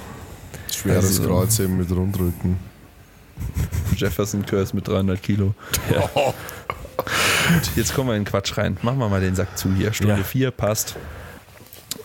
Schweres 0.74 1.04
Also- 1.06 1.26
Kreuzheben 1.26 1.76
mit 1.76 1.90
Rundrücken. 1.90 2.56
Jefferson 3.96 4.44
Curse 4.44 4.74
mit 4.74 4.86
300 4.88 5.22
Kilo. 5.22 5.54
Ja. 5.92 6.10
Gut, 6.96 7.70
jetzt 7.76 7.94
kommen 7.94 8.08
wir 8.08 8.16
in 8.16 8.22
den 8.24 8.28
Quatsch 8.30 8.56
rein. 8.58 8.76
Machen 8.82 8.98
wir 8.98 9.08
mal 9.08 9.20
den 9.20 9.34
Sack 9.36 9.56
zu 9.56 9.72
hier. 9.74 9.92
Stunde 9.92 10.16
Ja. 10.16 10.24
4 10.24 10.50
passt. 10.50 10.96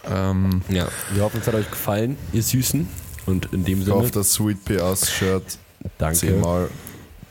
Ähm, 0.06 0.62
Wir 0.68 0.88
hoffen, 1.24 1.40
es 1.42 1.48
hat 1.48 1.56
euch 1.56 1.70
gefallen, 1.70 2.18
ihr 2.34 2.44
Süßen. 2.44 2.88
Und 3.26 3.52
in 3.54 3.64
dem 3.64 3.84
Sinne, 3.84 4.10
das 4.12 4.34
Sweet 4.34 4.64
PS 4.66 5.12
Shirt 5.12 5.58
danke. 5.98 6.18
zehnmal. 6.18 6.70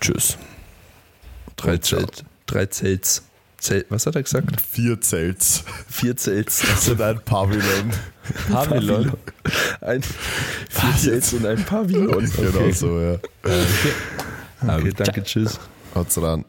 Tschüss. 0.01 0.36
drei. 1.57 1.78
Zelt. 1.78 2.24
Drei 2.46 2.66
Zelts. 2.66 3.22
Zelt. 3.61 3.86
Was 3.90 4.06
hat 4.06 4.16
er 4.16 4.22
gesagt? 4.22 4.61
Vier 4.61 5.00
Zelts. 5.00 5.64
Vier 5.88 6.16
Zelts. 6.16 6.62
Das 6.66 6.84
sind 6.86 7.00
ein 7.00 7.20
Pavillon. 7.24 7.92
Pavillon. 8.50 9.12
Ein, 9.80 10.02
vier 10.02 10.96
Zelts 10.96 11.32
und 11.34 11.46
ein 11.46 11.64
Pavillon. 11.64 12.30
Genau 12.36 12.58
Okay, 12.58 12.72
so, 12.72 13.00
ja. 13.00 13.18
okay 13.42 13.64
Ähm, 14.62 14.94
danke, 14.96 15.22
tschüss. 15.22 15.58
Haut's 15.94 16.20
ran. 16.20 16.44